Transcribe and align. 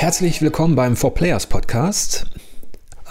herzlich 0.00 0.40
willkommen 0.40 0.76
beim 0.76 0.96
Four 0.96 1.12
Players 1.12 1.44
Podcast. 1.44 2.24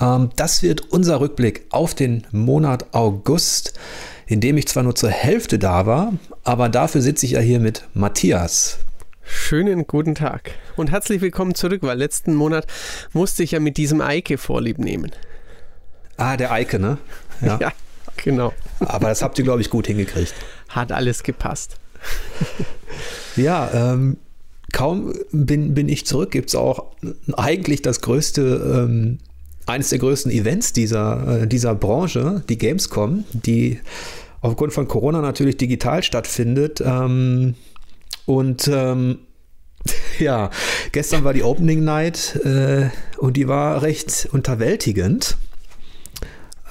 Ähm, 0.01 0.31
das 0.35 0.63
wird 0.63 0.91
unser 0.91 1.19
Rückblick 1.19 1.67
auf 1.69 1.93
den 1.93 2.25
Monat 2.31 2.95
August, 2.95 3.79
in 4.25 4.41
dem 4.41 4.57
ich 4.57 4.67
zwar 4.67 4.81
nur 4.81 4.95
zur 4.95 5.11
Hälfte 5.11 5.59
da 5.59 5.85
war, 5.85 6.13
aber 6.43 6.67
dafür 6.67 7.01
sitze 7.01 7.27
ich 7.27 7.33
ja 7.33 7.41
hier 7.41 7.59
mit 7.59 7.87
Matthias. 7.93 8.79
Schönen 9.21 9.85
guten 9.85 10.15
Tag 10.15 10.49
und 10.77 10.89
herzlich 10.89 11.21
willkommen 11.21 11.53
zurück, 11.53 11.83
weil 11.83 11.95
letzten 11.95 12.33
Monat 12.33 12.65
musste 13.13 13.43
ich 13.43 13.51
ja 13.51 13.59
mit 13.59 13.77
diesem 13.77 14.01
Eike 14.01 14.39
vorlieb 14.39 14.79
nehmen. 14.79 15.11
Ah, 16.17 16.37
der 16.37 16.51
Eike, 16.51 16.79
ne? 16.79 16.97
Ja, 17.41 17.59
ja 17.61 17.71
genau. 18.17 18.51
Aber 18.79 19.09
das 19.09 19.21
habt 19.21 19.37
ihr, 19.37 19.43
glaube 19.43 19.61
ich, 19.61 19.69
gut 19.69 19.85
hingekriegt. 19.85 20.33
Hat 20.69 20.91
alles 20.91 21.21
gepasst. 21.21 21.75
ja, 23.35 23.69
ähm, 23.75 24.17
kaum 24.71 25.13
bin, 25.31 25.73
bin 25.73 25.89
ich 25.89 26.05
zurück, 26.05 26.31
gibt 26.31 26.49
es 26.49 26.55
auch 26.55 26.91
eigentlich 27.33 27.81
das 27.81 28.01
größte, 28.01 28.87
ähm, 28.87 29.19
eines 29.65 29.89
der 29.89 29.99
größten 29.99 30.31
Events 30.31 30.73
dieser, 30.73 31.43
äh, 31.43 31.47
dieser 31.47 31.75
Branche, 31.75 32.43
die 32.49 32.57
Gamescom, 32.57 33.25
die 33.31 33.79
aufgrund 34.41 34.73
von 34.73 34.87
Corona 34.87 35.21
natürlich 35.21 35.57
digital 35.57 36.03
stattfindet. 36.03 36.81
Ähm, 36.83 37.55
und 38.25 38.67
ähm, 38.67 39.19
ja, 40.19 40.49
gestern 40.91 41.23
war 41.23 41.33
die 41.33 41.43
Opening 41.43 41.83
Night 41.83 42.35
äh, 42.43 42.89
und 43.17 43.37
die 43.37 43.47
war 43.47 43.81
recht 43.81 44.27
unterwältigend. 44.31 45.37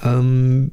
Ähm, 0.03 0.71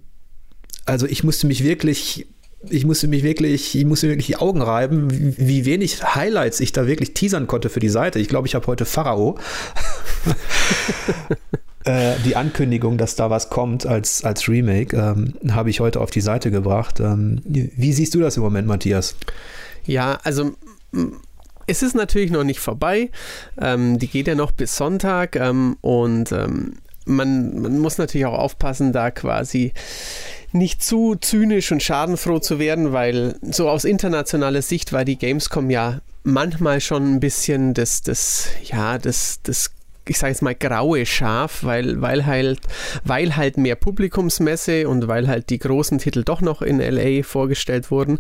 also 0.85 1.07
ich 1.07 1.24
musste 1.24 1.47
mich 1.47 1.65
wirklich 1.65 2.27
ich 2.70 2.84
musste 2.84 3.09
mich 3.09 3.23
wirklich, 3.23 3.75
ich 3.75 3.84
musste 3.84 4.09
wirklich 4.09 4.27
die 4.27 4.37
Augen 4.37 4.62
reiben, 4.62 5.09
wie, 5.11 5.65
wenig 5.65 6.02
Highlights 6.15 6.61
ich 6.61 6.73
da 6.73 6.87
wirklich 6.87 7.15
teasern 7.15 7.47
konnte 7.47 7.69
für 7.69 7.80
die 7.80 7.88
Seite. 7.88 8.18
Ich 8.18 8.29
glaube, 8.29 8.46
ich 8.46 8.54
habe 8.54 8.66
heute 8.66 8.85
Pharao. 8.85 9.38
äh, 11.85 12.15
die 12.24 12.37
Ankündigung, 12.37 12.99
dass 12.99 13.16
da 13.16 13.30
was 13.30 13.51
kommt 13.51 13.87
als, 13.87 14.24
als 14.24 14.49
Remake, 14.49 14.96
ähm, 14.96 15.35
habe 15.51 15.71
ich 15.71 15.80
heute 15.80 16.01
auf 16.01 16.10
die 16.10 16.21
Seite 16.21 16.51
gebracht. 16.51 17.01
Ähm, 17.01 17.41
wie 17.45 17.93
siehst 17.93 18.15
du 18.15 18.21
das 18.21 18.37
im 18.37 18.43
Moment, 18.43 18.66
Matthias? 18.69 19.16
Ja, 19.85 20.19
also 20.24 20.52
es 21.66 21.82
ist 21.82 21.95
natürlich 21.95 22.30
noch 22.30 22.45
nicht 22.45 22.60
vorbei. 22.60 23.10
Ähm, 23.60 23.98
die 23.98 24.09
geht 24.09 24.29
ja 24.29 24.35
noch 24.35 24.52
bis 24.52 24.76
Sonntag 24.76 25.37
ähm, 25.37 25.76
und 25.80 26.32
ähm, 26.32 26.76
man, 27.04 27.60
man, 27.60 27.79
muss 27.79 27.98
natürlich 27.98 28.26
auch 28.26 28.38
aufpassen, 28.38 28.93
da 28.93 29.10
quasi 29.10 29.73
nicht 30.57 30.82
zu 30.82 31.16
zynisch 31.16 31.73
und 31.73 31.82
schadenfroh 31.82 32.38
zu 32.38 32.59
werden, 32.59 32.93
weil 32.93 33.37
so 33.43 33.68
aus 33.68 33.85
internationaler 33.85 34.63
Sicht 34.63 34.93
war 34.93 35.04
die 35.04 35.18
Gamescom 35.18 35.71
ja 35.71 36.01
manchmal 36.24 36.80
schon 36.80 37.15
ein 37.15 37.21
bisschen 37.21 37.74
das, 37.74 38.02
das, 38.02 38.48
ja, 38.65 38.98
das, 38.98 39.40
das 39.43 39.71
ich 40.09 40.18
sage 40.18 40.32
jetzt 40.32 40.43
mal 40.43 40.54
graue 40.54 41.04
Schaf, 41.04 41.65
weil, 41.65 42.01
weil, 42.01 42.26
halt, 42.26 42.60
weil 43.04 43.37
halt 43.37 43.57
mehr 43.57 43.74
Publikumsmesse 43.74 44.88
und 44.88 45.09
weil 45.09 45.26
halt 45.29 45.51
die 45.51 45.59
großen 45.59 45.98
Titel 45.98 46.23
doch 46.23 46.40
noch 46.40 46.63
in 46.63 46.79
LA 46.79 47.23
vorgestellt 47.23 47.91
wurden. 47.91 48.18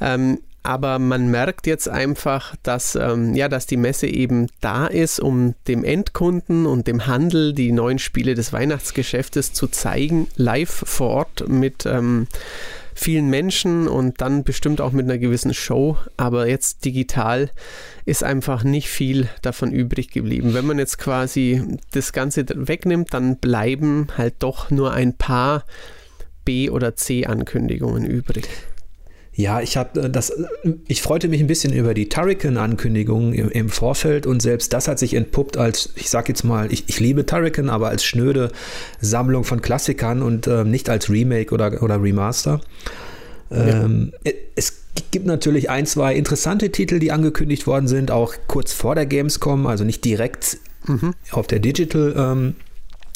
Ähm, 0.00 0.40
aber 0.62 0.98
man 0.98 1.30
merkt 1.30 1.66
jetzt 1.66 1.88
einfach, 1.88 2.54
dass, 2.62 2.94
ähm, 2.94 3.34
ja, 3.34 3.48
dass 3.48 3.66
die 3.66 3.76
Messe 3.78 4.06
eben 4.06 4.48
da 4.60 4.86
ist, 4.86 5.18
um 5.20 5.54
dem 5.68 5.84
Endkunden 5.84 6.66
und 6.66 6.86
dem 6.86 7.06
Handel 7.06 7.54
die 7.54 7.72
neuen 7.72 7.98
Spiele 7.98 8.34
des 8.34 8.52
Weihnachtsgeschäftes 8.52 9.52
zu 9.52 9.68
zeigen, 9.68 10.28
live 10.36 10.84
vor 10.86 11.08
Ort 11.10 11.48
mit 11.48 11.86
ähm, 11.86 12.26
vielen 12.94 13.30
Menschen 13.30 13.88
und 13.88 14.20
dann 14.20 14.44
bestimmt 14.44 14.82
auch 14.82 14.92
mit 14.92 15.04
einer 15.04 15.18
gewissen 15.18 15.54
Show. 15.54 15.96
Aber 16.18 16.46
jetzt 16.46 16.84
digital 16.84 17.50
ist 18.04 18.22
einfach 18.22 18.62
nicht 18.62 18.88
viel 18.88 19.28
davon 19.40 19.72
übrig 19.72 20.10
geblieben. 20.10 20.52
Wenn 20.52 20.66
man 20.66 20.78
jetzt 20.78 20.98
quasi 20.98 21.78
das 21.92 22.12
Ganze 22.12 22.44
wegnimmt, 22.48 23.14
dann 23.14 23.38
bleiben 23.38 24.08
halt 24.18 24.34
doch 24.40 24.70
nur 24.70 24.92
ein 24.92 25.14
paar 25.14 25.64
B- 26.44 26.68
oder 26.68 26.96
C-Ankündigungen 26.96 28.04
übrig. 28.04 28.48
Ja, 29.40 29.60
ich 29.60 29.76
habe 29.76 30.02
äh, 30.02 30.10
das, 30.10 30.30
äh, 30.30 30.44
ich 30.86 31.00
freute 31.00 31.28
mich 31.28 31.40
ein 31.40 31.46
bisschen 31.46 31.72
über 31.72 31.94
die 31.94 32.08
Turrican-Ankündigung 32.08 33.32
im, 33.32 33.50
im, 33.50 33.68
Vorfeld 33.70 34.26
und 34.26 34.42
selbst 34.42 34.72
das 34.72 34.86
hat 34.86 34.98
sich 34.98 35.14
entpuppt 35.14 35.56
als, 35.56 35.90
ich 35.96 36.10
sag 36.10 36.28
jetzt 36.28 36.44
mal, 36.44 36.70
ich, 36.72 36.84
ich 36.88 37.00
liebe 37.00 37.24
Turrican, 37.24 37.70
aber 37.70 37.88
als 37.88 38.04
schnöde 38.04 38.50
Sammlung 39.00 39.44
von 39.44 39.62
Klassikern 39.62 40.22
und 40.22 40.46
äh, 40.46 40.64
nicht 40.64 40.90
als 40.90 41.08
Remake 41.08 41.54
oder, 41.54 41.82
oder 41.82 42.02
Remaster. 42.02 42.60
Ähm, 43.50 44.12
ja. 44.24 44.32
Es 44.54 44.84
gibt 45.10 45.26
natürlich 45.26 45.70
ein, 45.70 45.86
zwei 45.86 46.14
interessante 46.14 46.70
Titel, 46.70 46.98
die 46.98 47.10
angekündigt 47.10 47.66
worden 47.66 47.88
sind, 47.88 48.10
auch 48.10 48.34
kurz 48.46 48.72
vor 48.72 48.94
der 48.94 49.06
Gamescom, 49.06 49.66
also 49.66 49.84
nicht 49.84 50.04
direkt 50.04 50.58
mhm. 50.86 51.14
auf 51.30 51.46
der 51.46 51.60
Digital. 51.60 52.14
Ähm, 52.16 52.54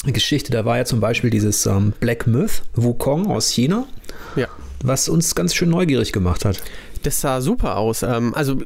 Geschichte, 0.07 0.51
da 0.51 0.65
war 0.65 0.77
ja 0.77 0.85
zum 0.85 0.99
Beispiel 0.99 1.31
dieses 1.31 1.65
ähm, 1.65 1.93
Black 1.99 2.27
Myth, 2.27 2.61
Wukong 2.75 3.27
aus 3.27 3.49
China. 3.49 3.87
Ja 4.35 4.47
was 4.83 5.09
uns 5.09 5.35
ganz 5.35 5.53
schön 5.55 5.69
neugierig 5.69 6.11
gemacht 6.11 6.45
hat. 6.45 6.61
Das 7.03 7.21
sah 7.21 7.41
super 7.41 7.77
aus. 7.77 8.03
Ähm, 8.03 8.33
also 8.33 8.57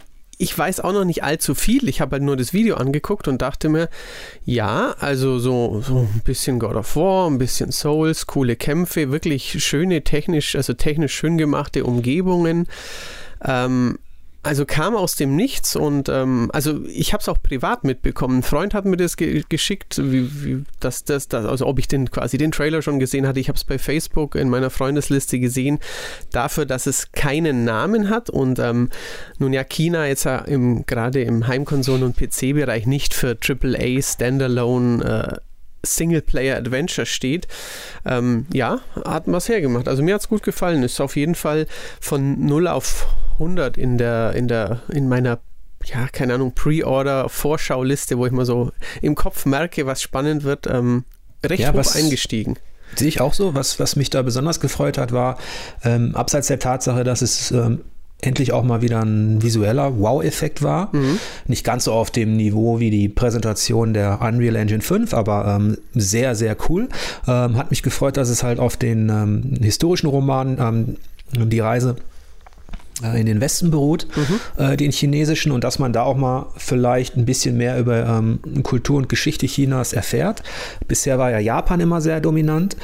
ich 0.42 0.58
weiß 0.58 0.80
auch 0.80 0.94
noch 0.94 1.04
nicht 1.04 1.22
allzu 1.22 1.54
viel. 1.54 1.90
Ich 1.90 2.00
habe 2.00 2.14
halt 2.14 2.24
nur 2.24 2.38
das 2.38 2.54
Video 2.54 2.76
angeguckt 2.76 3.28
und 3.28 3.42
dachte 3.42 3.68
mir, 3.68 3.90
ja, 4.46 4.96
also 5.00 5.38
so, 5.38 5.84
so 5.86 6.08
ein 6.14 6.22
bisschen 6.24 6.60
God 6.60 6.76
of 6.76 6.96
War, 6.96 7.30
ein 7.30 7.38
bisschen 7.38 7.74
Souls, 7.74 8.26
coole 8.26 8.56
Kämpfe, 8.56 9.12
wirklich 9.12 9.62
schöne 9.62 10.02
technisch, 10.06 10.56
also 10.56 10.74
technisch 10.74 11.14
schön 11.14 11.38
gemachte 11.38 11.84
Umgebungen. 11.84 12.68
Ähm, 13.44 14.00
also 14.42 14.66
kam 14.66 14.96
aus 14.96 15.16
dem 15.16 15.36
Nichts 15.36 15.76
und 15.76 16.08
ähm, 16.08 16.50
also 16.54 16.82
ich 16.86 17.12
habe 17.12 17.22
es 17.22 17.28
auch 17.28 17.42
privat 17.42 17.84
mitbekommen. 17.84 18.40
Ein 18.40 18.44
Freund 18.44 18.74
hat 18.74 18.86
mir 18.86 18.96
das 18.96 19.18
ge 19.18 19.44
geschickt, 19.50 20.00
wie, 20.02 20.44
wie, 20.44 20.64
dass 20.80 21.04
das, 21.04 21.28
das, 21.28 21.46
also 21.46 21.68
ob 21.68 21.78
ich 21.78 21.88
den 21.88 22.10
quasi 22.10 22.38
den 22.38 22.52
Trailer 22.52 22.82
schon 22.82 23.00
gesehen 23.00 23.28
hatte. 23.28 23.40
Ich 23.40 23.50
habe 23.50 23.58
es 23.58 23.66
bei 23.66 23.78
Facebook 23.78 24.36
in 24.36 24.50
meiner 24.50 24.70
Freundesliste 24.70 25.40
gesehen, 25.40 25.80
dafür, 26.32 26.66
dass 26.66 26.88
es 26.88 27.12
keinen 27.12 27.66
Namen 27.66 28.10
hat 28.10 28.30
und 28.30 28.60
ähm, 28.60 28.90
nun 29.40 29.52
ja 29.52 29.64
China 29.64 30.08
jetzt 30.08 30.24
gerade 30.24 31.22
im 31.22 31.48
Heimkonsolen- 31.48 32.04
und 32.04 32.16
PC-Bereich 32.16 32.86
nicht 32.86 33.14
für 33.14 33.38
AAA 33.42 34.02
Standalone 34.02 35.40
äh, 35.40 35.49
Singleplayer-Adventure 35.84 37.06
steht. 37.06 37.48
Ähm, 38.06 38.46
ja, 38.54 38.80
hat 39.06 39.24
was 39.26 39.50
hergemacht. 39.50 39.88
Also 39.88 40.04
mir 40.04 40.16
hat 40.16 40.22
es 40.22 40.30
gut 40.30 40.44
gefallen. 40.44 40.84
Ist 40.84 41.00
auf 41.02 41.16
jeden 41.16 41.36
Fall 41.36 41.68
von 42.00 42.46
0 42.46 42.68
auf 42.68 43.08
100 43.34 43.78
in 43.78 43.98
der, 43.98 44.34
in 44.34 44.48
der, 44.48 44.82
in 44.90 45.08
meiner 45.08 45.40
ja, 45.86 46.08
keine 46.12 46.34
Ahnung, 46.34 46.54
Pre-Order-Vorschauliste, 46.54 48.18
wo 48.18 48.26
ich 48.26 48.32
mal 48.32 48.46
so 48.46 48.72
im 49.02 49.16
Kopf 49.16 49.46
merke, 49.46 49.86
was 49.86 50.02
spannend 50.02 50.44
wird, 50.44 50.68
ähm, 50.68 51.06
recht 51.44 51.64
ja, 51.64 51.74
hoch 51.74 51.96
eingestiegen. 51.96 52.58
Sehe 52.96 53.08
ich 53.08 53.22
auch 53.22 53.34
so. 53.34 53.56
Was, 53.56 53.80
was 53.80 53.96
mich 53.96 54.10
da 54.10 54.22
besonders 54.22 54.60
gefreut 54.60 54.98
hat, 54.98 55.12
war, 55.12 55.38
ähm, 55.84 56.16
abseits 56.16 56.48
der 56.48 56.60
Tatsache, 56.60 57.04
dass 57.04 57.22
es 57.22 57.52
ähm, 57.52 57.82
endlich 58.22 58.52
auch 58.52 58.64
mal 58.64 58.82
wieder 58.82 59.02
ein 59.02 59.42
visueller 59.42 59.98
Wow-Effekt 60.00 60.62
war. 60.62 60.90
Mhm. 60.94 61.20
Nicht 61.48 61.64
ganz 61.64 61.86
so 61.86 61.94
auf 61.94 62.12
dem 62.12 62.36
Niveau 62.36 62.80
wie 62.80 62.90
die 62.90 63.08
Präsentation 63.08 63.94
der 63.94 64.20
Unreal 64.22 64.58
Engine 64.58 64.82
5, 64.82 65.14
aber 65.14 65.56
ähm, 65.56 65.78
sehr, 65.94 66.36
sehr 66.36 66.58
cool. 66.70 66.90
Ähm, 67.28 67.58
hat 67.58 67.70
mich 67.70 67.82
gefreut, 67.82 68.18
dass 68.18 68.30
es 68.30 68.44
halt 68.44 68.60
auf 68.60 68.76
den 68.76 69.10
ähm, 69.10 69.54
historischen 69.62 70.08
Roman 70.08 70.58
ähm, 70.60 71.50
die 71.50 71.60
Reise 71.60 71.96
äh, 73.02 73.20
in 73.20 73.26
den 73.26 73.40
Westen 73.40 73.72
beruht, 73.72 74.08
mhm. 74.16 74.64
äh, 74.64 74.76
den 74.76 74.92
chinesischen, 74.92 75.54
und 75.54 75.64
dass 75.64 75.80
man 75.80 75.94
da 75.94 76.04
auch 76.04 76.18
mal 76.18 76.48
vielleicht 76.58 77.16
ein 77.16 77.26
bisschen 77.26 77.56
mehr 77.56 77.80
über 77.80 78.06
ähm, 78.06 78.40
Kultur 78.64 78.98
und 78.98 79.08
Geschichte 79.08 79.46
Chinas 79.46 79.94
erfährt. 79.94 80.44
Bisher 80.88 81.18
war 81.18 81.32
ja 81.32 81.40
Japan 81.40 81.80
immer 81.80 82.02
sehr 82.02 82.20
dominant. 82.20 82.76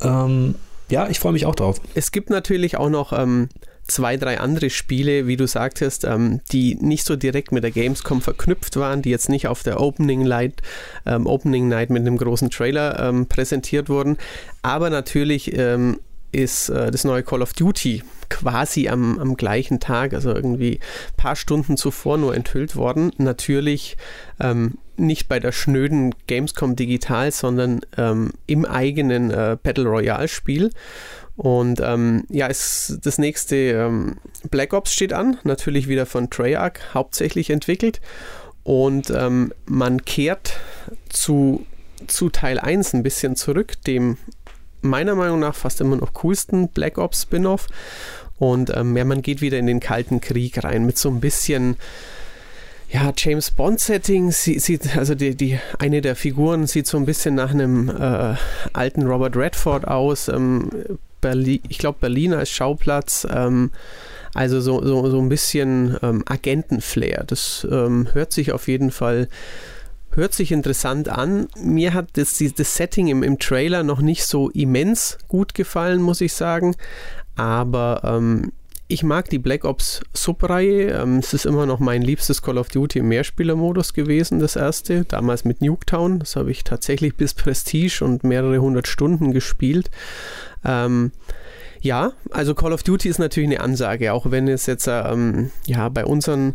Ähm, 0.00 0.54
ja, 0.88 1.08
ich 1.08 1.18
freue 1.18 1.32
mich 1.32 1.44
auch 1.44 1.54
drauf. 1.54 1.80
Es 1.94 2.12
gibt 2.12 2.30
natürlich 2.30 2.76
auch 2.76 2.88
noch 2.88 3.12
ähm, 3.12 3.48
zwei, 3.86 4.16
drei 4.16 4.40
andere 4.40 4.70
Spiele, 4.70 5.26
wie 5.26 5.36
du 5.36 5.46
sagtest, 5.46 6.04
ähm, 6.04 6.40
die 6.52 6.74
nicht 6.76 7.06
so 7.06 7.16
direkt 7.16 7.52
mit 7.52 7.64
der 7.64 7.70
Gamescom 7.70 8.20
verknüpft 8.20 8.76
waren, 8.76 9.02
die 9.02 9.10
jetzt 9.10 9.28
nicht 9.28 9.48
auf 9.48 9.62
der 9.62 9.80
Opening 9.80 10.22
Night, 10.22 10.62
ähm, 11.04 11.26
Opening 11.26 11.68
Night 11.68 11.90
mit 11.90 12.02
einem 12.02 12.16
großen 12.16 12.50
Trailer 12.50 12.98
ähm, 13.00 13.26
präsentiert 13.26 13.88
wurden, 13.88 14.16
aber 14.62 14.90
natürlich 14.90 15.56
ähm, 15.56 15.98
ist 16.32 16.68
äh, 16.68 16.90
das 16.90 17.04
neue 17.04 17.22
Call 17.22 17.42
of 17.42 17.52
Duty 17.52 18.02
quasi 18.28 18.88
am, 18.88 19.18
am 19.18 19.36
gleichen 19.36 19.80
Tag, 19.80 20.12
also 20.12 20.34
irgendwie 20.34 20.80
ein 20.80 21.16
paar 21.16 21.36
Stunden 21.36 21.76
zuvor 21.76 22.18
nur 22.18 22.34
enthüllt 22.34 22.76
worden. 22.76 23.12
Natürlich 23.18 23.96
ähm, 24.40 24.78
nicht 24.96 25.28
bei 25.28 25.38
der 25.38 25.52
schnöden 25.52 26.14
Gamescom 26.26 26.76
Digital, 26.76 27.30
sondern 27.30 27.80
ähm, 27.96 28.32
im 28.46 28.64
eigenen 28.64 29.30
äh, 29.30 29.56
Battle 29.62 29.86
Royale 29.86 30.28
Spiel. 30.28 30.70
Und 31.36 31.80
ähm, 31.80 32.24
ja, 32.30 32.48
es, 32.48 32.98
das 33.02 33.18
nächste 33.18 33.56
ähm, 33.56 34.16
Black 34.50 34.72
Ops 34.72 34.92
steht 34.92 35.12
an, 35.12 35.38
natürlich 35.44 35.86
wieder 35.86 36.06
von 36.06 36.30
Treyarch 36.30 36.94
hauptsächlich 36.94 37.50
entwickelt. 37.50 38.00
Und 38.62 39.10
ähm, 39.10 39.52
man 39.66 40.04
kehrt 40.04 40.58
zu, 41.08 41.66
zu 42.06 42.30
Teil 42.30 42.58
1 42.58 42.94
ein 42.94 43.02
bisschen 43.02 43.36
zurück, 43.36 43.74
dem 43.86 44.16
meiner 44.80 45.14
Meinung 45.14 45.40
nach 45.40 45.54
fast 45.54 45.80
immer 45.80 45.96
noch 45.96 46.14
coolsten 46.14 46.68
Black 46.68 46.98
Ops 46.98 47.22
Spin-off. 47.22 47.66
Und 48.38 48.74
ähm, 48.74 48.96
ja, 48.96 49.04
man 49.04 49.22
geht 49.22 49.40
wieder 49.40 49.58
in 49.58 49.66
den 49.66 49.80
Kalten 49.80 50.20
Krieg 50.20 50.62
rein 50.64 50.84
mit 50.84 50.98
so 50.98 51.10
ein 51.10 51.20
bisschen 51.20 51.76
ja, 52.88 53.12
James 53.16 53.50
Bond-Setting 53.50 54.30
sieht, 54.30 54.96
also 54.96 55.14
die, 55.16 55.34
die, 55.34 55.58
eine 55.78 56.00
der 56.00 56.14
Figuren 56.14 56.66
sieht 56.66 56.86
so 56.86 56.96
ein 56.96 57.04
bisschen 57.04 57.34
nach 57.34 57.50
einem 57.50 57.88
äh, 57.88 58.36
alten 58.72 59.02
Robert 59.06 59.36
Redford 59.36 59.88
aus. 59.88 60.28
Ähm, 60.28 60.70
Berlin, 61.20 61.60
ich 61.68 61.78
glaube, 61.78 61.98
Berlin 62.00 62.34
als 62.34 62.50
Schauplatz. 62.50 63.26
Ähm, 63.30 63.70
also 64.34 64.60
so, 64.60 64.84
so, 64.84 65.08
so 65.08 65.18
ein 65.20 65.28
bisschen 65.28 65.96
ähm, 66.02 66.22
Agentenflair. 66.26 67.24
Das 67.26 67.66
ähm, 67.70 68.08
hört 68.12 68.32
sich 68.32 68.52
auf 68.52 68.68
jeden 68.68 68.90
Fall 68.90 69.28
hört 70.16 70.32
sich 70.32 70.50
interessant 70.50 71.08
an. 71.08 71.46
Mir 71.62 71.94
hat 71.94 72.08
das, 72.14 72.42
das 72.56 72.74
Setting 72.74 73.06
im, 73.08 73.22
im 73.22 73.38
Trailer 73.38 73.82
noch 73.82 74.00
nicht 74.00 74.24
so 74.24 74.48
immens 74.50 75.18
gut 75.28 75.54
gefallen, 75.54 76.00
muss 76.00 76.22
ich 76.22 76.32
sagen. 76.32 76.74
Aber 77.36 78.00
ähm, 78.02 78.52
ich 78.88 79.02
mag 79.02 79.28
die 79.30 79.38
Black 79.38 79.64
Ops 79.64 80.02
Subreihe. 80.12 80.90
Ähm, 80.90 81.18
es 81.18 81.34
ist 81.34 81.46
immer 81.46 81.66
noch 81.66 81.80
mein 81.80 82.02
liebstes 82.02 82.42
Call 82.42 82.58
of 82.58 82.68
Duty 82.68 83.00
im 83.00 83.08
Mehrspielermodus 83.08 83.94
gewesen, 83.94 84.38
das 84.38 84.56
erste. 84.56 85.04
Damals 85.04 85.44
mit 85.44 85.60
Nuketown. 85.60 86.20
Das 86.20 86.36
habe 86.36 86.50
ich 86.50 86.64
tatsächlich 86.64 87.16
bis 87.16 87.34
Prestige 87.34 88.04
und 88.04 88.22
mehrere 88.24 88.58
hundert 88.58 88.86
Stunden 88.86 89.32
gespielt. 89.32 89.90
Ähm, 90.64 91.12
ja, 91.80 92.12
also 92.30 92.54
Call 92.54 92.72
of 92.72 92.82
Duty 92.82 93.08
ist 93.08 93.18
natürlich 93.18 93.50
eine 93.50 93.60
Ansage, 93.60 94.12
auch 94.12 94.30
wenn 94.30 94.48
es 94.48 94.66
jetzt 94.66 94.88
ähm, 94.88 95.50
ja 95.66 95.88
bei 95.88 96.04
unseren 96.04 96.54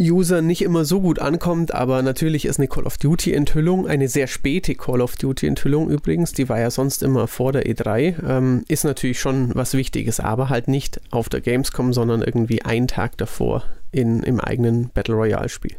User 0.00 0.42
nicht 0.42 0.62
immer 0.62 0.84
so 0.84 1.00
gut 1.00 1.18
ankommt, 1.20 1.72
aber 1.72 2.02
natürlich 2.02 2.46
ist 2.46 2.58
eine 2.58 2.68
Call 2.68 2.84
of 2.84 2.98
Duty 2.98 3.32
Enthüllung, 3.32 3.86
eine 3.86 4.08
sehr 4.08 4.26
späte 4.26 4.74
Call 4.74 5.00
of 5.00 5.16
Duty 5.16 5.46
Enthüllung 5.46 5.88
übrigens, 5.88 6.32
die 6.32 6.48
war 6.48 6.58
ja 6.58 6.70
sonst 6.70 7.02
immer 7.02 7.28
vor 7.28 7.52
der 7.52 7.66
E3, 7.66 8.28
ähm, 8.28 8.64
ist 8.68 8.84
natürlich 8.84 9.20
schon 9.20 9.54
was 9.54 9.74
Wichtiges, 9.74 10.18
aber 10.18 10.48
halt 10.48 10.68
nicht 10.68 11.00
auf 11.10 11.28
der 11.28 11.40
Gamescom, 11.40 11.92
sondern 11.92 12.22
irgendwie 12.22 12.62
einen 12.62 12.88
Tag 12.88 13.16
davor 13.18 13.64
in, 13.92 14.22
im 14.24 14.40
eigenen 14.40 14.90
Battle 14.90 15.14
Royale 15.14 15.48
Spiel 15.48 15.76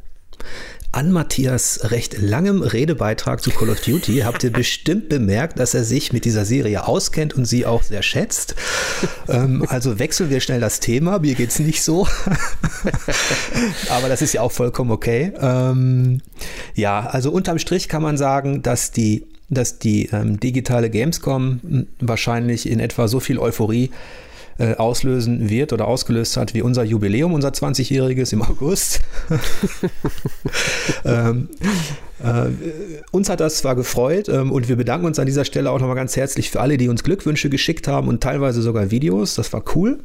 an 0.95 1.11
Matthias 1.11 1.91
recht 1.91 2.17
langem 2.17 2.61
Redebeitrag 2.61 3.43
zu 3.43 3.51
Call 3.51 3.69
of 3.69 3.81
Duty 3.81 4.19
habt 4.19 4.43
ihr 4.45 4.51
bestimmt 4.53 5.09
bemerkt, 5.09 5.59
dass 5.59 5.73
er 5.73 5.83
sich 5.83 6.13
mit 6.13 6.23
dieser 6.23 6.45
Serie 6.45 6.87
auskennt 6.87 7.33
und 7.33 7.45
sie 7.45 7.65
auch 7.65 7.83
sehr 7.83 8.01
schätzt. 8.01 8.55
ähm, 9.27 9.65
also 9.67 9.99
wechseln 9.99 10.29
wir 10.29 10.39
schnell 10.39 10.61
das 10.61 10.79
Thema. 10.79 11.19
Mir 11.19 11.35
geht 11.35 11.49
es 11.49 11.59
nicht 11.59 11.83
so. 11.83 12.07
Aber 13.89 14.07
das 14.07 14.21
ist 14.21 14.33
ja 14.33 14.41
auch 14.41 14.53
vollkommen 14.53 14.91
okay. 14.91 15.33
Ähm, 15.39 16.21
ja, 16.75 17.05
also 17.05 17.29
unterm 17.29 17.59
Strich 17.59 17.89
kann 17.89 18.01
man 18.01 18.15
sagen, 18.15 18.61
dass 18.61 18.91
die, 18.91 19.25
dass 19.49 19.79
die 19.79 20.07
ähm, 20.13 20.39
digitale 20.39 20.89
Gamescom 20.89 21.87
wahrscheinlich 21.99 22.69
in 22.69 22.79
etwa 22.79 23.09
so 23.09 23.19
viel 23.19 23.37
Euphorie 23.37 23.91
äh, 24.57 24.75
auslösen 24.75 25.49
wird 25.49 25.73
oder 25.73 25.87
ausgelöst 25.87 26.37
hat 26.37 26.53
wie 26.53 26.61
unser 26.61 26.83
Jubiläum, 26.83 27.33
unser 27.33 27.49
20-jähriges 27.49 28.33
im 28.33 28.41
August. 28.41 29.01
ähm, 31.05 31.49
äh, 32.23 32.49
uns 33.11 33.29
hat 33.29 33.39
das 33.39 33.57
zwar 33.57 33.75
gefreut 33.75 34.29
ähm, 34.29 34.51
und 34.51 34.69
wir 34.69 34.75
bedanken 34.75 35.05
uns 35.05 35.19
an 35.19 35.25
dieser 35.25 35.45
Stelle 35.45 35.71
auch 35.71 35.79
nochmal 35.79 35.95
ganz 35.95 36.15
herzlich 36.15 36.51
für 36.51 36.61
alle, 36.61 36.77
die 36.77 36.87
uns 36.87 37.03
Glückwünsche 37.03 37.49
geschickt 37.49 37.87
haben 37.87 38.07
und 38.07 38.21
teilweise 38.23 38.61
sogar 38.61 38.91
Videos. 38.91 39.35
Das 39.35 39.51
war 39.51 39.63
cool. 39.75 39.99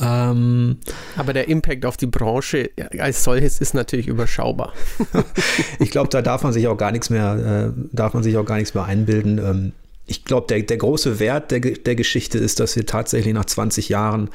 Ähm, 0.00 0.78
Aber 1.16 1.32
der 1.32 1.48
Impact 1.48 1.86
auf 1.86 1.96
die 1.96 2.06
Branche 2.06 2.70
als 2.98 3.24
solches 3.24 3.60
ist 3.60 3.74
natürlich 3.74 4.08
überschaubar. 4.08 4.72
ich 5.78 5.90
glaube, 5.90 6.08
da 6.08 6.20
darf 6.20 6.42
man 6.42 6.52
sich 6.52 6.66
auch 6.66 6.76
gar 6.76 6.90
nichts 6.92 7.10
mehr, 7.10 7.72
äh, 7.72 7.80
darf 7.92 8.14
man 8.14 8.22
sich 8.22 8.36
auch 8.36 8.44
gar 8.44 8.56
nichts 8.56 8.74
mehr 8.74 8.84
einbilden. 8.84 9.38
Ähm, 9.38 9.72
ich 10.06 10.24
glaube, 10.24 10.46
der, 10.48 10.62
der 10.62 10.76
große 10.76 11.18
Wert 11.18 11.50
der, 11.50 11.60
der 11.60 11.94
Geschichte 11.94 12.38
ist, 12.38 12.60
dass 12.60 12.76
wir 12.76 12.86
tatsächlich 12.86 13.34
nach 13.34 13.46
20 13.46 13.88
Jahren 13.88 14.30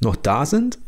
noch 0.00 0.16
da 0.16 0.46
sind. 0.46 0.78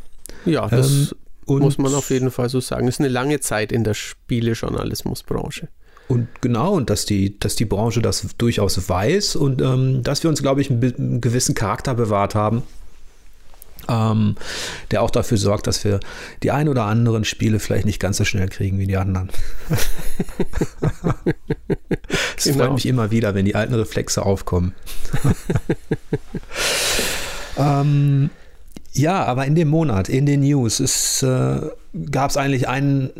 Ja, 0.44 0.68
das 0.68 1.14
ähm, 1.48 1.58
muss 1.58 1.78
man 1.78 1.94
auf 1.94 2.10
jeden 2.10 2.30
Fall 2.30 2.48
so 2.48 2.60
sagen. 2.60 2.86
Das 2.86 2.96
ist 2.96 3.00
eine 3.00 3.08
lange 3.08 3.40
Zeit 3.40 3.72
in 3.72 3.84
der 3.84 3.94
Spielejournalismusbranche. 3.94 5.68
Und 6.08 6.28
genau, 6.40 6.74
und 6.74 6.90
dass 6.90 7.06
die, 7.06 7.38
dass 7.38 7.56
die 7.56 7.64
Branche 7.64 8.02
das 8.02 8.26
durchaus 8.36 8.88
weiß 8.88 9.36
und 9.36 9.62
ähm, 9.62 10.02
dass 10.02 10.22
wir 10.22 10.28
uns, 10.28 10.42
glaube 10.42 10.60
ich, 10.60 10.70
einen, 10.70 10.82
einen 10.82 11.20
gewissen 11.20 11.54
Charakter 11.54 11.94
bewahrt 11.94 12.34
haben 12.34 12.62
ähm, 13.88 14.36
der 14.90 15.02
auch 15.02 15.10
dafür 15.10 15.38
sorgt, 15.38 15.66
dass 15.66 15.84
wir 15.84 16.00
die 16.42 16.50
ein 16.50 16.68
oder 16.68 16.84
anderen 16.84 17.24
Spiele 17.24 17.58
vielleicht 17.58 17.86
nicht 17.86 18.00
ganz 18.00 18.16
so 18.16 18.24
schnell 18.24 18.48
kriegen 18.48 18.78
wie 18.78 18.86
die 18.86 18.96
anderen. 18.96 19.30
Es 22.36 22.44
genau. 22.44 22.64
freut 22.64 22.74
mich 22.74 22.86
immer 22.86 23.10
wieder, 23.10 23.34
wenn 23.34 23.44
die 23.44 23.54
alten 23.54 23.74
Reflexe 23.74 24.24
aufkommen. 24.24 24.74
ähm, 27.56 28.30
ja, 28.92 29.24
aber 29.24 29.46
in 29.46 29.54
dem 29.54 29.68
Monat, 29.68 30.08
in 30.08 30.26
den 30.26 30.40
News, 30.40 31.22
äh, 31.22 31.60
gab 32.10 32.30
es 32.30 32.36
eigentlich 32.36 32.68
ein 32.68 33.10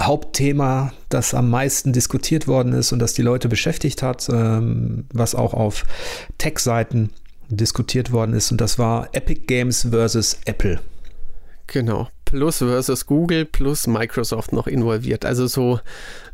Hauptthema, 0.00 0.92
das 1.08 1.34
am 1.34 1.50
meisten 1.50 1.92
diskutiert 1.92 2.48
worden 2.48 2.72
ist 2.72 2.92
und 2.92 2.98
das 2.98 3.14
die 3.14 3.22
Leute 3.22 3.48
beschäftigt 3.48 4.02
hat, 4.02 4.28
ähm, 4.28 5.04
was 5.12 5.34
auch 5.34 5.54
auf 5.54 5.84
Tech-Seiten 6.38 7.10
diskutiert 7.48 8.12
worden 8.12 8.34
ist 8.34 8.50
und 8.50 8.60
das 8.60 8.78
war 8.78 9.08
Epic 9.12 9.42
Games 9.46 9.88
versus 9.90 10.38
Apple. 10.44 10.80
Genau, 11.66 12.08
plus 12.24 12.58
versus 12.58 13.06
Google 13.06 13.44
plus 13.44 13.86
Microsoft 13.86 14.52
noch 14.52 14.66
involviert. 14.66 15.24
Also 15.24 15.46
so 15.46 15.80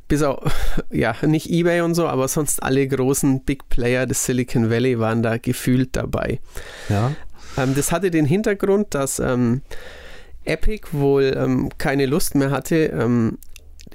bis 0.09 0.23
auf, 0.23 0.53
ja, 0.91 1.15
nicht 1.23 1.49
eBay 1.51 1.81
und 1.81 1.95
so, 1.95 2.07
aber 2.07 2.29
sonst 2.29 2.63
alle 2.63 2.87
großen 2.87 3.45
Big 3.45 3.69
Player 3.69 4.07
des 4.07 4.25
Silicon 4.25 4.71
Valley 4.71 4.99
waren 4.99 5.23
da 5.23 5.39
gefühlt 5.39 5.97
dabei. 5.97 6.41
Ja. 6.89 7.13
Ähm, 7.57 7.75
das 7.75 7.93
hatte 7.93 8.11
den 8.11 8.27
Hintergrund, 8.27 8.95
dass 8.95 9.19
ähm, 9.19 9.63
Epic 10.45 10.89
wohl 10.93 11.35
ähm, 11.37 11.71
keine 11.79 12.07
Lust 12.07 12.35
mehr 12.35 12.51
hatte, 12.51 12.87
ähm, 12.87 13.39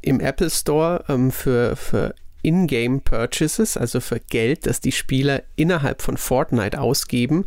im 0.02 0.20
Apple 0.20 0.50
Store 0.50 1.04
ähm, 1.10 1.32
für, 1.32 1.76
für 2.46 2.48
in-Game-Purchases, 2.48 3.78
also 3.78 4.00
für 4.00 4.20
Geld, 4.20 4.66
das 4.66 4.80
die 4.80 4.92
Spieler 4.92 5.44
innerhalb 5.56 6.02
von 6.02 6.18
Fortnite 6.18 6.80
ausgeben, 6.80 7.46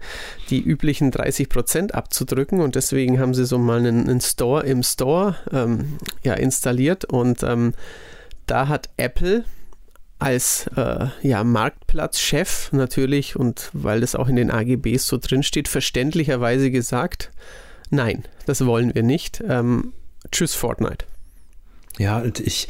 die 0.51 0.61
üblichen 0.61 1.13
30% 1.13 1.93
abzudrücken. 1.93 2.61
Und 2.61 2.75
deswegen 2.75 3.19
haben 3.19 3.35
sie 3.35 3.47
so 3.47 3.59
mal 3.59 3.79
einen, 3.79 4.09
einen 4.09 4.21
Store 4.21 4.65
im 4.65 4.83
Store 4.83 5.37
ähm, 5.53 5.99
ja, 6.23 6.35
installiert. 6.35 7.05
Und 7.05 7.43
ähm, 7.43 7.75
da 8.47 8.69
hat 8.69 8.91
Apple 8.97 9.45
als 10.19 10.67
äh, 10.77 11.07
ja, 11.23 11.45
Marktplatzchef 11.45 12.73
natürlich 12.73 13.37
und 13.37 13.71
weil 13.73 14.01
das 14.01 14.17
auch 14.17 14.29
in 14.29 14.35
den 14.35 14.51
AGBs 14.51 15.07
so 15.07 15.17
drin 15.17 15.45
steht, 15.45 15.69
verständlicherweise 15.69 16.73
gesagt, 16.73 17.31
nein, 17.91 18.25
das 18.47 18.67
wollen 18.67 18.95
wir 18.97 19.05
nicht. 19.05 19.43
Ähm, 19.49 19.93
tschüss 20.33 20.55
Fortnite. 20.55 21.05
Ja, 21.99 22.19
und 22.19 22.41
ich 22.41 22.69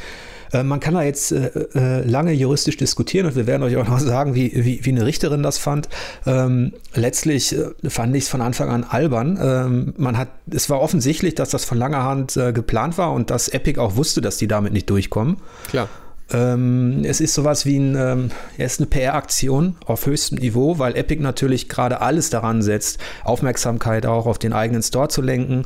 äh, 0.53 0.63
man 0.63 0.81
kann 0.81 0.95
da 0.95 1.03
jetzt 1.03 1.33
äh, 1.33 1.51
äh, 1.75 2.03
lange 2.03 2.33
juristisch 2.33 2.77
diskutieren 2.77 3.27
und 3.27 3.37
wir 3.37 3.47
werden 3.47 3.63
euch 3.63 3.77
auch 3.77 3.89
noch 3.89 4.01
sagen, 4.01 4.35
wie, 4.35 4.53
wie, 4.55 4.85
wie 4.85 4.91
eine 4.91 5.07
Richterin 5.07 5.43
das 5.43 5.59
fand. 5.59 5.89
Ähm, 6.27 6.73
letztlich 6.95 7.55
äh, 7.57 7.91
fand 7.91 8.15
ich 8.17 8.25
es 8.25 8.29
von 8.29 8.41
Anfang 8.41 8.69
an 8.71 8.85
albern. 8.85 9.39
Ähm, 9.41 9.95
man 9.97 10.17
hat, 10.19 10.29
es 10.51 10.71
war 10.71 10.81
offensichtlich, 10.81 11.35
dass 11.35 11.51
das 11.51 11.65
von 11.65 11.79
langer 11.79 12.05
Hand 12.05 12.37
äh, 12.37 12.53
geplant 12.53 12.99
war 12.99 13.13
und 13.13 13.31
dass 13.31 13.49
Epic 13.49 13.81
auch 13.81 13.97
wusste, 13.97 14.21
dass 14.21 14.37
die 14.37 14.49
damit 14.49 14.73
nicht 14.73 14.89
durchkommen. 14.91 15.39
Klar. 15.69 15.89
Ähm, 16.31 17.05
es 17.05 17.21
ist 17.21 17.35
sowas 17.35 17.65
wie 17.65 17.79
ein, 17.79 17.97
ähm, 17.97 18.31
ist 18.59 18.81
eine 18.81 18.87
PR-Aktion 18.87 19.77
auf 19.87 20.05
höchstem 20.05 20.39
Niveau, 20.39 20.79
weil 20.79 20.95
Epic 20.95 21.23
natürlich 21.23 21.69
gerade 21.69 22.03
alles 22.03 22.29
daran 22.29 22.61
setzt, 22.61 22.99
Aufmerksamkeit 23.25 24.05
auch 24.05 24.27
auf 24.27 24.39
den 24.39 24.53
eigenen 24.53 24.83
Store 24.83 25.09
zu 25.09 25.23
lenken. 25.23 25.65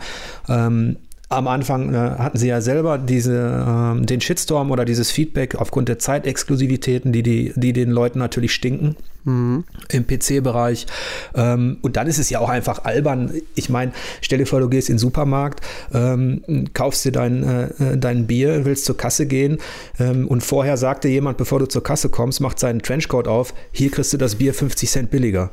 Ähm, 0.49 0.99
am 1.33 1.49
Anfang 1.49 1.95
äh, 1.95 1.97
hatten 1.97 2.39
sie 2.39 2.49
ja 2.49 2.61
selber 2.61 2.99
diese, 2.99 3.97
äh, 3.99 4.05
den 4.05 4.21
Shitstorm 4.21 4.71
oder 4.71 4.85
dieses 4.85 5.11
Feedback 5.11 5.55
aufgrund 5.55 5.89
der 5.89 5.99
Zeitexklusivitäten, 5.99 7.13
die, 7.13 7.23
die, 7.23 7.53
die 7.57 7.73
den 7.73 7.91
Leuten 7.91 8.19
natürlich 8.19 8.53
stinken 8.53 8.97
mhm. 9.25 9.65
im 9.91 10.07
PC-Bereich. 10.07 10.87
Ähm, 11.35 11.79
und 11.83 11.97
dann 11.97 12.07
ist 12.07 12.19
es 12.19 12.31
ja 12.31 12.41
auch 12.41 12.49
einfach 12.49 12.85
albern. 12.85 13.33
Ich 13.55 13.69
meine, 13.69 13.93
stell 14.21 14.39
dir 14.39 14.47
vor, 14.47 14.61
du 14.61 14.69
gehst 14.69 14.89
in 14.89 14.95
den 14.95 14.99
Supermarkt, 14.99 15.61
ähm, 15.93 16.43
kaufst 16.75 17.05
dir 17.05 17.13
dein, 17.13 17.43
äh, 17.43 17.65
äh 17.65 17.97
dein 17.97 18.27
Bier, 18.27 18.65
willst 18.65 18.85
zur 18.85 18.97
Kasse 18.97 19.27
gehen 19.27 19.59
ähm, 19.99 20.29
und 20.29 20.43
vorher 20.43 20.77
sagte 20.77 21.09
jemand, 21.09 21.39
bevor 21.39 21.59
du 21.59 21.67
zur 21.67 21.83
Kasse 21.83 22.09
kommst, 22.09 22.41
macht 22.41 22.59
seinen 22.59 22.83
Trenchcoat 22.83 23.29
auf, 23.29 23.55
hier 23.73 23.91
kriegst 23.91 24.13
du 24.13 24.17
das 24.17 24.37
Bier 24.37 24.55
50 24.55 24.91
Cent 24.91 25.11
billiger. 25.11 25.51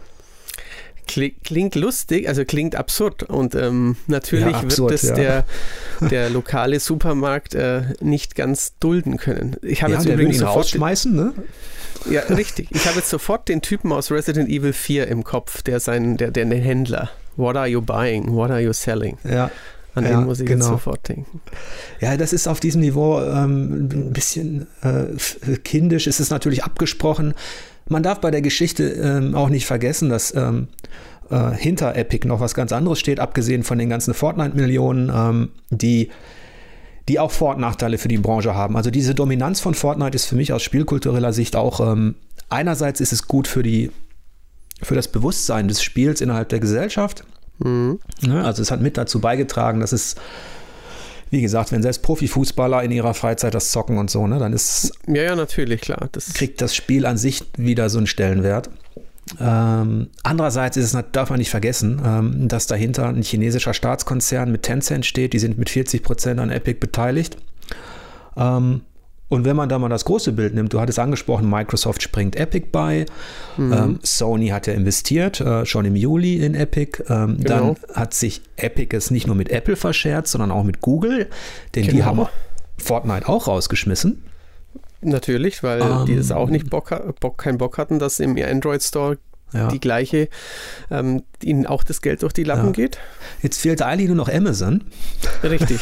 Klingt 1.43 1.75
lustig, 1.75 2.27
also 2.27 2.45
klingt 2.45 2.75
absurd. 2.75 3.23
Und 3.23 3.55
ähm, 3.55 3.97
natürlich 4.07 4.53
ja, 4.53 4.59
absurd, 4.59 4.91
wird 4.91 5.03
es 5.03 5.09
ja. 5.09 5.15
der, 5.15 5.45
der 6.09 6.29
lokale 6.29 6.79
Supermarkt 6.79 7.55
äh, 7.55 7.83
nicht 7.99 8.35
ganz 8.35 8.73
dulden 8.79 9.17
können. 9.17 9.57
Ich 9.61 9.83
habe 9.83 9.93
ja, 9.93 9.99
jetzt 9.99 10.07
übrigens 10.07 10.37
sofort 10.37 10.57
rausschmeißen, 10.57 11.15
ne? 11.15 11.33
Ja, 12.09 12.21
richtig. 12.21 12.69
Ich 12.71 12.85
habe 12.85 12.97
jetzt 12.97 13.09
sofort 13.09 13.49
den 13.49 13.61
Typen 13.61 13.91
aus 13.91 14.11
Resident 14.11 14.49
Evil 14.49 14.73
4 14.73 15.07
im 15.07 15.23
Kopf, 15.23 15.61
der 15.63 15.79
sein, 15.79 16.17
der, 16.17 16.31
der, 16.31 16.45
der 16.45 16.59
Händler. 16.59 17.09
What 17.35 17.55
are 17.55 17.67
you 17.67 17.81
buying? 17.81 18.33
What 18.33 18.51
are 18.51 18.61
you 18.61 18.73
selling? 18.73 19.17
Ja. 19.23 19.51
An 19.95 20.03
ja, 20.03 20.11
den 20.11 20.25
muss 20.25 20.39
ich 20.39 20.45
genau. 20.45 20.65
jetzt 20.65 20.71
sofort 20.71 21.09
denken. 21.09 21.41
Ja, 21.99 22.15
das 22.15 22.31
ist 22.31 22.47
auf 22.47 22.59
diesem 22.59 22.81
Niveau 22.81 23.21
ähm, 23.21 23.89
ein 23.91 24.13
bisschen 24.13 24.67
äh, 24.81 25.57
kindisch. 25.63 26.05
Es 26.07 26.19
ist 26.19 26.29
natürlich 26.29 26.63
abgesprochen. 26.63 27.33
Man 27.89 28.03
darf 28.03 28.21
bei 28.21 28.31
der 28.31 28.41
Geschichte 28.41 28.83
ähm, 28.83 29.35
auch 29.35 29.49
nicht 29.49 29.65
vergessen, 29.65 30.09
dass 30.09 30.33
ähm, 30.35 30.69
äh, 31.29 31.51
hinter 31.51 31.95
Epic 31.95 32.27
noch 32.27 32.39
was 32.39 32.53
ganz 32.53 32.71
anderes 32.71 32.99
steht, 32.99 33.19
abgesehen 33.19 33.63
von 33.63 33.77
den 33.77 33.89
ganzen 33.89 34.13
Fortnite-Millionen, 34.13 35.11
ähm, 35.13 35.49
die 35.69 36.09
die 37.09 37.19
auch 37.19 37.31
Vor- 37.31 37.55
und 37.55 37.61
Nachteile 37.61 37.97
für 37.97 38.07
die 38.07 38.19
Branche 38.19 38.53
haben. 38.53 38.77
Also 38.77 38.91
diese 38.91 39.15
Dominanz 39.15 39.59
von 39.59 39.73
Fortnite 39.73 40.15
ist 40.15 40.25
für 40.25 40.35
mich 40.35 40.53
aus 40.53 40.61
spielkultureller 40.61 41.33
Sicht 41.33 41.55
auch, 41.55 41.79
ähm, 41.79 42.13
einerseits 42.49 43.01
ist 43.01 43.11
es 43.11 43.27
gut 43.27 43.47
für 43.47 43.63
die, 43.63 43.89
für 44.83 44.93
das 44.93 45.07
Bewusstsein 45.07 45.67
des 45.67 45.81
Spiels 45.81 46.21
innerhalb 46.21 46.49
der 46.49 46.59
Gesellschaft. 46.59 47.23
Mhm. 47.57 47.99
Ja, 48.21 48.43
also 48.43 48.61
es 48.61 48.69
hat 48.69 48.81
mit 48.81 48.95
dazu 48.95 49.19
beigetragen, 49.19 49.79
dass 49.79 49.91
es 49.91 50.15
wie 51.29 51.41
gesagt, 51.41 51.71
wenn 51.71 51.81
selbst 51.81 52.01
Profifußballer 52.01 52.83
in 52.83 52.91
ihrer 52.91 53.13
Freizeit 53.13 53.53
das 53.53 53.71
zocken 53.71 53.97
und 53.97 54.09
so, 54.09 54.27
ne, 54.27 54.39
dann 54.39 54.53
ist 54.53 54.91
ja 55.07 55.23
ja 55.23 55.35
natürlich 55.35 55.81
klar, 55.81 56.09
das 56.11 56.33
kriegt 56.33 56.61
das 56.61 56.75
Spiel 56.75 57.05
an 57.05 57.17
sich 57.17 57.43
wieder 57.57 57.89
so 57.89 57.97
einen 57.97 58.07
Stellenwert. 58.07 58.69
Ähm, 59.39 60.07
andererseits 60.23 60.77
ist 60.77 60.93
es, 60.93 61.03
darf 61.11 61.29
man 61.29 61.39
nicht 61.39 61.51
vergessen, 61.51 62.01
ähm, 62.03 62.47
dass 62.47 62.65
dahinter 62.65 63.07
ein 63.07 63.21
chinesischer 63.21 63.73
Staatskonzern 63.73 64.51
mit 64.51 64.63
Tencent 64.63 65.05
steht. 65.05 65.33
Die 65.33 65.39
sind 65.39 65.57
mit 65.57 65.69
40 65.69 66.01
Prozent 66.01 66.39
an 66.39 66.49
Epic 66.49 66.79
beteiligt. 66.79 67.37
Ähm, 68.35 68.81
und 69.29 69.45
wenn 69.45 69.55
man 69.55 69.69
da 69.69 69.77
mal 69.77 69.89
das 69.89 70.05
große 70.05 70.33
Bild 70.33 70.55
nimmt, 70.55 70.73
du 70.73 70.79
hattest 70.81 70.97
angesprochen, 70.97 71.49
Microsoft 71.49 72.01
springt 72.01 72.35
Epic 72.35 72.67
bei, 72.71 73.05
mhm. 73.57 73.73
ähm, 73.73 73.99
Sony 74.01 74.47
hat 74.47 74.65
ja 74.65 74.73
investiert, 74.73 75.39
äh, 75.39 75.65
schon 75.65 75.85
im 75.85 75.95
Juli 75.95 76.43
in 76.43 76.55
Epic. 76.55 77.03
Ähm, 77.07 77.37
genau. 77.37 77.45
Dann 77.45 77.95
hat 77.95 78.13
sich 78.15 78.41
Epic 78.57 78.95
es 78.95 79.11
nicht 79.11 79.27
nur 79.27 79.35
mit 79.35 79.49
Apple 79.49 79.75
verscherzt, 79.75 80.31
sondern 80.31 80.51
auch 80.51 80.63
mit 80.63 80.81
Google, 80.81 81.27
denn 81.75 81.83
genau. 81.83 81.95
die 81.95 82.03
haben 82.03 82.25
Fortnite 82.77 83.29
auch 83.29 83.47
rausgeschmissen. 83.47 84.23
Natürlich, 85.01 85.63
weil 85.63 85.81
um, 85.81 86.05
die 86.05 86.15
es 86.15 86.31
auch 86.31 86.49
nicht 86.49 86.69
Bock, 86.69 86.91
Bock, 87.21 87.37
keinen 87.37 87.57
Bock 87.57 87.77
hatten, 87.77 87.99
dass 87.99 88.19
im 88.19 88.35
Android 88.37 88.83
Store 88.83 89.17
ja. 89.53 89.67
die 89.67 89.79
gleiche, 89.79 90.29
ähm, 90.91 91.23
ihnen 91.43 91.65
auch 91.65 91.83
das 91.83 92.01
Geld 92.01 92.21
durch 92.21 92.33
die 92.33 92.43
Lappen 92.43 92.67
ja. 92.67 92.71
geht. 92.71 92.99
Jetzt 93.41 93.59
fehlt 93.61 93.81
eigentlich 93.81 94.07
nur 94.07 94.15
noch 94.15 94.29
Amazon. 94.29 94.83
Richtig. 95.43 95.79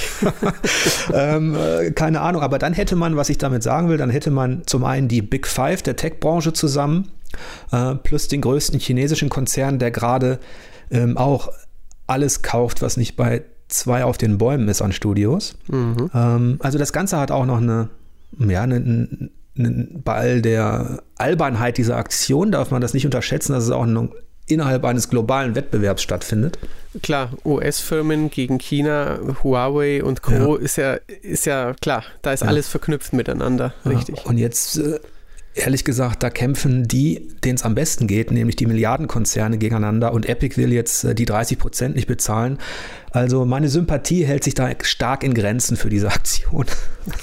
ähm, 1.14 1.56
äh, 1.56 1.92
keine 1.92 2.22
Ahnung, 2.22 2.42
aber 2.42 2.60
dann 2.60 2.74
hätte 2.74 2.96
man, 2.96 3.16
was 3.16 3.30
ich 3.30 3.38
damit 3.38 3.64
sagen 3.64 3.90
will, 3.90 3.98
dann 3.98 4.10
hätte 4.10 4.32
man 4.32 4.64
zum 4.66 4.84
einen 4.84 5.08
die 5.08 5.22
Big 5.22 5.48
Five 5.48 5.82
der 5.82 5.96
Tech-Branche 5.96 6.54
zusammen, 6.54 7.12
äh, 7.72 7.96
plus 7.96 8.28
den 8.28 8.42
größten 8.42 8.80
chinesischen 8.80 9.30
Konzern, 9.30 9.80
der 9.80 9.92
gerade 9.92 10.40
ähm, 10.92 11.18
auch 11.18 11.50
alles 12.06 12.42
kauft, 12.42 12.82
was 12.82 12.98
nicht 12.98 13.16
bei 13.16 13.44
zwei 13.68 14.06
auf 14.06 14.18
den 14.18 14.38
Bäumen 14.38 14.70
ist 14.70 14.82
an 14.82 14.94
Studios. 14.94 15.58
Mhm. 15.68 16.10
Ähm, 16.14 16.58
also 16.60 16.78
das 16.78 16.94
Ganze 16.94 17.18
hat 17.18 17.32
auch 17.32 17.46
noch 17.46 17.58
eine 17.58 17.90
ja, 18.40 18.62
ein, 18.62 18.72
ein, 18.72 19.32
bei 20.04 20.14
all 20.14 20.42
der 20.42 21.04
Albernheit 21.18 21.78
dieser 21.78 21.98
Aktion 21.98 22.52
darf 22.52 22.72
man 22.72 22.82
das 22.82 22.94
nicht 22.94 23.06
unterschätzen, 23.06 23.54
dass 23.54 23.64
es 23.64 23.72
auch 23.72 23.84
ein, 23.84 24.10
innerhalb 24.48 24.86
eines 24.86 25.10
globalen 25.10 25.56
Wettbewerbs 25.56 26.02
stattfindet. 26.02 26.58
Klar, 27.02 27.32
US-Firmen 27.46 28.30
gegen 28.30 28.60
China, 28.60 29.20
Huawei 29.44 30.04
und 30.04 30.22
Co. 30.22 30.58
Ja. 30.58 30.62
ist 30.62 30.78
ja 30.78 30.94
ist 31.22 31.46
ja 31.46 31.74
klar, 31.82 32.04
da 32.22 32.34
ist 32.34 32.42
ja. 32.42 32.48
alles 32.48 32.68
verknüpft 32.68 33.14
miteinander, 33.14 33.74
richtig. 33.86 34.26
Und 34.26 34.38
jetzt 34.38 34.78
äh, 34.78 35.00
ehrlich 35.58 35.84
gesagt, 35.84 36.24
da 36.24 36.30
kämpfen 36.30 36.88
die, 36.88 37.28
denen 37.44 37.56
es 37.56 37.64
am 37.64 37.76
besten 37.76 38.08
geht, 38.08 38.32
nämlich 38.32 38.56
die 38.56 38.66
Milliardenkonzerne 38.66 39.58
gegeneinander 39.58 40.14
und 40.14 40.28
Epic 40.28 40.58
will 40.58 40.72
jetzt 40.72 41.04
äh, 41.04 41.16
die 41.16 41.26
30 41.26 41.58
Prozent 41.58 41.96
nicht 41.96 42.08
bezahlen. 42.08 42.58
Also 43.12 43.46
meine 43.46 43.70
Sympathie 43.70 44.26
hält 44.26 44.44
sich 44.44 44.54
da 44.54 44.70
stark 44.82 45.24
in 45.24 45.34
Grenzen 45.34 45.78
für 45.78 45.90
diese 45.90 46.08
Aktion. 46.12 46.66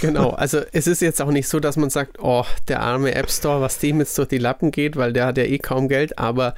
Genau, 0.01 0.31
also 0.31 0.61
es 0.73 0.87
ist 0.87 1.03
jetzt 1.03 1.21
auch 1.21 1.31
nicht 1.31 1.49
so, 1.49 1.61
dass 1.61 1.77
man 1.77 1.91
sagt, 1.91 2.19
oh, 2.21 2.45
der 2.69 2.81
arme 2.81 3.15
App 3.15 3.31
Store, 3.31 3.61
was 3.61 3.79
dem 3.79 4.01
jetzt 4.01 4.17
durch 4.19 4.29
die 4.29 4.39
Lappen 4.39 4.71
geht, 4.71 4.97
weil 4.97 5.13
der 5.13 5.27
hat 5.27 5.39
ja 5.39 5.45
eh 5.45 5.59
kaum 5.59 5.89
Geld, 5.89 6.19
aber 6.19 6.55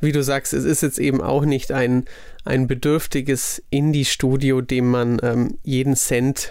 wie 0.00 0.12
du 0.12 0.22
sagst, 0.22 0.52
es 0.52 0.64
ist 0.64 0.82
jetzt 0.82 0.98
eben 0.98 1.20
auch 1.20 1.44
nicht 1.44 1.72
ein, 1.72 2.04
ein 2.44 2.66
bedürftiges 2.66 3.62
Indie-Studio, 3.70 4.60
dem 4.60 4.90
man 4.90 5.18
ähm, 5.22 5.58
jeden 5.62 5.96
Cent 5.96 6.50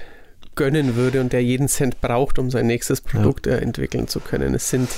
gönnen 0.55 0.95
würde 0.95 1.21
und 1.21 1.33
der 1.33 1.43
jeden 1.43 1.67
Cent 1.67 2.01
braucht, 2.01 2.39
um 2.39 2.49
sein 2.49 2.67
nächstes 2.67 3.01
Produkt 3.01 3.47
ja. 3.47 3.53
äh, 3.53 3.61
entwickeln 3.61 4.07
zu 4.07 4.19
können. 4.19 4.53
Es 4.53 4.69
sind 4.69 4.89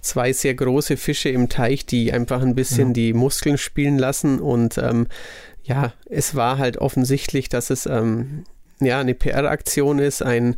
zwei 0.00 0.32
sehr 0.32 0.54
große 0.54 0.96
Fische 0.96 1.28
im 1.28 1.48
Teich, 1.48 1.86
die 1.86 2.12
einfach 2.12 2.42
ein 2.42 2.54
bisschen 2.54 2.88
ja. 2.88 2.94
die 2.94 3.12
Muskeln 3.12 3.58
spielen 3.58 3.98
lassen 3.98 4.40
und 4.40 4.78
ähm, 4.78 5.06
ja, 5.64 5.92
es 6.08 6.34
war 6.34 6.58
halt 6.58 6.78
offensichtlich, 6.78 7.48
dass 7.48 7.70
es 7.70 7.84
ähm, 7.86 8.44
ja 8.80 9.00
eine 9.00 9.14
PR-Aktion 9.14 9.98
ist, 9.98 10.22
ein 10.22 10.56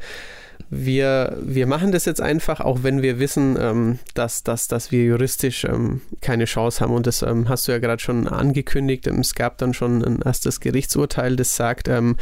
wir, 0.68 1.36
wir 1.42 1.66
machen 1.66 1.90
das 1.90 2.04
jetzt 2.04 2.20
einfach, 2.20 2.60
auch 2.60 2.82
wenn 2.82 3.02
wir 3.02 3.18
wissen, 3.18 3.56
ähm, 3.60 3.98
dass, 4.14 4.44
dass, 4.44 4.68
dass 4.68 4.92
wir 4.92 5.02
juristisch 5.04 5.64
ähm, 5.64 6.00
keine 6.20 6.44
Chance 6.44 6.80
haben. 6.80 6.94
Und 6.94 7.06
das 7.08 7.22
ähm, 7.22 7.48
hast 7.48 7.66
du 7.66 7.72
ja 7.72 7.78
gerade 7.78 8.00
schon 8.00 8.28
angekündigt. 8.28 9.06
Ähm, 9.08 9.18
es 9.18 9.34
gab 9.34 9.58
dann 9.58 9.74
schon 9.74 10.04
ein 10.04 10.22
erstes 10.22 10.60
Gerichtsurteil, 10.60 11.34
das 11.34 11.56
sagt, 11.56 11.88
ähm, 11.88 12.16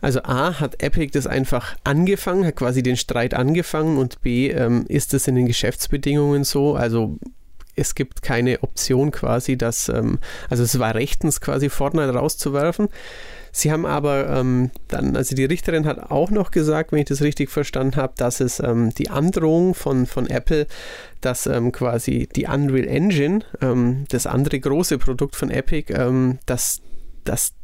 also 0.00 0.20
A 0.22 0.60
hat 0.60 0.82
Epic 0.82 1.10
das 1.12 1.26
einfach 1.26 1.76
angefangen, 1.84 2.46
hat 2.46 2.56
quasi 2.56 2.82
den 2.82 2.96
Streit 2.96 3.34
angefangen 3.34 3.98
und 3.98 4.22
B 4.22 4.50
ähm, 4.50 4.84
ist 4.88 5.14
es 5.14 5.26
in 5.26 5.34
den 5.34 5.46
Geschäftsbedingungen 5.46 6.44
so, 6.44 6.74
also 6.74 7.18
es 7.78 7.94
gibt 7.94 8.22
keine 8.22 8.62
Option 8.62 9.10
quasi, 9.10 9.56
dass, 9.56 9.88
ähm, 9.88 10.18
also 10.50 10.62
es 10.62 10.78
war 10.78 10.94
rechtens 10.94 11.40
quasi 11.40 11.68
Fortnite 11.68 12.10
rauszuwerfen. 12.12 12.88
Sie 13.52 13.72
haben 13.72 13.86
aber 13.86 14.28
ähm, 14.28 14.70
dann, 14.88 15.16
also 15.16 15.34
die 15.34 15.44
Richterin 15.44 15.86
hat 15.86 16.10
auch 16.10 16.30
noch 16.30 16.50
gesagt, 16.50 16.92
wenn 16.92 16.98
ich 16.98 17.06
das 17.06 17.22
richtig 17.22 17.50
verstanden 17.50 17.96
habe, 17.96 18.12
dass 18.16 18.40
es 18.40 18.60
ähm, 18.60 18.92
die 18.94 19.10
Androhung 19.10 19.74
von, 19.74 20.06
von 20.06 20.28
Apple, 20.28 20.66
dass 21.20 21.46
ähm, 21.46 21.72
quasi 21.72 22.28
die 22.34 22.46
Unreal 22.46 22.86
Engine, 22.86 23.40
ähm, 23.60 24.04
das 24.10 24.26
andere 24.26 24.60
große 24.60 24.98
Produkt 24.98 25.34
von 25.34 25.50
Epic, 25.50 25.92
ähm, 25.92 26.38
dass, 26.46 26.82
dass 27.24 27.54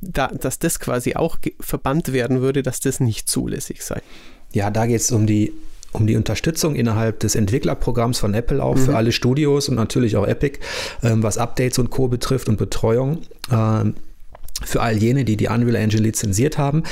da, 0.00 0.28
dass 0.28 0.58
das 0.58 0.80
quasi 0.80 1.14
auch 1.14 1.38
verbannt 1.60 2.12
werden 2.12 2.40
würde, 2.40 2.62
dass 2.62 2.80
das 2.80 3.00
nicht 3.00 3.28
zulässig 3.28 3.82
sei. 3.82 4.00
Ja, 4.52 4.70
da 4.70 4.86
geht 4.86 5.00
es 5.00 5.12
um 5.12 5.26
die, 5.26 5.52
um 5.92 6.06
die 6.06 6.16
Unterstützung 6.16 6.74
innerhalb 6.74 7.20
des 7.20 7.34
Entwicklerprogramms 7.34 8.18
von 8.18 8.34
Apple 8.34 8.62
auch 8.62 8.76
mhm. 8.76 8.80
für 8.80 8.96
alle 8.96 9.12
Studios 9.12 9.68
und 9.68 9.76
natürlich 9.76 10.16
auch 10.16 10.26
Epic, 10.26 10.58
ähm, 11.02 11.22
was 11.22 11.38
Updates 11.38 11.78
und 11.78 11.90
Co. 11.90 12.08
betrifft 12.08 12.48
und 12.48 12.56
Betreuung. 12.56 13.18
Ähm, 13.50 13.94
für 14.62 14.82
all 14.82 14.98
jene, 14.98 15.24
die 15.24 15.38
die 15.38 15.48
Unreal 15.48 15.76
Engine 15.76 16.02
lizenziert 16.02 16.58
haben. 16.58 16.82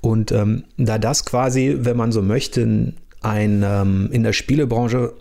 Und 0.00 0.32
ähm, 0.32 0.64
da 0.76 0.98
das 0.98 1.24
quasi, 1.24 1.76
wenn 1.78 1.96
man 1.96 2.10
so 2.10 2.22
möchte, 2.22 2.92
ein 3.20 3.64
ähm, 3.64 4.08
in 4.10 4.24
der 4.24 4.32
Spielebranche 4.32 5.12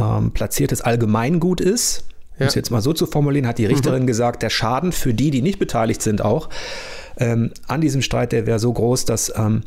ähm, 0.00 0.30
platziertes 0.30 0.80
Allgemeingut 0.80 1.60
ist, 1.60 2.04
um 2.38 2.46
es 2.46 2.54
jetzt 2.54 2.70
mal 2.70 2.80
so 2.80 2.92
zu 2.92 3.06
formulieren, 3.06 3.46
hat 3.46 3.58
die 3.58 3.66
Richterin 3.66 4.02
mhm. 4.02 4.06
gesagt, 4.06 4.42
der 4.42 4.50
Schaden 4.50 4.92
für 4.92 5.14
die, 5.14 5.30
die 5.30 5.42
nicht 5.42 5.58
beteiligt 5.58 6.02
sind, 6.02 6.22
auch 6.22 6.48
ähm, 7.16 7.52
an 7.68 7.80
diesem 7.80 8.02
Streit, 8.02 8.32
der 8.32 8.46
wäre 8.46 8.58
so 8.58 8.72
groß, 8.72 9.04
dass 9.04 9.32
ähm, 9.36 9.62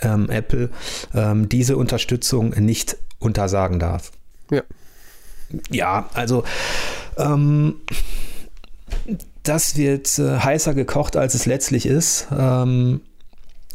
ähm, 0.00 0.30
Apple 0.30 0.70
ähm, 1.14 1.48
diese 1.48 1.76
Unterstützung 1.76 2.50
nicht 2.50 2.96
untersagen 3.18 3.78
darf. 3.78 4.12
Ja. 4.50 4.62
Ja, 5.70 6.08
also 6.14 6.44
ähm, 7.16 7.76
das 9.42 9.76
wird 9.76 10.18
äh, 10.18 10.38
heißer 10.38 10.74
gekocht, 10.74 11.16
als 11.16 11.34
es 11.34 11.46
letztlich 11.46 11.86
ist. 11.86 12.26
Ähm, 12.36 13.00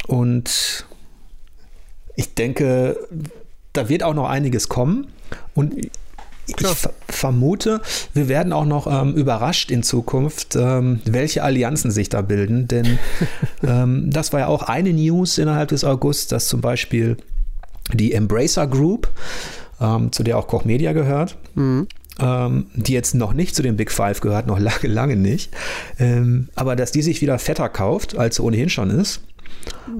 und 0.07 0.86
ich 2.15 2.33
denke, 2.33 2.98
da 3.74 3.88
wird 3.88 4.03
auch 4.03 4.13
noch 4.13 4.29
einiges 4.29 4.67
kommen. 4.67 5.07
Und 5.55 5.89
Klar. 6.55 6.74
Ich 6.74 7.15
vermute, 7.15 7.81
wir 8.13 8.27
werden 8.27 8.53
auch 8.53 8.65
noch 8.65 8.88
ähm, 8.88 9.13
überrascht 9.13 9.72
in 9.72 9.84
Zukunft, 9.84 10.55
ähm, 10.55 11.01
welche 11.05 11.43
Allianzen 11.43 11.91
sich 11.91 12.10
da 12.10 12.22
bilden. 12.22 12.67
Denn 12.67 13.00
ähm, 13.63 14.10
das 14.12 14.34
war 14.34 14.41
ja 14.41 14.48
auch 14.48 14.63
eine 14.63 14.93
News 14.93 15.38
innerhalb 15.38 15.70
des 15.70 15.84
August, 15.84 16.31
dass 16.31 16.48
zum 16.48 16.62
Beispiel 16.62 17.17
die 17.93 18.13
Embracer 18.13 18.67
Group, 18.67 19.10
ähm, 19.79 20.12
zu 20.12 20.24
der 20.24 20.38
auch 20.38 20.48
Koch 20.48 20.65
Media 20.65 20.93
gehört, 20.93 21.38
mhm. 21.55 21.88
Ähm, 22.20 22.67
die 22.75 22.91
jetzt 22.91 23.15
noch 23.15 23.34
nicht 23.34 23.55
zu 23.55 23.63
den 23.63 23.77
Big 23.77 23.89
Five 23.89 24.20
gehört, 24.20 24.46
noch 24.46 24.60
lange, 24.60 24.88
lange 24.88 25.15
nicht, 25.15 25.50
ähm, 25.98 26.50
aber 26.55 26.75
dass 26.75 26.91
die 26.91 27.01
sich 27.01 27.22
wieder 27.22 27.39
fetter 27.39 27.70
kauft, 27.70 28.17
als 28.17 28.36
sie 28.36 28.43
ohnehin 28.43 28.70
schon 28.70 28.91
ist. 28.91 29.22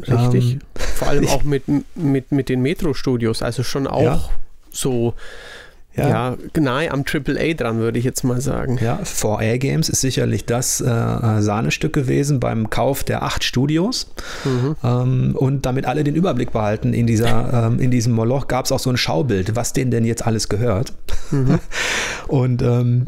Richtig. 0.08 0.60
Vor 0.76 1.08
allem 1.08 1.28
auch 1.30 1.44
mit, 1.44 1.64
mit, 1.96 2.32
mit 2.32 2.50
den 2.50 2.62
Metro-Studios, 2.62 3.42
also 3.42 3.64
schon 3.64 3.88
auch 3.88 4.02
ja. 4.02 4.30
so 4.72 5.14
ja. 5.96 6.38
nahe 6.58 6.92
am 6.92 7.04
AAA 7.06 7.54
dran, 7.54 7.80
würde 7.80 8.00
ich 8.00 8.06
jetzt 8.06 8.24
mal 8.24 8.40
sagen. 8.40 8.80
Ja, 8.82 9.00
4A 9.04 9.58
Games 9.58 9.90
ist 9.90 10.02
sicherlich 10.02 10.46
das 10.46 10.80
äh, 10.80 10.86
Sahnestück 10.86 11.94
gewesen 11.94 12.40
beim 12.40 12.70
Kauf 12.70 13.04
der 13.04 13.24
acht 13.24 13.44
Studios. 13.44 14.08
Mhm. 14.46 14.76
Ähm, 14.84 15.36
und 15.36 15.66
damit 15.66 15.86
alle 15.86 16.04
den 16.04 16.16
Überblick 16.16 16.52
behalten 16.54 16.94
in, 16.94 17.08
dieser, 17.08 17.68
ähm, 17.68 17.80
in 17.80 17.92
diesem 17.92 18.14
Moloch, 18.14 18.48
gab 18.48 18.66
es 18.66 18.72
auch 18.72 18.80
so 18.80 18.90
ein 18.90 18.98
Schaubild, 18.98 19.56
was 19.56 19.74
denen 19.74 19.92
denn 19.92 20.06
jetzt 20.06 20.26
alles 20.26 20.48
gehört. 20.48 20.94
Mhm. 21.32 21.60
und 22.28 22.62
ähm, 22.62 23.08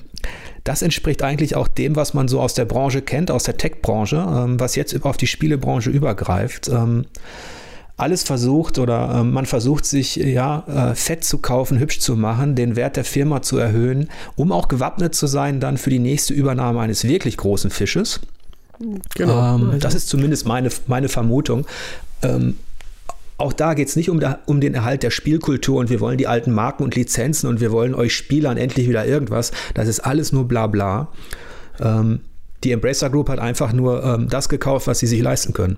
das 0.63 0.81
entspricht 0.81 1.23
eigentlich 1.23 1.55
auch 1.55 1.67
dem, 1.67 1.95
was 1.95 2.13
man 2.13 2.27
so 2.27 2.39
aus 2.39 2.53
der 2.53 2.65
Branche 2.65 3.01
kennt, 3.01 3.31
aus 3.31 3.43
der 3.43 3.57
Tech-Branche, 3.57 4.17
ähm, 4.17 4.59
was 4.59 4.75
jetzt 4.75 5.05
auf 5.05 5.17
die 5.17 5.27
Spielebranche 5.27 5.89
übergreift. 5.89 6.69
Alles 7.95 8.23
versucht 8.23 8.79
oder 8.79 9.19
äh, 9.19 9.23
man 9.23 9.45
versucht 9.45 9.85
sich 9.85 10.15
ja 10.15 10.91
äh, 10.91 10.95
Fett 10.95 11.23
zu 11.23 11.37
kaufen, 11.37 11.79
hübsch 11.79 11.99
zu 11.99 12.15
machen, 12.15 12.55
den 12.55 12.75
Wert 12.75 12.97
der 12.97 13.05
Firma 13.05 13.41
zu 13.41 13.57
erhöhen, 13.57 14.09
um 14.35 14.51
auch 14.51 14.67
gewappnet 14.67 15.13
zu 15.13 15.27
sein 15.27 15.59
dann 15.59 15.77
für 15.77 15.91
die 15.91 15.99
nächste 15.99 16.33
Übernahme 16.33 16.79
eines 16.79 17.07
wirklich 17.07 17.37
großen 17.37 17.69
Fisches. 17.69 18.21
Genau. 19.15 19.55
Ähm, 19.55 19.69
also. 19.69 19.77
Das 19.79 19.95
ist 19.95 20.09
zumindest 20.09 20.47
meine, 20.47 20.69
meine 20.87 21.07
Vermutung. 21.07 21.67
Ähm, 22.23 22.55
auch 23.37 23.53
da 23.53 23.73
geht 23.73 23.89
es 23.89 23.95
nicht 23.95 24.09
um, 24.09 24.19
der, 24.19 24.39
um, 24.45 24.61
den 24.61 24.73
Erhalt 24.73 25.03
der 25.03 25.11
Spielkultur 25.11 25.79
und 25.79 25.89
wir 25.89 25.99
wollen 25.99 26.17
die 26.17 26.27
alten 26.27 26.51
Marken 26.51 26.83
und 26.83 26.95
Lizenzen 26.95 27.47
und 27.47 27.59
wir 27.59 27.71
wollen 27.71 27.93
euch 27.95 28.15
Spielern 28.15 28.57
endlich 28.57 28.87
wieder 28.87 29.05
irgendwas. 29.05 29.51
Das 29.73 29.87
ist 29.87 29.99
alles 29.99 30.31
nur 30.31 30.47
bla 30.47 30.67
bla. 30.67 31.09
Ähm, 31.79 32.21
die 32.63 32.71
Embracer 32.71 33.09
Group 33.09 33.29
hat 33.29 33.39
einfach 33.39 33.73
nur 33.73 34.03
ähm, 34.03 34.29
das 34.29 34.49
gekauft, 34.49 34.87
was 34.87 34.99
sie 34.99 35.07
sich 35.07 35.21
leisten 35.21 35.53
können. 35.53 35.77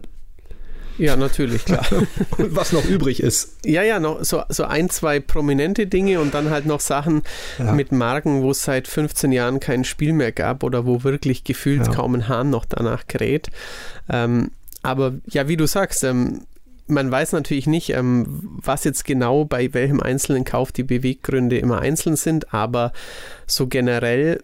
Ja, 0.97 1.15
natürlich, 1.15 1.65
klar. 1.65 1.85
und 2.37 2.55
was 2.55 2.71
noch 2.71 2.85
übrig 2.85 3.21
ist. 3.21 3.57
Ja, 3.65 3.83
ja, 3.83 3.99
noch 3.99 4.23
so, 4.23 4.43
so 4.49 4.63
ein, 4.63 4.89
zwei 4.89 5.19
prominente 5.19 5.87
Dinge 5.87 6.19
und 6.19 6.33
dann 6.33 6.49
halt 6.49 6.65
noch 6.65 6.79
Sachen 6.79 7.23
ja. 7.57 7.73
mit 7.73 7.91
Marken, 7.91 8.41
wo 8.41 8.51
es 8.51 8.63
seit 8.63 8.87
15 8.87 9.31
Jahren 9.31 9.59
kein 9.59 9.83
Spiel 9.83 10.13
mehr 10.13 10.31
gab 10.31 10.63
oder 10.63 10.85
wo 10.85 11.03
wirklich 11.03 11.43
gefühlt 11.43 11.87
ja. 11.87 11.93
kaum 11.93 12.15
ein 12.15 12.27
Hahn 12.27 12.49
noch 12.49 12.65
danach 12.65 13.07
kräht. 13.07 13.49
Ähm, 14.09 14.51
aber 14.83 15.15
ja, 15.27 15.47
wie 15.47 15.57
du 15.57 15.67
sagst, 15.67 16.03
ähm, 16.03 16.41
man 16.87 17.09
weiß 17.09 17.31
natürlich 17.31 17.67
nicht, 17.67 17.89
ähm, 17.89 18.25
was 18.43 18.83
jetzt 18.83 19.05
genau 19.05 19.45
bei 19.45 19.73
welchem 19.73 19.99
einzelnen 19.99 20.45
Kauf 20.45 20.71
die 20.71 20.83
Beweggründe 20.83 21.57
immer 21.57 21.79
einzeln 21.79 22.15
sind, 22.15 22.53
aber 22.53 22.93
so 23.47 23.67
generell, 23.67 24.43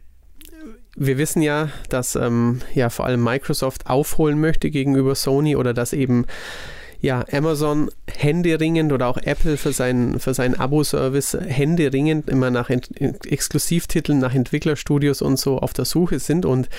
wir 0.95 1.17
wissen 1.17 1.41
ja, 1.41 1.69
dass 1.89 2.15
ähm, 2.15 2.61
ja 2.73 2.89
vor 2.89 3.05
allem 3.05 3.23
Microsoft 3.23 3.87
aufholen 3.87 4.39
möchte 4.39 4.69
gegenüber 4.69 5.15
Sony 5.15 5.55
oder 5.55 5.73
dass 5.73 5.93
eben 5.93 6.25
ja, 7.01 7.25
Amazon 7.31 7.89
händeringend 8.07 8.93
oder 8.93 9.07
auch 9.07 9.17
Apple 9.17 9.57
für 9.57 9.73
seinen, 9.73 10.19
für 10.19 10.35
seinen 10.35 10.53
Abo-Service 10.53 11.35
händeringend 11.47 12.29
immer 12.29 12.51
nach 12.51 12.69
Ent 12.69 12.89
Exklusivtiteln, 13.01 14.19
nach 14.19 14.35
Entwicklerstudios 14.35 15.23
und 15.23 15.37
so 15.37 15.57
auf 15.57 15.73
der 15.73 15.85
Suche 15.85 16.19
sind. 16.19 16.45
Und 16.45 16.69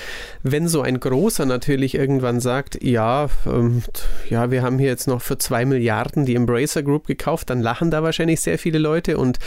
wenn 0.41 0.69
so 0.69 0.81
ein 0.81 1.01
großer 1.01 1.45
natürlich 1.45 1.95
irgendwann 1.95 2.39
sagt, 2.39 2.81
ja, 2.81 3.27
ähm, 3.45 3.83
ja, 4.29 4.49
wir 4.49 4.63
haben 4.63 4.79
hier 4.79 4.87
jetzt 4.87 5.07
noch 5.07 5.21
für 5.21 5.37
zwei 5.37 5.65
Milliarden 5.65 6.25
die 6.25 6.35
Embracer 6.35 6.83
Group 6.83 7.05
gekauft, 7.05 7.49
dann 7.49 7.59
lachen 7.59 7.91
da 7.91 8.01
wahrscheinlich 8.01 8.39
sehr 8.39 8.57
viele 8.57 8.79
Leute 8.79 9.17
und 9.17 9.39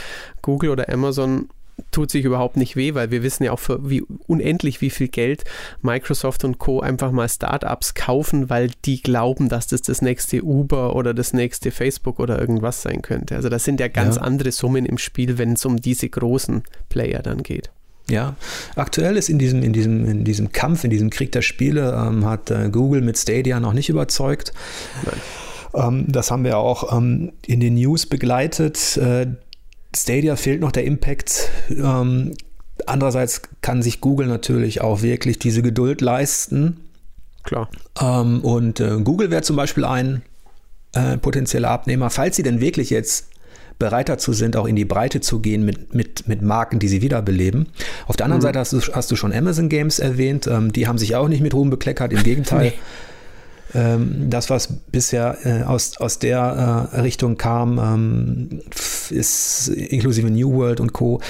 Google 0.43 0.69
oder 0.69 0.89
Amazon 0.89 1.49
tut 1.91 2.11
sich 2.11 2.25
überhaupt 2.25 2.57
nicht 2.57 2.75
weh, 2.75 2.93
weil 2.93 3.11
wir 3.11 3.23
wissen 3.23 3.43
ja 3.43 3.51
auch 3.51 3.59
für 3.59 3.89
wie 3.89 4.03
unendlich 4.27 4.81
wie 4.81 4.89
viel 4.89 5.07
Geld 5.07 5.43
Microsoft 5.81 6.43
und 6.43 6.57
Co. 6.57 6.79
einfach 6.79 7.11
mal 7.11 7.29
Startups 7.29 7.93
kaufen, 7.93 8.49
weil 8.49 8.71
die 8.85 9.01
glauben, 9.01 9.49
dass 9.49 9.67
das 9.67 9.81
das 9.81 10.01
nächste 10.01 10.43
Uber 10.43 10.95
oder 10.95 11.13
das 11.13 11.33
nächste 11.33 11.71
Facebook 11.71 12.19
oder 12.19 12.39
irgendwas 12.39 12.81
sein 12.81 13.01
könnte. 13.01 13.35
Also 13.35 13.49
das 13.49 13.63
sind 13.63 13.79
ja 13.79 13.87
ganz 13.87 14.15
ja. 14.15 14.21
andere 14.23 14.51
Summen 14.51 14.85
im 14.85 14.97
Spiel, 14.97 15.37
wenn 15.37 15.53
es 15.53 15.65
um 15.65 15.77
diese 15.77 16.09
großen 16.09 16.63
Player 16.89 17.21
dann 17.21 17.43
geht. 17.43 17.71
Ja, 18.09 18.35
aktuell 18.75 19.17
ist 19.17 19.27
in 19.27 19.37
diesem, 19.37 19.63
in 19.63 19.73
diesem, 19.73 20.05
in 20.05 20.23
diesem 20.23 20.53
Kampf, 20.53 20.85
in 20.85 20.89
diesem 20.89 21.09
Krieg 21.09 21.33
der 21.33 21.41
Spiele, 21.41 21.93
ähm, 21.93 22.25
hat 22.25 22.49
äh, 22.49 22.69
Google 22.71 23.01
mit 23.01 23.17
Stadia 23.17 23.59
noch 23.59 23.73
nicht 23.73 23.89
überzeugt. 23.89 24.53
Ähm, 25.73 26.05
das 26.07 26.31
haben 26.31 26.45
wir 26.45 26.57
auch 26.57 26.95
ähm, 26.95 27.33
in 27.45 27.59
den 27.59 27.75
News 27.75 28.05
begleitet. 28.05 28.97
Äh, 28.97 29.27
Stadia 30.01 30.35
fehlt 30.35 30.61
noch 30.61 30.71
der 30.71 30.85
Impact. 30.85 31.49
Ähm, 31.69 32.33
andererseits 32.85 33.41
kann 33.61 33.81
sich 33.81 34.01
Google 34.01 34.27
natürlich 34.27 34.81
auch 34.81 35.01
wirklich 35.01 35.39
diese 35.39 35.61
Geduld 35.61 36.01
leisten. 36.01 36.77
Klar. 37.43 37.69
Ähm, 37.99 38.41
und 38.41 38.79
äh, 38.79 38.97
Google 39.03 39.31
wäre 39.31 39.41
zum 39.41 39.55
Beispiel 39.55 39.85
ein 39.85 40.21
äh, 40.93 41.17
potenzieller 41.17 41.69
Abnehmer, 41.69 42.09
falls 42.09 42.35
sie 42.35 42.43
denn 42.43 42.61
wirklich 42.61 42.89
jetzt 42.89 43.29
bereit 43.79 44.09
dazu 44.09 44.33
sind, 44.33 44.57
auch 44.57 44.65
in 44.65 44.75
die 44.75 44.85
Breite 44.85 45.21
zu 45.21 45.39
gehen 45.39 45.63
mit, 45.63 45.93
mit, 45.93 46.27
mit 46.27 46.41
Marken, 46.41 46.79
die 46.79 46.87
sie 46.87 47.01
wiederbeleben. 47.01 47.67
Auf 48.07 48.17
der 48.17 48.25
anderen 48.25 48.39
mhm. 48.39 48.43
Seite 48.43 48.59
hast 48.59 48.73
du, 48.73 48.81
hast 48.93 49.11
du 49.11 49.15
schon 49.15 49.31
Amazon 49.31 49.69
Games 49.69 49.99
erwähnt. 49.99 50.47
Ähm, 50.47 50.73
die 50.73 50.87
haben 50.87 50.97
sich 50.97 51.15
auch 51.15 51.27
nicht 51.27 51.41
mit 51.41 51.53
Ruhm 51.53 51.69
bekleckert. 51.69 52.11
Im 52.11 52.23
Gegenteil. 52.23 52.73
Ähm, 53.73 54.29
das, 54.29 54.49
was 54.49 54.67
bisher 54.67 55.37
äh, 55.43 55.63
aus, 55.63 55.97
aus 55.97 56.19
der 56.19 56.89
äh, 56.93 57.01
Richtung 57.01 57.37
kam, 57.37 57.79
ähm, 57.79 58.61
ist 59.09 59.67
inklusive 59.67 60.29
New 60.29 60.53
World 60.53 60.79
und 60.79 60.93
Co., 60.93 61.21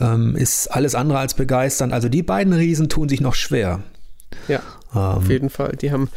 ähm, 0.00 0.36
ist 0.36 0.68
alles 0.68 0.94
andere 0.94 1.18
als 1.18 1.34
begeisternd. 1.34 1.92
Also 1.92 2.08
die 2.08 2.22
beiden 2.22 2.52
Riesen 2.52 2.88
tun 2.88 3.08
sich 3.08 3.20
noch 3.20 3.34
schwer. 3.34 3.80
Ja, 4.48 4.60
auf 4.92 5.28
jeden 5.28 5.50
Fall. 5.50 5.76
Die 5.80 5.92
haben, 5.92 6.08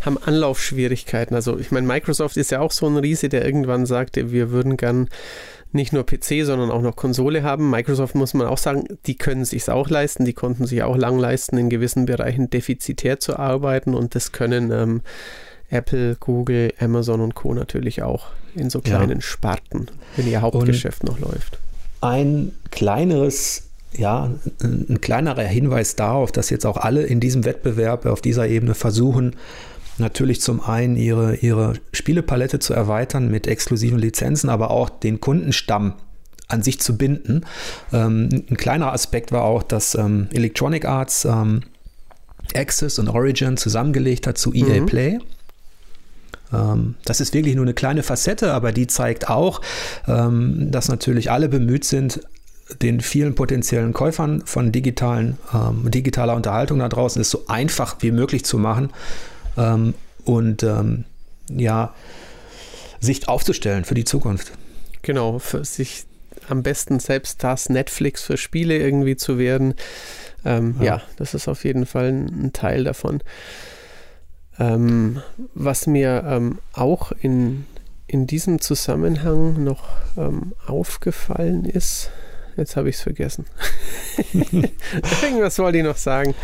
haben 0.00 0.18
Anlaufschwierigkeiten. 0.18 1.34
Also 1.34 1.58
ich 1.58 1.70
meine, 1.70 1.86
Microsoft 1.86 2.36
ist 2.36 2.50
ja 2.50 2.60
auch 2.60 2.72
so 2.72 2.86
ein 2.86 2.96
Riese, 2.96 3.28
der 3.28 3.44
irgendwann 3.44 3.86
sagte, 3.86 4.32
wir 4.32 4.50
würden 4.50 4.76
gern 4.76 5.08
nicht 5.74 5.92
nur 5.92 6.04
PC, 6.04 6.44
sondern 6.44 6.70
auch 6.70 6.82
noch 6.82 6.96
Konsole 6.96 7.42
haben. 7.42 7.70
Microsoft 7.70 8.14
muss 8.14 8.34
man 8.34 8.46
auch 8.46 8.58
sagen, 8.58 8.84
die 9.06 9.16
können 9.16 9.44
sich 9.44 9.68
auch 9.68 9.88
leisten, 9.88 10.24
die 10.24 10.32
konnten 10.32 10.66
sich 10.66 10.82
auch 10.82 10.96
lang 10.96 11.18
leisten, 11.18 11.58
in 11.58 11.70
gewissen 11.70 12.06
Bereichen 12.06 12.50
defizitär 12.50 13.20
zu 13.20 13.38
arbeiten 13.38 13.94
und 13.94 14.14
das 14.14 14.32
können 14.32 14.70
ähm, 14.70 15.02
Apple, 15.70 16.16
Google, 16.20 16.72
Amazon 16.78 17.20
und 17.20 17.34
Co. 17.34 17.54
natürlich 17.54 18.02
auch 18.02 18.26
in 18.54 18.68
so 18.68 18.80
kleinen 18.80 19.18
ja. 19.18 19.20
Sparten, 19.20 19.86
wenn 20.16 20.28
ihr 20.28 20.42
Hauptgeschäft 20.42 21.02
und 21.02 21.20
noch 21.20 21.30
läuft. 21.30 21.58
Ein 22.00 22.52
kleineres 22.70 23.68
ja, 23.94 24.30
ein 24.62 25.00
kleinerer 25.02 25.42
Hinweis 25.42 25.96
darauf, 25.96 26.32
dass 26.32 26.48
jetzt 26.48 26.64
auch 26.64 26.78
alle 26.78 27.02
in 27.02 27.20
diesem 27.20 27.44
Wettbewerb 27.44 28.06
auf 28.06 28.22
dieser 28.22 28.48
Ebene 28.48 28.74
versuchen, 28.74 29.36
natürlich 29.98 30.40
zum 30.40 30.60
einen 30.60 30.96
ihre, 30.96 31.36
ihre 31.36 31.74
Spielepalette 31.92 32.58
zu 32.58 32.74
erweitern 32.74 33.30
mit 33.30 33.46
exklusiven 33.46 33.98
Lizenzen, 33.98 34.48
aber 34.48 34.70
auch 34.70 34.88
den 34.88 35.20
Kundenstamm 35.20 35.94
an 36.48 36.62
sich 36.62 36.80
zu 36.80 36.96
binden. 36.96 37.44
Ähm, 37.92 38.44
ein 38.50 38.56
kleiner 38.56 38.92
Aspekt 38.92 39.32
war 39.32 39.42
auch, 39.42 39.62
dass 39.62 39.94
ähm, 39.94 40.28
Electronic 40.32 40.84
Arts 40.84 41.24
ähm, 41.24 41.62
Access 42.54 42.98
und 42.98 43.08
Origin 43.08 43.56
zusammengelegt 43.56 44.26
hat 44.26 44.38
zu 44.38 44.52
EA 44.52 44.80
mhm. 44.80 44.86
Play. 44.86 45.18
Ähm, 46.52 46.94
das 47.04 47.20
ist 47.20 47.34
wirklich 47.34 47.54
nur 47.54 47.64
eine 47.64 47.74
kleine 47.74 48.02
Facette, 48.02 48.52
aber 48.52 48.72
die 48.72 48.86
zeigt 48.86 49.28
auch, 49.28 49.60
ähm, 50.06 50.70
dass 50.70 50.88
natürlich 50.88 51.30
alle 51.30 51.48
bemüht 51.48 51.84
sind, 51.84 52.20
den 52.80 53.00
vielen 53.00 53.34
potenziellen 53.34 53.92
Käufern 53.92 54.42
von 54.46 54.72
digitalen, 54.72 55.38
ähm, 55.52 55.90
digitaler 55.90 56.34
Unterhaltung 56.34 56.78
da 56.78 56.88
draußen 56.88 57.20
es 57.20 57.30
so 57.30 57.44
einfach 57.48 57.96
wie 58.00 58.12
möglich 58.12 58.44
zu 58.44 58.58
machen, 58.58 58.90
ähm, 59.56 59.94
und 60.24 60.62
ähm, 60.62 61.04
ja, 61.48 61.94
sich 63.00 63.28
aufzustellen 63.28 63.84
für 63.84 63.94
die 63.94 64.04
Zukunft. 64.04 64.52
Genau, 65.02 65.38
für 65.38 65.64
sich 65.64 66.04
am 66.48 66.62
besten 66.62 67.00
selbst 67.00 67.42
das 67.42 67.68
Netflix 67.68 68.22
für 68.22 68.36
Spiele 68.36 68.78
irgendwie 68.78 69.16
zu 69.16 69.38
werden. 69.38 69.74
Ähm, 70.44 70.76
ja. 70.78 70.84
ja. 70.84 71.02
das 71.16 71.34
ist 71.34 71.48
auf 71.48 71.64
jeden 71.64 71.86
Fall 71.86 72.08
ein, 72.08 72.46
ein 72.46 72.52
Teil 72.52 72.84
davon. 72.84 73.22
Ähm, 74.58 75.22
was 75.54 75.86
mir 75.86 76.24
ähm, 76.26 76.58
auch 76.72 77.12
in, 77.20 77.64
in 78.06 78.26
diesem 78.26 78.60
Zusammenhang 78.60 79.64
noch 79.64 79.84
ähm, 80.16 80.52
aufgefallen 80.66 81.64
ist, 81.64 82.10
jetzt 82.56 82.76
habe 82.76 82.88
ich 82.88 82.96
es 82.96 83.02
vergessen. 83.02 83.46
Irgendwas 85.22 85.58
wollte 85.58 85.78
ich 85.78 85.84
noch 85.84 85.96
sagen. 85.96 86.34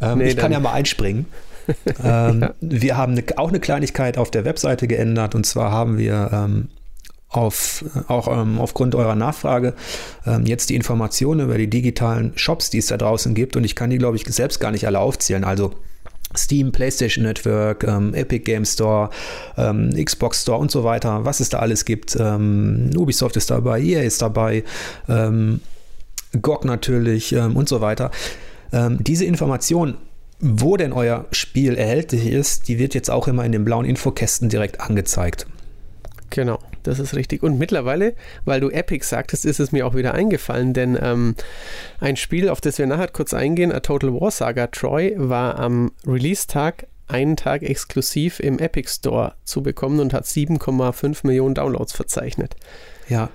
Ähm, 0.00 0.18
nee, 0.18 0.28
ich 0.28 0.36
kann 0.36 0.52
ja 0.52 0.60
mal 0.60 0.72
einspringen. 0.72 1.26
ähm, 2.04 2.40
ja. 2.40 2.54
Wir 2.60 2.96
haben 2.96 3.12
eine, 3.12 3.24
auch 3.36 3.48
eine 3.48 3.60
Kleinigkeit 3.60 4.18
auf 4.18 4.30
der 4.30 4.44
Webseite 4.44 4.86
geändert 4.86 5.34
und 5.34 5.44
zwar 5.44 5.70
haben 5.70 5.98
wir 5.98 6.30
ähm, 6.32 6.68
auf, 7.28 7.84
auch 8.08 8.28
ähm, 8.28 8.58
aufgrund 8.58 8.94
eurer 8.94 9.14
Nachfrage 9.14 9.74
ähm, 10.26 10.46
jetzt 10.46 10.70
die 10.70 10.76
Informationen 10.76 11.40
über 11.40 11.58
die 11.58 11.68
digitalen 11.68 12.32
Shops, 12.36 12.70
die 12.70 12.78
es 12.78 12.86
da 12.86 12.96
draußen 12.96 13.34
gibt 13.34 13.56
und 13.56 13.64
ich 13.64 13.74
kann 13.74 13.90
die, 13.90 13.98
glaube 13.98 14.16
ich, 14.16 14.24
selbst 14.24 14.60
gar 14.60 14.70
nicht 14.70 14.86
alle 14.86 15.00
aufzählen. 15.00 15.44
Also 15.44 15.72
Steam, 16.36 16.72
PlayStation 16.72 17.24
Network, 17.24 17.84
ähm, 17.84 18.14
Epic 18.14 18.44
Game 18.44 18.64
Store, 18.64 19.10
ähm, 19.56 19.92
Xbox 19.92 20.42
Store 20.42 20.58
und 20.58 20.70
so 20.70 20.84
weiter, 20.84 21.24
was 21.24 21.40
es 21.40 21.48
da 21.48 21.58
alles 21.58 21.84
gibt. 21.84 22.16
Ähm, 22.18 22.90
Ubisoft 22.96 23.36
ist 23.36 23.50
dabei, 23.50 23.80
EA 23.80 24.02
ist 24.02 24.22
dabei, 24.22 24.64
ähm, 25.08 25.60
GOG 26.40 26.64
natürlich 26.64 27.34
und 27.34 27.66
so 27.66 27.80
weiter. 27.80 28.10
Diese 28.98 29.24
Informationen 29.24 29.96
wo 30.38 30.76
denn 30.76 30.92
euer 30.92 31.26
Spiel 31.32 31.76
erhältlich 31.76 32.26
ist, 32.26 32.68
die 32.68 32.78
wird 32.78 32.94
jetzt 32.94 33.10
auch 33.10 33.28
immer 33.28 33.44
in 33.44 33.52
den 33.52 33.64
blauen 33.64 33.84
Infokästen 33.84 34.48
direkt 34.48 34.80
angezeigt. 34.80 35.46
Genau, 36.30 36.58
das 36.82 36.98
ist 36.98 37.14
richtig. 37.14 37.42
Und 37.42 37.58
mittlerweile, 37.58 38.14
weil 38.44 38.60
du 38.60 38.68
Epic 38.70 39.06
sagtest, 39.06 39.44
ist 39.44 39.60
es 39.60 39.72
mir 39.72 39.86
auch 39.86 39.94
wieder 39.94 40.14
eingefallen, 40.14 40.74
denn 40.74 40.98
ähm, 41.00 41.34
ein 42.00 42.16
Spiel, 42.16 42.48
auf 42.48 42.60
das 42.60 42.78
wir 42.78 42.86
nachher 42.86 43.08
kurz 43.08 43.32
eingehen, 43.32 43.72
A 43.72 43.80
Total 43.80 44.12
War 44.12 44.30
Saga 44.30 44.66
Troy, 44.66 45.14
war 45.16 45.58
am 45.58 45.92
Release-Tag 46.06 46.86
einen 47.08 47.36
Tag 47.36 47.62
exklusiv 47.62 48.40
im 48.40 48.58
Epic 48.58 48.90
Store 48.90 49.34
zu 49.44 49.62
bekommen 49.62 50.00
und 50.00 50.12
hat 50.12 50.24
7,5 50.24 51.26
Millionen 51.26 51.54
Downloads 51.54 51.92
verzeichnet. 51.92 52.56
Ja, 53.08 53.30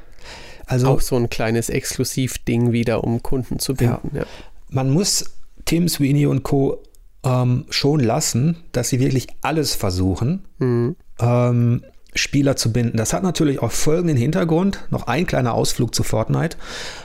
also 0.65 0.87
auch 0.87 1.01
so 1.01 1.15
ein 1.15 1.29
kleines 1.29 1.69
Exklusivding 1.69 2.71
wieder, 2.71 3.03
um 3.03 3.21
Kunden 3.21 3.59
zu 3.59 3.73
binden. 3.75 4.11
Ja. 4.13 4.21
Ja. 4.21 4.25
Man 4.69 4.89
muss 4.89 5.25
Tim 5.65 5.89
Sweeney 5.89 6.25
und 6.25 6.43
Co 6.43 6.81
ähm, 7.23 7.65
schon 7.69 7.99
lassen, 7.99 8.57
dass 8.71 8.89
sie 8.89 8.99
wirklich 8.99 9.27
alles 9.41 9.75
versuchen, 9.75 10.45
mhm. 10.57 10.95
ähm, 11.19 11.83
Spieler 12.13 12.55
zu 12.55 12.73
binden. 12.73 12.97
Das 12.97 13.13
hat 13.13 13.23
natürlich 13.23 13.61
auch 13.61 13.71
folgenden 13.71 14.17
Hintergrund, 14.17 14.85
noch 14.89 15.07
ein 15.07 15.25
kleiner 15.25 15.53
Ausflug 15.53 15.95
zu 15.95 16.03
Fortnite. 16.03 16.57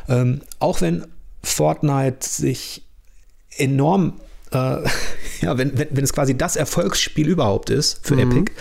Ähm, 0.08 0.40
auch 0.58 0.80
wenn 0.80 1.06
Fortnite 1.42 2.26
sich 2.26 2.84
enorm, 3.56 4.14
äh, 4.52 4.56
ja, 5.40 5.58
wenn, 5.58 5.78
wenn, 5.78 5.88
wenn, 5.90 6.04
es 6.04 6.12
quasi 6.12 6.36
das 6.36 6.56
Erfolgsspiel 6.56 7.28
überhaupt 7.28 7.70
ist 7.70 8.00
für 8.02 8.14
mhm. 8.14 8.32
Epic, 8.32 8.52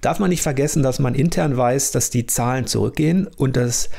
darf 0.00 0.18
man 0.18 0.30
nicht 0.30 0.42
vergessen, 0.42 0.82
dass 0.82 0.98
man 0.98 1.14
intern 1.14 1.56
weiß, 1.56 1.92
dass 1.92 2.10
die 2.10 2.26
Zahlen 2.26 2.66
zurückgehen 2.66 3.28
und 3.36 3.56
dass 3.56 3.90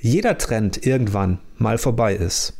jeder 0.00 0.38
Trend 0.38 0.84
irgendwann 0.86 1.38
mal 1.56 1.78
vorbei 1.78 2.14
ist. 2.14 2.54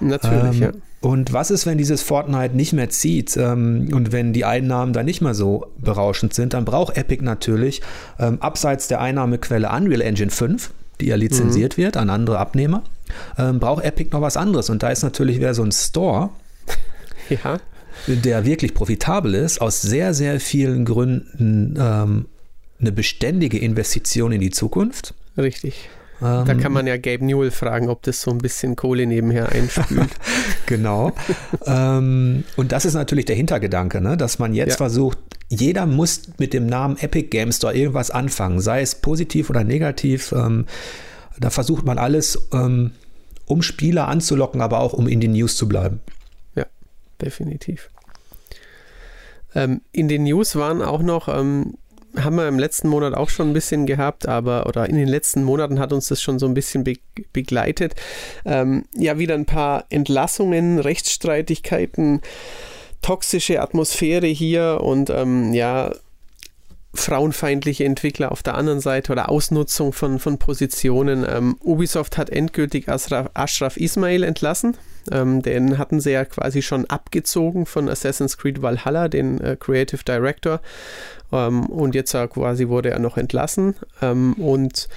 Natürlich, 0.00 0.56
ähm, 0.56 0.62
ja. 0.62 0.72
Und 1.00 1.32
was 1.32 1.50
ist, 1.50 1.64
wenn 1.64 1.78
dieses 1.78 2.02
Fortnite 2.02 2.54
nicht 2.54 2.74
mehr 2.74 2.90
zieht 2.90 3.36
ähm, 3.36 3.88
und 3.92 4.12
wenn 4.12 4.34
die 4.34 4.44
Einnahmen 4.44 4.92
dann 4.92 5.06
nicht 5.06 5.22
mehr 5.22 5.34
so 5.34 5.66
berauschend 5.78 6.34
sind? 6.34 6.52
Dann 6.52 6.66
braucht 6.66 6.96
Epic 6.96 7.24
natürlich 7.24 7.80
ähm, 8.18 8.40
abseits 8.40 8.86
der 8.88 9.00
Einnahmequelle 9.00 9.70
Unreal 9.70 10.02
Engine 10.02 10.30
5, 10.30 10.70
die 11.00 11.06
ja 11.06 11.16
lizenziert 11.16 11.78
mhm. 11.78 11.82
wird 11.82 11.96
an 11.96 12.10
andere 12.10 12.38
Abnehmer, 12.38 12.82
ähm, 13.38 13.60
braucht 13.60 13.82
Epic 13.82 14.10
noch 14.12 14.20
was 14.20 14.36
anderes. 14.36 14.68
Und 14.68 14.82
da 14.82 14.90
ist 14.90 15.02
natürlich 15.02 15.38
wieder 15.38 15.54
so 15.54 15.62
ein 15.62 15.72
Store, 15.72 16.28
ja. 17.30 17.58
der 18.06 18.44
wirklich 18.44 18.74
profitabel 18.74 19.34
ist, 19.34 19.62
aus 19.62 19.80
sehr, 19.80 20.12
sehr 20.12 20.38
vielen 20.38 20.84
Gründen 20.84 21.78
ähm, 21.80 22.26
eine 22.78 22.92
beständige 22.92 23.58
Investition 23.58 24.32
in 24.32 24.40
die 24.42 24.50
Zukunft. 24.50 25.14
Richtig 25.38 25.88
da 26.20 26.44
kann 26.44 26.66
ähm, 26.66 26.72
man 26.72 26.86
ja 26.86 26.96
Gabe 26.98 27.24
Newell 27.24 27.50
fragen, 27.50 27.88
ob 27.88 28.02
das 28.02 28.20
so 28.20 28.30
ein 28.30 28.38
bisschen 28.38 28.76
Kohle 28.76 29.06
nebenher 29.06 29.50
einspült. 29.50 30.10
genau. 30.66 31.12
ähm, 31.64 32.44
und 32.56 32.72
das 32.72 32.84
ist 32.84 32.94
natürlich 32.94 33.24
der 33.24 33.36
Hintergedanke, 33.36 34.00
ne? 34.00 34.16
dass 34.16 34.38
man 34.38 34.52
jetzt 34.52 34.72
ja. 34.72 34.76
versucht, 34.76 35.18
jeder 35.48 35.86
muss 35.86 36.22
mit 36.38 36.52
dem 36.52 36.66
Namen 36.66 36.96
Epic 36.98 37.28
Games 37.28 37.56
Store 37.56 37.74
irgendwas 37.74 38.10
anfangen, 38.10 38.60
sei 38.60 38.82
es 38.82 38.94
positiv 38.94 39.50
oder 39.50 39.64
negativ. 39.64 40.32
Ähm, 40.32 40.66
da 41.38 41.50
versucht 41.50 41.84
man 41.86 41.98
alles, 41.98 42.48
ähm, 42.52 42.92
um 43.46 43.62
Spieler 43.62 44.06
anzulocken, 44.08 44.60
aber 44.60 44.80
auch 44.80 44.92
um 44.92 45.08
in 45.08 45.20
den 45.20 45.32
News 45.32 45.56
zu 45.56 45.68
bleiben. 45.68 46.00
Ja, 46.54 46.66
definitiv. 47.20 47.90
Ähm, 49.54 49.80
in 49.90 50.08
den 50.08 50.24
News 50.24 50.54
waren 50.54 50.82
auch 50.82 51.02
noch 51.02 51.28
ähm, 51.28 51.74
haben 52.18 52.36
wir 52.36 52.48
im 52.48 52.58
letzten 52.58 52.88
Monat 52.88 53.14
auch 53.14 53.28
schon 53.28 53.50
ein 53.50 53.52
bisschen 53.52 53.86
gehabt, 53.86 54.26
aber 54.26 54.66
oder 54.66 54.88
in 54.88 54.96
den 54.96 55.08
letzten 55.08 55.44
Monaten 55.44 55.78
hat 55.78 55.92
uns 55.92 56.08
das 56.08 56.20
schon 56.20 56.38
so 56.38 56.46
ein 56.46 56.54
bisschen 56.54 56.84
be 56.84 56.94
begleitet. 57.32 57.94
Ähm, 58.44 58.84
ja, 58.94 59.18
wieder 59.18 59.34
ein 59.34 59.46
paar 59.46 59.84
Entlassungen, 59.90 60.78
Rechtsstreitigkeiten, 60.78 62.20
toxische 63.02 63.60
Atmosphäre 63.60 64.26
hier 64.26 64.80
und 64.82 65.10
ähm, 65.10 65.52
ja, 65.52 65.92
frauenfeindliche 67.00 67.84
Entwickler 67.84 68.32
auf 68.32 68.42
der 68.42 68.54
anderen 68.54 68.80
Seite 68.80 69.12
oder 69.12 69.28
Ausnutzung 69.28 69.92
von, 69.92 70.18
von 70.18 70.38
Positionen. 70.38 71.26
Ähm, 71.28 71.56
Ubisoft 71.60 72.18
hat 72.18 72.30
endgültig 72.30 72.88
Ashraf, 72.88 73.30
Ashraf 73.34 73.76
Ismail 73.76 74.22
entlassen. 74.22 74.76
Ähm, 75.10 75.42
den 75.42 75.78
hatten 75.78 76.00
sie 76.00 76.12
ja 76.12 76.24
quasi 76.24 76.62
schon 76.62 76.86
abgezogen 76.86 77.66
von 77.66 77.88
Assassin's 77.88 78.36
Creed 78.36 78.62
Valhalla, 78.62 79.08
den 79.08 79.40
äh, 79.40 79.56
Creative 79.58 80.04
Director. 80.04 80.60
Ähm, 81.32 81.66
und 81.66 81.94
jetzt 81.94 82.14
äh, 82.14 82.26
quasi 82.28 82.68
wurde 82.68 82.90
er 82.90 82.98
noch 82.98 83.16
entlassen. 83.16 83.74
Ähm, 84.02 84.34
und 84.34 84.88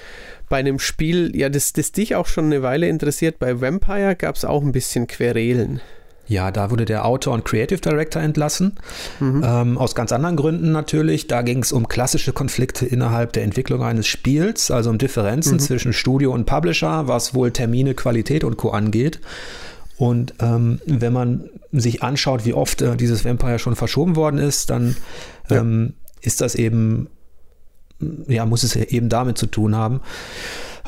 bei 0.48 0.58
einem 0.58 0.78
Spiel, 0.78 1.34
ja, 1.34 1.48
das, 1.48 1.72
das 1.72 1.92
dich 1.92 2.14
auch 2.14 2.26
schon 2.26 2.46
eine 2.46 2.62
Weile 2.62 2.88
interessiert, 2.88 3.38
bei 3.38 3.60
Vampire 3.60 4.14
gab 4.14 4.36
es 4.36 4.44
auch 4.44 4.62
ein 4.62 4.72
bisschen 4.72 5.06
Querelen. 5.06 5.80
Ja, 6.26 6.50
da 6.50 6.70
wurde 6.70 6.84
der 6.84 7.04
Autor 7.04 7.34
und 7.34 7.44
Creative 7.44 7.80
Director 7.80 8.22
entlassen. 8.22 8.76
Mhm. 9.20 9.42
Ähm, 9.44 9.78
aus 9.78 9.94
ganz 9.94 10.12
anderen 10.12 10.36
Gründen 10.36 10.72
natürlich. 10.72 11.26
Da 11.26 11.42
ging 11.42 11.62
es 11.62 11.72
um 11.72 11.86
klassische 11.88 12.32
Konflikte 12.32 12.86
innerhalb 12.86 13.32
der 13.34 13.44
Entwicklung 13.44 13.82
eines 13.82 14.06
Spiels, 14.06 14.70
also 14.70 14.90
um 14.90 14.98
Differenzen 14.98 15.54
mhm. 15.54 15.60
zwischen 15.60 15.92
Studio 15.92 16.32
und 16.32 16.46
Publisher, 16.46 17.08
was 17.08 17.34
wohl 17.34 17.50
Termine, 17.50 17.94
Qualität 17.94 18.44
und 18.44 18.56
Co. 18.56 18.70
angeht. 18.70 19.20
Und 19.96 20.34
ähm, 20.40 20.80
wenn 20.86 21.12
man 21.12 21.44
sich 21.72 22.02
anschaut, 22.02 22.44
wie 22.44 22.54
oft 22.54 22.82
äh, 22.82 22.96
dieses 22.96 23.24
Vampire 23.24 23.58
schon 23.58 23.76
verschoben 23.76 24.16
worden 24.16 24.38
ist, 24.38 24.70
dann 24.70 24.96
ja. 25.50 25.58
ähm, 25.58 25.94
ist 26.20 26.40
das 26.40 26.54
eben, 26.54 27.08
ja, 28.26 28.46
muss 28.46 28.62
es 28.62 28.76
eben 28.76 29.08
damit 29.08 29.38
zu 29.38 29.46
tun 29.46 29.76
haben. 29.76 30.00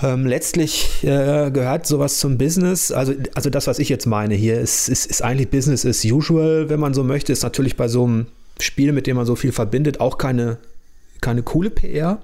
Ähm, 0.03 0.27
letztlich 0.27 1.03
äh, 1.05 1.51
gehört 1.51 1.87
sowas 1.87 2.19
zum 2.19 2.37
Business. 2.37 2.93
Also, 2.93 3.15
also 3.35 3.49
das, 3.49 3.67
was 3.67 3.79
ich 3.79 3.89
jetzt 3.89 4.07
meine 4.07 4.35
hier, 4.35 4.61
ist, 4.61 4.89
ist, 4.89 5.07
ist 5.07 5.23
eigentlich 5.23 5.51
Business 5.51 5.87
as 5.87 6.05
usual, 6.05 6.69
wenn 6.69 6.81
man 6.81 6.93
so 6.93 7.03
möchte. 7.03 7.33
Ist 7.33 7.43
natürlich 7.43 7.77
bei 7.77 7.89
so 7.89 8.05
einem 8.05 8.27
Spiel, 8.61 8.93
mit 8.93 9.07
dem 9.07 9.17
man 9.17 9.27
so 9.27 9.37
viel 9.37 9.53
verbindet, 9.53 10.01
auch 10.01 10.19
keine, 10.19 10.59
keine 11.21 11.43
coole 11.43 11.71
PR. 11.71 12.21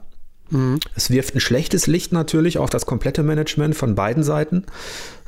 Mhm. 0.51 0.81
Es 0.95 1.11
wirft 1.11 1.35
ein 1.35 1.41
schlechtes 1.41 1.87
Licht 1.87 2.13
natürlich 2.13 2.59
auf 2.59 2.69
das 2.69 2.85
komplette 2.85 3.23
Management 3.23 3.75
von 3.75 3.95
beiden 3.95 4.23
Seiten. 4.23 4.65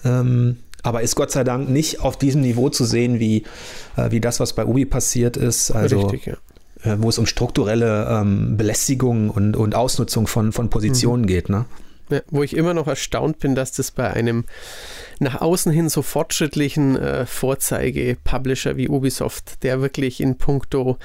Ähm, 0.05 0.59
aber 0.83 1.01
ist 1.01 1.17
Gott 1.17 1.31
sei 1.31 1.45
Dank 1.45 1.71
nicht 1.71 2.01
auf 2.01 2.19
diesem 2.19 2.43
Niveau 2.43 2.69
zu 2.69 2.85
sehen, 2.85 3.19
wie, 3.19 3.45
äh, 3.97 4.11
wie 4.11 4.21
das, 4.21 4.39
was 4.39 4.53
bei 4.53 4.67
Ubi 4.67 4.85
passiert 4.85 5.39
ist. 5.39 5.71
Also, 5.71 6.09
Richtig, 6.09 6.27
ja. 6.27 6.35
Äh, 6.83 6.99
wo 7.01 7.09
es 7.09 7.17
um 7.17 7.25
strukturelle 7.25 8.07
ähm, 8.11 8.59
Belästigung 8.59 9.31
und, 9.31 9.57
und 9.57 9.75
Ausnutzung 9.75 10.27
von, 10.27 10.53
von 10.53 10.69
Positionen 10.69 11.23
mhm. 11.23 11.27
geht. 11.27 11.49
Ne? 11.49 11.65
Ja, 12.11 12.21
wo 12.31 12.43
ich 12.43 12.57
immer 12.57 12.75
noch 12.75 12.87
erstaunt 12.87 13.39
bin, 13.39 13.55
dass 13.55 13.73
das 13.73 13.91
bei 13.91 14.11
einem 14.11 14.45
nach 15.21 15.41
außen 15.41 15.73
hin 15.73 15.89
so 15.89 16.03
fortschrittlichen 16.03 16.97
äh, 16.97 17.27
Vorzeige-Publisher 17.27 18.77
wie 18.77 18.89
Ubisoft, 18.89 19.63
der 19.63 19.81
wirklich 19.81 20.21
in 20.21 20.37
puncto, 20.37 20.99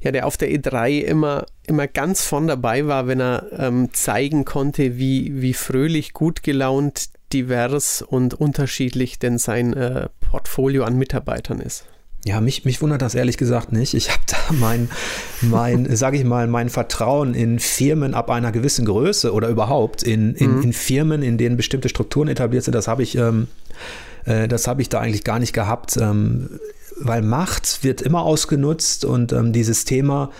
ja, 0.00 0.12
der 0.12 0.26
auf 0.26 0.36
der 0.36 0.50
E3 0.50 1.00
immer, 1.00 1.46
immer 1.66 1.86
ganz 1.86 2.24
von 2.24 2.46
dabei 2.46 2.86
war, 2.86 3.06
wenn 3.06 3.20
er 3.20 3.46
ähm, 3.58 3.92
zeigen 3.92 4.44
konnte, 4.44 4.98
wie, 4.98 5.42
wie 5.42 5.54
fröhlich, 5.54 6.12
gut 6.12 6.42
gelaunt, 6.42 7.10
divers 7.32 8.02
und 8.02 8.34
unterschiedlich 8.34 9.18
denn 9.18 9.38
sein 9.38 9.74
äh, 9.74 10.08
Portfolio 10.20 10.84
an 10.84 10.96
Mitarbeitern 10.96 11.60
ist. 11.60 11.86
Ja, 12.24 12.40
mich, 12.42 12.66
mich 12.66 12.82
wundert 12.82 13.00
das 13.00 13.14
ehrlich 13.14 13.38
gesagt 13.38 13.72
nicht. 13.72 13.94
Ich 13.94 14.10
habe 14.10 14.20
da 14.26 14.36
mein, 14.50 14.90
mein 15.40 15.96
sage 15.96 16.18
ich 16.18 16.24
mal, 16.24 16.46
mein 16.46 16.68
Vertrauen 16.68 17.34
in 17.34 17.58
Firmen 17.58 18.14
ab 18.14 18.30
einer 18.30 18.52
gewissen 18.52 18.84
Größe 18.84 19.32
oder 19.32 19.48
überhaupt 19.48 20.02
in, 20.02 20.34
in, 20.34 20.56
mhm. 20.56 20.62
in 20.62 20.72
Firmen, 20.72 21.22
in 21.22 21.38
denen 21.38 21.56
bestimmte 21.56 21.88
Strukturen 21.88 22.28
etabliert 22.28 22.64
sind, 22.64 22.74
das 22.74 22.88
habe 22.88 23.02
ich, 23.02 23.16
ähm, 23.16 23.48
äh, 24.26 24.48
das 24.48 24.66
habe 24.66 24.82
ich 24.82 24.90
da 24.90 25.00
eigentlich 25.00 25.24
gar 25.24 25.38
nicht 25.38 25.54
gehabt, 25.54 25.96
ähm, 25.96 26.60
weil 27.00 27.22
Macht 27.22 27.82
wird 27.82 28.02
immer 28.02 28.22
ausgenutzt 28.22 29.06
und 29.06 29.32
ähm, 29.32 29.54
dieses 29.54 29.86
Thema 29.86 30.30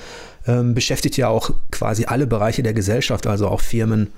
ähm, 0.47 0.75
beschäftigt 0.75 1.17
ja 1.17 1.29
auch 1.29 1.51
quasi 1.71 2.05
alle 2.05 2.27
Bereiche 2.27 2.63
der 2.63 2.75
Gesellschaft, 2.75 3.27
also 3.27 3.49
auch 3.49 3.63
Firmen. 3.63 4.09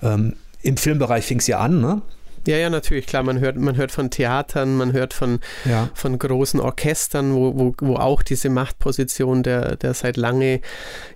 Ähm, 0.00 0.34
Im 0.62 0.76
Filmbereich 0.76 1.24
fing 1.24 1.38
es 1.40 1.48
ja 1.48 1.58
an, 1.58 1.80
ne? 1.80 2.02
Ja, 2.46 2.56
ja, 2.56 2.70
natürlich, 2.70 3.06
klar. 3.06 3.22
Man 3.22 3.40
hört, 3.40 3.56
man 3.56 3.76
hört 3.76 3.90
von 3.90 4.10
Theatern, 4.10 4.76
man 4.76 4.92
hört 4.92 5.14
von, 5.14 5.40
ja. 5.64 5.88
von 5.94 6.18
großen 6.18 6.60
Orchestern, 6.60 7.34
wo, 7.34 7.58
wo, 7.58 7.74
wo 7.80 7.96
auch 7.96 8.22
diese 8.22 8.50
Machtposition 8.50 9.42
der, 9.42 9.76
der 9.76 9.94
seit 9.94 10.16
lange 10.16 10.60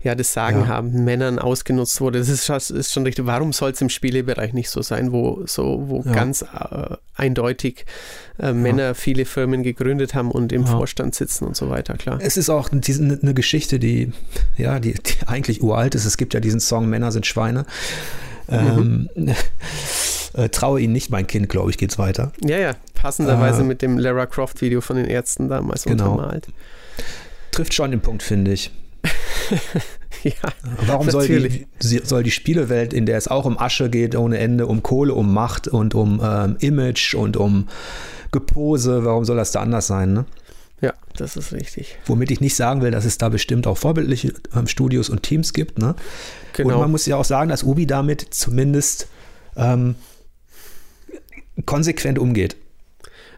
ja, 0.03 0.15
das 0.15 0.33
Sagen 0.33 0.61
ja. 0.61 0.67
haben, 0.69 1.05
Männern 1.05 1.39
ausgenutzt 1.39 2.01
wurde. 2.01 2.19
Das 2.19 2.29
ist, 2.29 2.49
ist 2.71 2.93
schon 2.93 3.05
richtig. 3.05 3.27
Warum 3.27 3.53
soll 3.53 3.73
es 3.73 3.81
im 3.81 3.89
Spielebereich 3.89 4.53
nicht 4.53 4.71
so 4.71 4.83
sein, 4.83 5.13
wo, 5.13 5.43
so, 5.47 5.85
wo 5.89 6.03
ja. 6.05 6.13
ganz 6.13 6.43
äh, 6.43 6.97
eindeutig 7.15 7.85
äh, 8.39 8.53
Männer 8.53 8.95
viele 8.95 9.25
Firmen 9.25 9.63
gegründet 9.63 10.15
haben 10.15 10.31
und 10.31 10.53
im 10.53 10.67
Vorstand 10.67 11.15
sitzen 11.15 11.45
und 11.45 11.57
so 11.57 11.69
weiter, 11.69 11.95
klar. 11.95 12.19
Es 12.23 12.37
ist 12.37 12.51
auch 12.51 12.69
diese, 12.73 13.03
eine 13.03 13.35
Geschichte, 13.35 13.79
die, 13.79 14.13
ja, 14.57 14.79
die, 14.79 14.95
die 14.95 15.27
eigentlich 15.27 15.63
uralt 15.63 15.95
ist. 15.95 16.05
Es 16.05 16.17
gibt 16.17 16.35
ja 16.35 16.41
diesen 16.41 16.61
Song 16.61 16.89
Männer 16.89 17.13
sind 17.13 17.27
Schweine. 17.27 17.67
Mhm. 18.49 19.09
Ähm, 19.19 19.35
äh, 20.35 20.49
traue 20.49 20.81
ihnen 20.81 20.93
nicht, 20.93 21.11
mein 21.11 21.27
Kind, 21.27 21.49
glaube 21.49 21.71
ich, 21.71 21.79
geht 21.79 21.91
es 21.91 21.99
weiter. 21.99 22.33
Ja, 22.43 22.59
ja, 22.59 22.73
passenderweise 22.95 23.63
äh, 23.63 23.65
mit 23.65 23.83
dem 23.83 23.99
Lara 23.99 24.27
Croft-Video 24.27 24.81
von 24.81 24.97
den 24.97 25.07
Ärzten 25.07 25.49
damals 25.49 25.85
genau. 25.85 26.13
untermalt. 26.13 26.49
Trifft 27.51 27.75
schon 27.75 27.91
den 27.91 28.01
Punkt, 28.01 28.23
finde 28.23 28.53
ich. 28.53 28.71
ja, 30.23 30.33
Warum 30.87 31.09
soll 31.11 31.27
die, 31.27 31.67
soll 31.81 32.23
die 32.23 32.31
Spielewelt, 32.31 32.93
in 32.93 33.07
der 33.07 33.17
es 33.17 33.29
auch 33.29 33.45
um 33.45 33.59
Asche 33.59 33.89
geht 33.89 34.17
ohne 34.17 34.39
Ende, 34.39 34.67
um 34.67 34.83
Kohle, 34.83 35.15
um 35.15 35.33
Macht 35.33 35.69
und 35.69 35.95
um 35.95 36.21
ähm, 36.23 36.57
Image 36.61 37.15
und 37.15 37.37
um 37.37 37.69
Gepose, 38.33 39.05
warum 39.05 39.25
soll 39.25 39.37
das 39.37 39.53
da 39.53 39.61
anders 39.61 39.87
sein? 39.87 40.13
Ne? 40.13 40.27
Ja, 40.81 40.93
das 41.17 41.37
ist 41.37 41.53
richtig. 41.53 41.97
Womit 42.07 42.31
ich 42.31 42.41
nicht 42.41 42.55
sagen 42.55 42.83
will, 42.83 42.91
dass 42.91 43.05
es 43.05 43.19
da 43.19 43.29
bestimmt 43.29 43.67
auch 43.67 43.79
vorbildliche 43.79 44.35
ähm, 44.55 44.67
Studios 44.67 45.09
und 45.09 45.23
Teams 45.23 45.53
gibt. 45.53 45.79
Ne? 45.79 45.95
Genau. 46.53 46.75
Und 46.75 46.81
man 46.81 46.91
muss 46.91 47.07
ja 47.07 47.17
auch 47.17 47.25
sagen, 47.25 47.49
dass 47.49 47.63
Ubi 47.63 47.87
damit 47.87 48.27
zumindest 48.31 49.09
ähm, 49.57 49.95
konsequent 51.67 52.19
umgeht. 52.19 52.57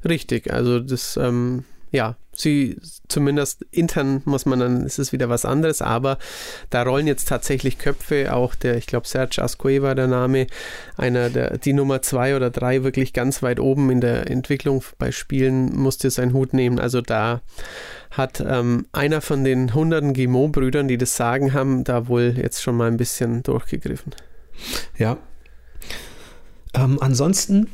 Richtig, 0.08 0.52
also 0.52 0.80
das, 0.80 1.16
ähm, 1.16 1.64
ja, 1.90 2.16
sie 2.32 2.78
zumindest 3.08 3.66
intern 3.70 4.22
muss 4.24 4.46
man 4.46 4.60
dann, 4.60 4.86
ist 4.86 4.98
es 4.98 5.12
wieder 5.12 5.28
was 5.28 5.44
anderes, 5.44 5.82
aber 5.82 6.18
da 6.70 6.82
rollen 6.82 7.06
jetzt 7.06 7.28
tatsächlich 7.28 7.78
Köpfe, 7.78 8.34
auch 8.34 8.54
der, 8.54 8.76
ich 8.76 8.86
glaube, 8.86 9.06
Serge 9.06 9.42
Asque 9.42 9.82
war 9.82 9.94
der 9.94 10.06
Name, 10.06 10.46
einer 10.96 11.28
der, 11.28 11.58
die 11.58 11.72
Nummer 11.72 12.02
zwei 12.02 12.34
oder 12.36 12.50
drei 12.50 12.82
wirklich 12.82 13.12
ganz 13.12 13.42
weit 13.42 13.60
oben 13.60 13.90
in 13.90 14.00
der 14.00 14.30
Entwicklung 14.30 14.82
bei 14.98 15.12
Spielen 15.12 15.76
musste 15.76 16.10
seinen 16.10 16.32
Hut 16.32 16.54
nehmen. 16.54 16.78
Also 16.78 17.00
da 17.00 17.42
hat 18.10 18.40
ähm, 18.40 18.86
einer 18.92 19.20
von 19.20 19.44
den 19.44 19.74
hunderten 19.74 20.14
Gimo-Brüdern, 20.14 20.88
die 20.88 20.98
das 20.98 21.16
Sagen 21.16 21.52
haben, 21.52 21.84
da 21.84 22.08
wohl 22.08 22.34
jetzt 22.36 22.62
schon 22.62 22.76
mal 22.76 22.88
ein 22.88 22.96
bisschen 22.96 23.42
durchgegriffen. 23.42 24.14
Ja. 24.96 25.18
Ähm, 26.74 26.98
ansonsten 27.00 27.68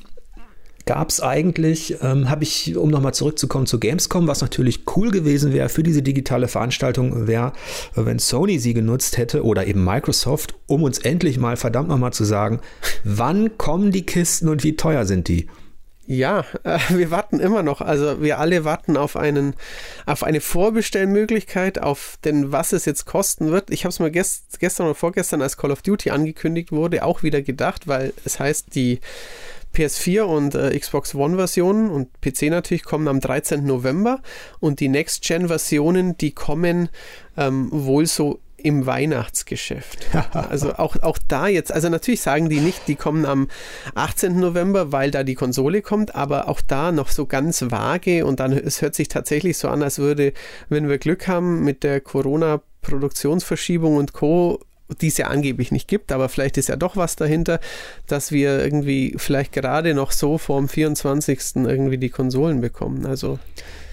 gab 0.87 1.11
es 1.11 1.21
eigentlich, 1.21 1.97
ähm, 2.01 2.31
habe 2.31 2.45
ich, 2.45 2.77
um 2.77 2.89
nochmal 2.89 3.13
zurückzukommen 3.13 3.67
zu 3.67 3.81
Gamescom, 3.81 4.29
was 4.29 4.41
natürlich 4.41 4.85
cool 4.97 5.11
gewesen 5.11 5.53
wäre 5.53 5.69
für 5.69 5.83
diese 5.83 6.01
digitale 6.01 6.49
Veranstaltung, 6.49 7.27
wäre, 7.27 7.53
wenn 7.97 8.21
Sony 8.21 8.61
sie 8.61 8.73
genutzt 8.73 9.19
hätte 9.19 9.45
oder 9.45 9.67
eben 9.67 9.85
Microsoft, 9.85 10.55
um 10.67 10.85
uns 10.85 10.99
endlich 10.99 11.39
mal 11.39 11.57
verdammt 11.57 11.89
nochmal 11.89 12.13
zu 12.13 12.25
sagen, 12.25 12.61
wann 13.03 13.59
kommen 13.59 13.91
die 13.91 14.07
Kisten 14.07 14.49
und 14.49 14.63
wie 14.63 14.77
teuer 14.77 15.05
sind 15.05 15.27
die? 15.27 15.49
Ja, 16.09 16.45
äh, 16.63 16.79
wir 16.91 17.11
warten 17.11 17.41
immer 17.41 17.65
noch. 17.65 17.81
Also 17.81 18.23
wir 18.23 18.39
alle 18.39 18.65
warten 18.65 18.97
auf 18.97 19.17
einen, 19.17 19.55
auf 20.07 20.23
eine 20.23 20.41
Vorbestellmöglichkeit, 20.41 21.81
auf 21.81 22.17
den, 22.25 22.53
was 22.53 22.73
es 22.73 22.85
jetzt 22.85 23.07
kosten 23.07 23.51
wird. 23.51 23.71
Ich 23.71 23.85
habe 23.85 23.91
es 23.91 23.99
mal 23.99 24.13
gest, 24.13 24.61
gestern 24.61 24.87
oder 24.87 24.95
vorgestern, 24.95 25.43
als 25.43 25.57
Call 25.57 25.73
of 25.73 25.83
Duty 25.83 26.11
angekündigt 26.11 26.71
wurde, 26.71 27.05
auch 27.05 27.25
wieder 27.25 27.43
gedacht, 27.43 27.89
weil 27.89 28.13
es 28.25 28.39
heißt, 28.39 28.75
die 28.77 29.01
PS4 29.77 30.23
und 30.23 30.55
äh, 30.55 30.79
Xbox 30.79 31.15
One-Versionen 31.15 31.91
und 31.91 32.21
PC 32.21 32.45
natürlich 32.45 32.85
kommen 32.85 33.09
am 33.09 33.21
13. 33.21 33.65
November 33.65 34.23
und 34.59 34.81
die 34.81 34.89
Next-Gen-Versionen, 34.89 36.17
die 36.17 36.33
kommen 36.33 36.89
ähm, 37.37 37.69
wohl 37.71 38.07
so 38.07 38.41
im 38.57 38.87
Weihnachtsgeschäft. 38.87 40.07
also 40.33 40.75
auch, 40.75 40.97
auch 41.03 41.19
da 41.29 41.47
jetzt, 41.47 41.71
also 41.71 41.89
natürlich 41.89 42.23
sagen 42.23 42.49
die 42.49 42.61
nicht, 42.61 42.89
die 42.89 42.97
kommen 42.97 43.27
am 43.27 43.49
18. 43.95 44.41
November, 44.41 44.93
weil 44.93 45.11
da 45.11 45.25
die 45.25 45.35
Konsole 45.35 45.83
kommt, 45.83 46.15
aber 46.15 46.49
auch 46.49 46.61
da 46.61 46.91
noch 46.91 47.09
so 47.09 47.27
ganz 47.27 47.71
vage 47.71 48.25
und 48.25 48.41
dann 48.41 48.53
es 48.53 48.83
hört 48.83 48.95
sich 48.95 49.09
tatsächlich 49.09 49.59
so 49.59 49.69
an, 49.69 49.83
als 49.83 49.99
würde, 49.99 50.33
wenn 50.69 50.89
wir 50.89 50.99
Glück 50.99 51.29
haben 51.29 51.65
mit 51.65 51.83
der 51.83 52.01
Corona-Produktionsverschiebung 52.01 53.97
und 53.97 54.15
Co 54.15 54.61
die 55.01 55.09
es 55.09 55.17
ja 55.17 55.27
angeblich 55.27 55.73
nicht 55.73 55.89
gibt, 55.89 56.13
aber 56.13 56.29
vielleicht 56.29 56.59
ist 56.59 56.69
ja 56.69 56.77
doch 56.77 56.97
was 56.97 57.17
dahinter, 57.17 57.61
dass 58.07 58.31
wir 58.31 58.63
irgendwie 58.63 59.15
vielleicht 59.17 59.53
gerade 59.53 59.95
noch 59.95 60.13
so 60.13 60.39
vorm 60.39 60.69
24. 60.69 61.57
irgendwie 61.57 61.99
die 61.99 62.11
Konsolen 62.11 62.61
bekommen. 62.61 63.07
Also 63.07 63.39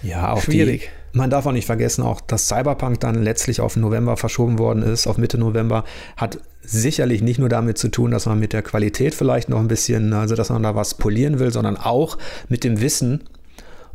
ja, 0.04 0.34
auch 0.34 0.44
schwierig. 0.44 0.92
Die, 1.14 1.18
man 1.18 1.30
darf 1.30 1.46
auch 1.46 1.52
nicht 1.52 1.66
vergessen, 1.66 2.04
auch 2.04 2.22
dass 2.22 2.48
Cyberpunk 2.48 3.00
dann 3.00 3.24
letztlich 3.24 3.62
auf 3.62 3.76
November 3.76 4.18
verschoben 4.18 4.60
worden 4.60 4.84
ist, 4.84 5.08
auf 5.08 5.18
Mitte 5.18 5.38
November, 5.38 5.84
hat 6.18 6.40
sicherlich 6.62 7.22
nicht 7.22 7.40
nur 7.40 7.50
damit 7.50 7.78
zu 7.78 7.90
tun, 7.90 8.12
dass 8.12 8.26
man 8.26 8.40
mit 8.40 8.54
der 8.54 8.62
Qualität 8.62 9.14
vielleicht 9.14 9.50
noch 9.50 9.60
ein 9.60 9.68
bisschen, 9.68 10.14
also 10.14 10.36
dass 10.36 10.50
man 10.50 10.64
da 10.64 10.76
was 10.76 10.96
polieren 10.96 11.40
will, 11.40 11.52
sondern 11.52 11.78
auch 11.78 12.18
mit 12.50 12.64
dem 12.64 12.82
Wissen 12.82 13.24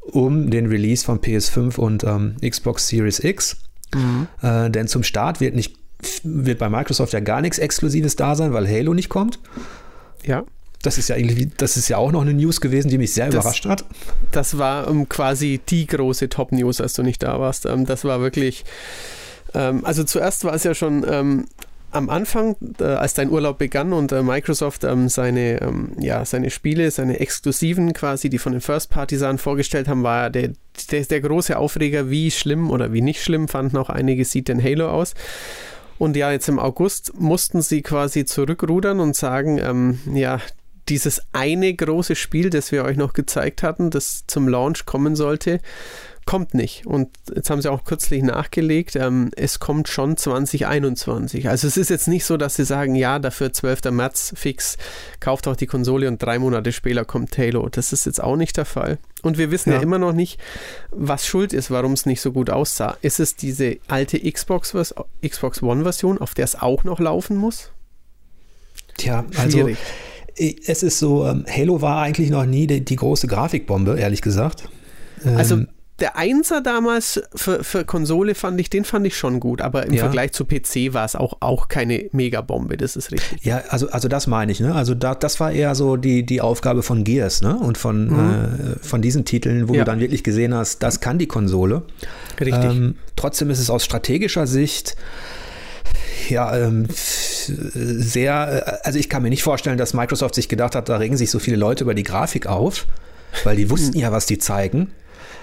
um 0.01 0.51
den 0.51 0.67
Release 0.67 1.05
von 1.05 1.21
PS5 1.21 1.77
und 1.77 2.05
ähm, 2.05 2.37
Xbox 2.43 2.89
Series 2.89 3.23
X. 3.23 3.57
Mhm. 3.95 4.29
Äh, 4.43 4.71
denn 4.71 4.87
zum 4.87 5.03
Start 5.03 5.41
wird 5.41 5.55
nicht 5.55 5.77
wird 6.23 6.59
bei 6.59 6.69
Microsoft 6.69 7.13
ja 7.13 7.21
gar 7.21 7.41
nichts 7.41 7.59
Exklusives 7.59 8.17
da 8.17 8.35
sein, 8.35 8.53
weil 8.53 8.69
Halo 8.69 8.95
nicht 8.95 9.09
kommt. 9.09 9.39
Ja. 10.25 10.45
Das 10.83 10.97
ist 10.97 11.09
ja 11.09 11.17
irgendwie, 11.17 11.51
das 11.57 11.77
ist 11.77 11.89
ja 11.89 11.97
auch 11.97 12.13
noch 12.13 12.23
eine 12.23 12.35
News 12.35 12.61
gewesen, 12.61 12.89
die 12.89 12.99
mich 12.99 13.13
sehr 13.13 13.27
das, 13.27 13.35
überrascht 13.35 13.67
hat. 13.67 13.85
Das 14.31 14.59
war 14.59 14.89
um, 14.89 15.01
ähm, 15.01 15.09
quasi 15.09 15.61
die 15.69 15.87
große 15.87 16.29
Top-News, 16.29 16.81
als 16.81 16.93
du 16.93 17.03
nicht 17.03 17.23
da 17.23 17.41
warst. 17.41 17.67
Um, 17.67 17.81
ähm, 17.81 17.87
das 17.87 18.05
war 18.05 18.21
wirklich, 18.21 18.65
ähm, 19.55 19.85
also 19.85 20.05
zuerst 20.05 20.45
war 20.45 20.55
es 20.55 20.63
ja 20.63 20.75
schon 20.75 21.05
am 21.91 22.11
Anfang, 22.11 22.57
äh, 22.81 22.85
als 22.85 23.15
dein 23.15 23.31
Urlaub 23.31 23.59
begann 23.59 23.93
und 23.93 24.13
äh, 24.13 24.23
Microsoft 24.23 24.85
ähm, 24.85 25.09
seine, 25.09 25.63
ähm, 25.63 25.93
ja, 25.99 26.25
seine 26.25 26.51
Spiele, 26.51 26.91
seine 26.91 27.19
Exklusiven 27.19 27.93
quasi, 27.95 28.29
die 28.29 28.39
von 28.39 28.53
den 28.53 28.61
First-Party-Sachen 28.61 29.39
vorgestellt 29.39 29.89
haben, 29.89 30.03
war 30.03 30.29
der, 30.29 30.53
der, 30.91 31.05
der 31.05 31.21
große 31.21 31.57
Aufreger, 31.57 32.11
wie 32.11 32.31
schlimm 32.31 32.71
oder 32.71 32.93
wie 32.93 33.01
nicht 33.01 33.23
schlimm 33.23 33.49
fanden 33.49 33.77
auch 33.79 33.89
einige 33.89 34.25
sieht 34.25 34.49
denn 34.49 34.63
Halo 34.63 34.91
aus. 34.91 35.15
Und 35.99 36.17
ja, 36.17 36.31
jetzt 36.31 36.49
im 36.49 36.59
August 36.59 37.13
mussten 37.19 37.61
sie 37.61 37.83
quasi 37.83 38.25
zurückrudern 38.25 39.01
und 39.01 39.17
sagen, 39.17 39.59
ähm, 39.59 39.99
ja, 40.15 40.41
dieses 40.89 41.23
eine 41.33 41.75
große 41.75 42.15
Spiel, 42.15 42.51
das 42.51 42.73
wir 42.73 42.85
euch 42.85 42.97
noch 42.97 43.13
gezeigt 43.13 43.63
hatten, 43.63 43.91
das 43.91 44.25
zum 44.27 44.49
Launch 44.49 44.87
kommen 44.87 45.17
sollte, 45.17 45.61
kommt 46.29 46.53
nicht. 46.53 46.87
Und 46.87 47.09
jetzt 47.35 47.49
haben 47.49 47.62
sie 47.62 47.73
auch 47.73 47.85
kürzlich 47.85 48.23
nachgelegt, 48.23 48.97
ähm, 48.97 49.31
es 49.35 49.61
kommt 49.61 49.88
schon 49.88 50.19
2021. 50.19 51.49
Also 51.49 51.67
es 51.67 51.79
ist 51.79 51.88
jetzt 51.88 52.07
nicht 52.07 52.27
so, 52.27 52.37
dass 52.37 52.57
sie 52.57 52.67
sagen, 52.67 52.95
ja, 52.95 53.19
dafür 53.19 53.51
12. 53.51 53.91
März 53.93 54.35
fix, 54.37 54.77
kauft 55.21 55.49
auch 55.49 55.57
die 55.57 55.64
Konsole 55.67 56.07
und 56.07 56.23
drei 56.23 56.38
Monate 56.38 56.73
später 56.73 57.07
kommt 57.07 57.38
Halo. 57.38 57.71
Das 57.71 57.95
ist 57.95 58.05
jetzt 58.05 58.23
auch 58.23 58.37
nicht 58.37 58.59
der 58.59 58.67
Fall. 58.67 58.99
Und 59.23 59.38
wir 59.38 59.51
wissen 59.51 59.71
ja, 59.71 59.77
ja 59.77 59.83
immer 59.83 59.99
noch 59.99 60.12
nicht, 60.12 60.38
was 60.91 61.27
schuld 61.27 61.55
ist, 61.55 61.71
warum 61.71 61.95
es 61.95 62.05
nicht 62.05 62.21
so 62.21 62.31
gut 62.31 62.51
aussah. 62.51 62.99
Ist 63.01 63.21
es 63.21 63.35
diese 63.35 63.79
alte 63.88 64.21
Xbox, 64.21 64.75
Xbox 65.27 65.62
One-Version, 65.62 66.19
auf 66.19 66.35
der 66.35 66.45
es 66.45 66.61
auch 66.61 66.85
noch 66.85 67.01
laufen 67.01 67.38
muss? 67.38 67.71
Tja, 68.99 69.25
also 69.38 69.61
Schwierig. 69.61 69.79
es 70.37 70.83
ist 70.83 70.99
so, 70.99 71.27
ähm, 71.27 71.47
Halo 71.49 71.81
war 71.81 72.03
eigentlich 72.03 72.29
noch 72.29 72.45
nie 72.45 72.67
die, 72.67 72.85
die 72.85 72.97
große 72.97 73.29
Grafikbombe, 73.29 73.99
ehrlich 73.99 74.21
gesagt. 74.21 74.69
Also 75.25 75.55
ähm, 75.55 75.69
der 76.01 76.17
Einser 76.17 76.61
damals 76.61 77.21
für, 77.35 77.65
für 77.65 77.85
Konsole 77.85 78.35
fand 78.35 78.61
ich, 78.61 78.71
den 78.71 78.85
fand 78.85 79.07
ich 79.07 79.17
schon 79.17 79.41
gut, 79.41 79.61
aber 79.61 79.87
im 79.87 79.95
ja. 79.95 80.01
Vergleich 80.01 80.33
zu 80.33 80.45
PC 80.45 80.95
war 80.95 81.05
es 81.05 81.17
auch, 81.17 81.39
auch 81.41 81.69
keine 81.69 82.09
Megabombe, 82.13 82.77
das 82.77 82.95
ist 82.95 83.11
richtig. 83.11 83.45
Ja, 83.45 83.63
also, 83.69 83.91
also 83.91 84.09
das 84.09 84.27
meine 84.27 84.53
ich, 84.53 84.61
ne? 84.61 84.75
Also 84.75 84.95
da, 84.95 85.15
das 85.15 85.41
war 85.41 85.51
eher 85.51 85.75
so 85.75 85.97
die, 85.97 86.25
die 86.25 86.41
Aufgabe 86.41 86.83
von 86.83 87.03
Gears, 87.05 87.43
ne? 87.43 87.57
Und 87.57 87.79
von, 87.79 88.07
mhm. 88.07 88.79
äh, 88.81 88.85
von 88.87 89.03
diesen 89.03 89.25
Titeln, 89.25 89.69
wo 89.69 89.75
ja. 89.75 89.81
du 89.81 89.85
dann 89.87 90.01
wirklich 90.01 90.23
gesehen 90.23 90.55
hast, 90.55 90.83
das 90.83 91.01
kann 91.01 91.19
die 91.19 91.27
Konsole. 91.27 91.83
Richtig. 92.41 92.65
Ähm, 92.65 92.95
trotzdem 93.17 93.51
ist 93.51 93.59
es 93.59 93.69
aus 93.69 93.85
strategischer 93.85 94.47
Sicht 94.47 94.97
ja, 96.29 96.57
ähm, 96.57 96.87
sehr, 96.91 98.81
äh, 98.83 98.87
also 98.87 98.99
ich 98.99 99.09
kann 99.09 99.23
mir 99.23 99.31
nicht 99.31 99.43
vorstellen, 99.43 99.79
dass 99.79 99.95
Microsoft 99.95 100.35
sich 100.35 100.49
gedacht 100.49 100.75
hat, 100.75 100.89
da 100.89 100.97
regen 100.97 101.17
sich 101.17 101.31
so 101.31 101.39
viele 101.39 101.57
Leute 101.57 101.85
über 101.85 101.95
die 101.95 102.03
Grafik 102.03 102.47
auf, 102.47 102.87
weil 103.45 103.57
die 103.57 103.71
wussten 103.71 103.95
hm. 103.95 104.01
ja, 104.01 104.13
was 104.13 104.27
die 104.27 104.39
zeigen. 104.39 104.93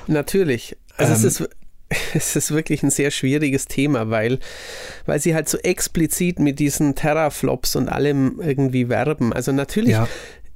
Natürlich. 0.08 0.78
Also 0.98 1.13
ähm, 1.13 1.18
es 1.18 1.24
ist 1.24 1.50
es 2.13 2.36
ist 2.36 2.52
wirklich 2.52 2.84
ein 2.84 2.89
sehr 2.89 3.12
schwieriges 3.12 3.65
Thema, 3.65 4.10
weil, 4.10 4.39
weil 5.06 5.20
sie 5.20 5.36
halt 5.36 5.50
so 5.50 5.58
explizit 5.60 6.39
mit 6.39 6.60
diesen 6.60 6.96
Terraflops 6.96 7.76
und 7.76 7.89
allem 7.89 8.39
irgendwie 8.41 8.89
werben. 8.89 9.34
Also 9.34 9.52
natürlich, 9.52 9.91
ja. 9.91 10.08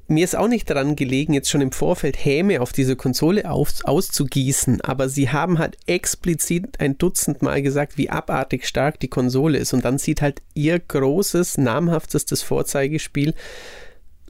mir 0.07 0.23
ist 0.23 0.35
auch 0.35 0.47
nicht 0.47 0.69
daran 0.69 0.95
gelegen, 0.95 1.33
jetzt 1.33 1.49
schon 1.49 1.61
im 1.61 1.71
Vorfeld 1.71 2.23
Häme 2.23 2.61
auf 2.61 2.71
diese 2.71 2.95
Konsole 2.95 3.49
auf, 3.49 3.73
auszugießen, 3.83 4.81
aber 4.81 5.07
sie 5.07 5.29
haben 5.29 5.59
halt 5.59 5.77
explizit 5.85 6.79
ein 6.79 6.97
Dutzend 6.97 7.41
Mal 7.41 7.61
gesagt, 7.61 7.97
wie 7.97 8.09
abartig 8.09 8.67
stark 8.67 8.99
die 8.99 9.07
Konsole 9.07 9.59
ist. 9.59 9.73
Und 9.73 9.85
dann 9.85 9.97
sieht 9.97 10.21
halt 10.21 10.41
ihr 10.55 10.79
großes, 10.79 11.57
namhaftestes 11.57 12.41
Vorzeigespiel 12.41 13.33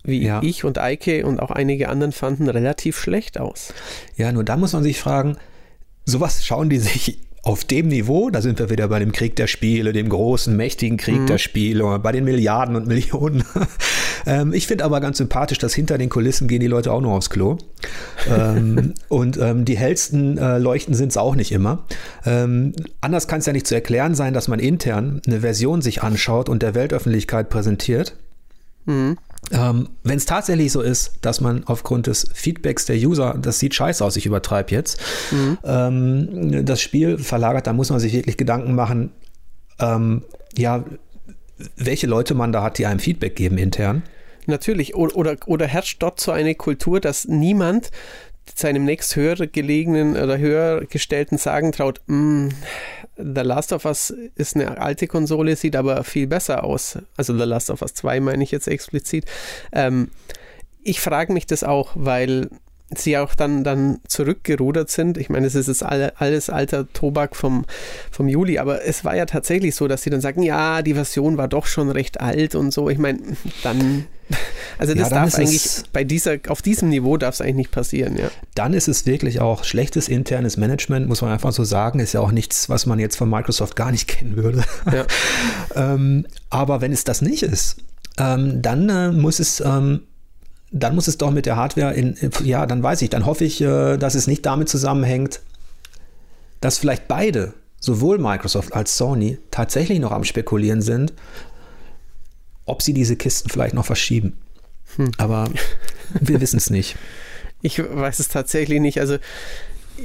wie 0.04 0.24
ja. 0.24 0.42
ich 0.44 0.64
und 0.64 0.78
Eike 0.78 1.26
und 1.26 1.40
auch 1.40 1.52
einige 1.52 1.90
anderen 1.90 2.12
fanden, 2.12 2.50
relativ 2.50 2.98
schlecht 3.00 3.40
aus. 3.40 3.74
Ja, 4.16 4.32
nur 4.32 4.44
da 4.44 4.58
muss 4.58 4.74
man 4.74 4.84
sich 4.84 5.00
fragen, 5.00 5.38
sowas 6.06 6.46
schauen 6.46 6.70
die 6.70 6.80
sich 6.80 7.20
auf 7.42 7.64
dem 7.64 7.88
Niveau, 7.88 8.30
da 8.30 8.42
sind 8.42 8.60
wir 8.60 8.70
wieder 8.70 8.88
bei 8.90 9.00
dem 9.00 9.12
Krieg 9.12 9.36
der 9.36 9.48
Spiele, 9.48 9.94
dem 9.94 10.10
großen, 10.10 10.56
mächtigen 10.56 10.98
Krieg 10.98 11.22
mhm. 11.22 11.28
der 11.28 11.38
Spiele, 11.38 11.98
bei 12.00 12.12
den 12.12 12.26
Milliarden 12.26 12.76
und 12.76 12.88
Millionen. 12.88 13.44
ähm, 14.26 14.54
ich 14.54 14.68
finde 14.68 14.84
aber 14.84 15.00
ganz 15.00 15.20
sympathisch, 15.20 15.58
dass 15.58 15.74
hinter 15.74 15.98
den 15.98 16.10
Kulissen 16.10 16.48
gehen 16.48 16.60
die 16.60 16.68
Leute 16.68 16.92
auch 16.92 17.02
nur 17.02 17.14
aufs 17.14 17.30
Klo. 17.30 17.58
ähm, 18.30 18.94
und 19.08 19.38
ähm, 19.38 19.64
die 19.64 19.78
hellsten 19.78 20.38
äh, 20.38 20.58
Leuchten 20.58 20.94
sind 20.94 21.10
es 21.10 21.18
auch 21.18 21.36
nicht 21.36 21.52
immer. 21.52 21.86
Ähm, 22.26 22.74
anders 23.00 23.28
kann 23.28 23.40
es 23.40 23.46
ja 23.46 23.54
nicht 23.54 23.68
zu 23.68 23.76
erklären 23.76 24.16
sein, 24.16 24.34
dass 24.34 24.50
man 24.50 24.60
intern 24.60 25.22
eine 25.26 25.40
Version 25.40 25.82
sich 25.82 26.04
anschaut 26.04 26.50
und 26.50 26.62
der 26.62 26.76
Weltöffentlichkeit 26.76 27.50
präsentiert. 27.50 28.16
Mhm. 28.86 29.18
Ähm, 29.52 29.90
Wenn 30.04 30.18
es 30.18 30.26
tatsächlich 30.26 30.72
so 30.72 30.82
ist, 30.82 31.14
dass 31.22 31.42
man 31.42 31.64
aufgrund 31.66 32.08
des 32.08 32.28
Feedbacks 32.34 32.86
der 32.86 32.98
User, 32.98 33.36
das 33.42 33.60
sieht 33.60 33.74
scheiße 33.74 34.04
aus, 34.04 34.16
ich 34.16 34.26
übertreibe 34.26 34.72
jetzt, 34.72 35.02
mhm. 35.32 35.58
ähm, 35.64 36.66
das 36.66 36.82
Spiel 36.82 37.18
verlagert, 37.18 37.66
dann 37.66 37.76
muss 37.76 37.90
man 37.90 38.00
sich 38.00 38.14
wirklich 38.14 38.38
Gedanken 38.38 38.76
machen, 38.76 39.12
ähm, 39.80 40.24
ja, 40.58 40.84
welche 41.78 42.08
Leute 42.08 42.36
man 42.36 42.52
da 42.52 42.64
hat, 42.64 42.78
die 42.78 42.86
einem 42.86 43.00
Feedback 43.00 43.36
geben 43.36 43.58
intern. 43.58 44.04
Natürlich. 44.46 44.96
Oder, 44.96 45.16
oder, 45.16 45.36
oder 45.46 45.68
herrscht 45.68 46.02
dort 46.02 46.20
so 46.20 46.32
eine 46.32 46.56
Kultur, 46.56 47.00
dass 47.00 47.28
niemand 47.28 47.92
seinem 48.56 48.86
nächst 48.86 49.16
höher 49.16 49.36
gelegenen 49.48 50.16
oder 50.16 50.38
höher 50.38 50.86
gestellten 50.86 51.38
sagen 51.38 51.72
traut, 51.72 52.02
mm, 52.08 52.50
The 53.18 53.42
Last 53.42 53.74
of 53.74 53.86
Us 53.86 54.14
ist 54.36 54.56
eine 54.56 54.80
alte 54.80 55.08
Konsole, 55.08 55.56
sieht 55.56 55.76
aber 55.76 56.04
viel 56.04 56.28
besser 56.28 56.64
aus. 56.64 56.98
Also 57.18 57.38
The 57.38 57.44
Last 57.44 57.70
of 57.70 57.82
Us 57.82 57.94
2 57.94 58.22
meine 58.22 58.44
ich 58.44 58.52
jetzt 58.52 58.68
explizit. 58.68 59.26
Ähm, 59.72 60.10
ich 60.84 61.02
frage 61.02 61.34
mich 61.34 61.46
das 61.46 61.64
auch, 61.64 61.92
weil 61.96 62.50
sie 62.96 63.18
auch 63.18 63.36
dann, 63.36 63.64
dann 63.64 64.00
zurückgerudert 64.08 64.90
sind. 64.90 65.18
Ich 65.18 65.30
meine, 65.30 65.46
es 65.46 65.56
ist 65.56 65.68
jetzt 65.68 65.84
alles 65.84 66.50
alter 66.50 66.92
Tobak 66.92 67.36
vom, 67.36 67.66
vom 68.12 68.28
Juli, 68.28 68.58
aber 68.58 68.84
es 68.86 69.06
war 69.06 69.16
ja 69.16 69.26
tatsächlich 69.26 69.76
so, 69.76 69.88
dass 69.88 70.04
sie 70.04 70.10
dann 70.10 70.22
sagen, 70.22 70.42
ja, 70.42 70.82
die 70.82 70.96
Version 70.96 71.38
war 71.38 71.48
doch 71.48 71.68
schon 71.68 71.90
recht 71.90 72.20
alt 72.20 72.56
und 72.56 72.74
so. 72.74 72.90
Ich 72.90 72.98
meine, 72.98 73.20
dann, 73.64 74.06
also 74.80 74.96
das 74.96 75.10
ja, 75.10 75.16
darf 75.16 75.36
eigentlich 75.36 75.84
bei 75.94 76.04
dieser, 76.04 76.38
auf 76.48 76.62
diesem 76.62 76.90
Niveau 76.90 77.18
darf 77.18 77.36
es 77.36 77.42
eigentlich 77.42 77.56
nicht 77.56 77.72
passieren, 77.72 78.18
ja. 78.18 78.32
Dann 78.56 78.74
ist 78.74 78.88
es 78.88 79.06
wirklich 79.06 79.40
auch 79.40 79.64
schlechtes 79.64 80.10
internes 80.10 80.58
Management, 80.58 81.08
muss 81.08 81.22
man 81.22 81.32
einfach 81.32 81.52
so 81.52 81.64
sagen. 81.64 82.00
Ist 82.00 82.14
ja 82.14 82.22
auch 82.22 82.32
nichts, 82.32 82.70
was 82.70 82.86
man 82.86 82.98
jetzt 82.98 83.18
von 83.18 83.30
Microsoft 83.30 83.76
gar 83.76 83.92
nicht 83.92 84.08
kennen 84.08 84.36
würde. 84.36 84.64
Ja. 84.92 85.06
ähm, 85.94 86.26
aber 86.50 86.82
wenn 86.82 86.92
es 86.92 87.04
das 87.04 87.22
nicht 87.22 87.44
ist, 87.44 87.78
ähm, 88.18 88.62
dann 88.62 88.90
äh, 88.90 89.12
muss 89.12 89.40
es 89.40 89.62
ähm, 89.62 90.02
dann 90.72 90.96
muss 90.96 91.08
es 91.08 91.18
doch 91.18 91.32
mit 91.32 91.46
der 91.46 91.56
Hardware 91.56 91.94
in, 91.94 92.16
ja, 92.44 92.66
dann 92.66 92.84
weiß 92.84 93.02
ich, 93.02 93.10
dann 93.10 93.26
hoffe 93.26 93.46
ich, 93.46 93.62
äh, 93.62 93.98
dass 93.98 94.16
es 94.16 94.28
nicht 94.28 94.46
damit 94.46 94.70
zusammenhängt, 94.70 95.42
dass 96.62 96.78
vielleicht 96.78 97.08
beide, 97.08 97.54
sowohl 97.80 98.18
Microsoft 98.18 98.74
als 98.74 98.98
Sony, 98.98 99.40
tatsächlich 99.52 100.00
noch 100.00 100.12
am 100.12 100.24
Spekulieren 100.24 100.82
sind, 100.82 101.14
ob 102.66 102.82
sie 102.82 102.94
diese 102.94 103.16
Kisten 103.16 103.50
vielleicht 103.50 103.74
noch 103.74 103.86
verschieben. 103.86 104.38
Hm. 104.96 105.12
Aber 105.18 105.50
wir 106.20 106.42
wissen 106.42 106.58
es 106.58 106.70
nicht. 106.70 106.98
Ich 107.62 107.80
weiß 107.80 108.20
es 108.20 108.28
tatsächlich 108.28 108.80
nicht. 108.80 109.00
Also 109.00 109.18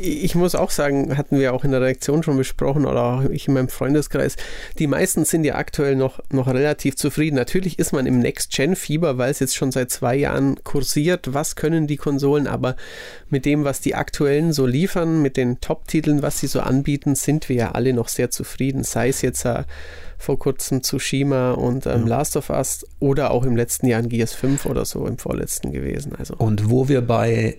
ich 0.00 0.34
muss 0.34 0.54
auch 0.54 0.70
sagen, 0.70 1.16
hatten 1.16 1.38
wir 1.38 1.52
auch 1.52 1.64
in 1.64 1.70
der 1.70 1.80
Reaktion 1.80 2.22
schon 2.22 2.36
besprochen 2.36 2.86
oder 2.86 3.02
auch 3.02 3.24
ich 3.24 3.48
in 3.48 3.54
meinem 3.54 3.68
Freundeskreis, 3.68 4.36
die 4.78 4.86
meisten 4.86 5.24
sind 5.24 5.44
ja 5.44 5.54
aktuell 5.54 5.96
noch, 5.96 6.20
noch 6.30 6.48
relativ 6.48 6.96
zufrieden. 6.96 7.36
Natürlich 7.36 7.78
ist 7.78 7.92
man 7.92 8.06
im 8.06 8.18
Next-Gen-Fieber, 8.18 9.18
weil 9.18 9.30
es 9.30 9.40
jetzt 9.40 9.56
schon 9.56 9.72
seit 9.72 9.90
zwei 9.90 10.16
Jahren 10.16 10.62
kursiert, 10.64 11.34
was 11.34 11.56
können 11.56 11.86
die 11.86 11.96
Konsolen, 11.96 12.46
aber 12.46 12.76
mit 13.28 13.44
dem, 13.44 13.64
was 13.64 13.80
die 13.80 13.94
aktuellen 13.94 14.52
so 14.52 14.66
liefern, 14.66 15.22
mit 15.22 15.36
den 15.36 15.60
Top-Titeln, 15.60 16.22
was 16.22 16.38
sie 16.38 16.46
so 16.46 16.60
anbieten, 16.60 17.14
sind 17.14 17.48
wir 17.48 17.56
ja 17.56 17.70
alle 17.72 17.92
noch 17.92 18.08
sehr 18.08 18.30
zufrieden. 18.30 18.84
Sei 18.84 19.08
es 19.08 19.22
jetzt 19.22 19.44
äh, 19.44 19.64
vor 20.18 20.38
kurzem 20.38 20.82
Tsushima 20.82 21.52
und 21.52 21.86
ähm, 21.86 22.02
ja. 22.02 22.06
Last 22.06 22.36
of 22.36 22.50
Us 22.50 22.86
oder 23.00 23.30
auch 23.30 23.44
im 23.44 23.56
letzten 23.56 23.86
Jahr 23.86 24.00
in 24.00 24.08
Gears 24.08 24.32
5 24.34 24.66
oder 24.66 24.84
so 24.84 25.06
im 25.06 25.18
vorletzten 25.18 25.72
gewesen. 25.72 26.14
Also. 26.16 26.34
Und 26.36 26.70
wo 26.70 26.88
wir 26.88 27.02
bei 27.02 27.58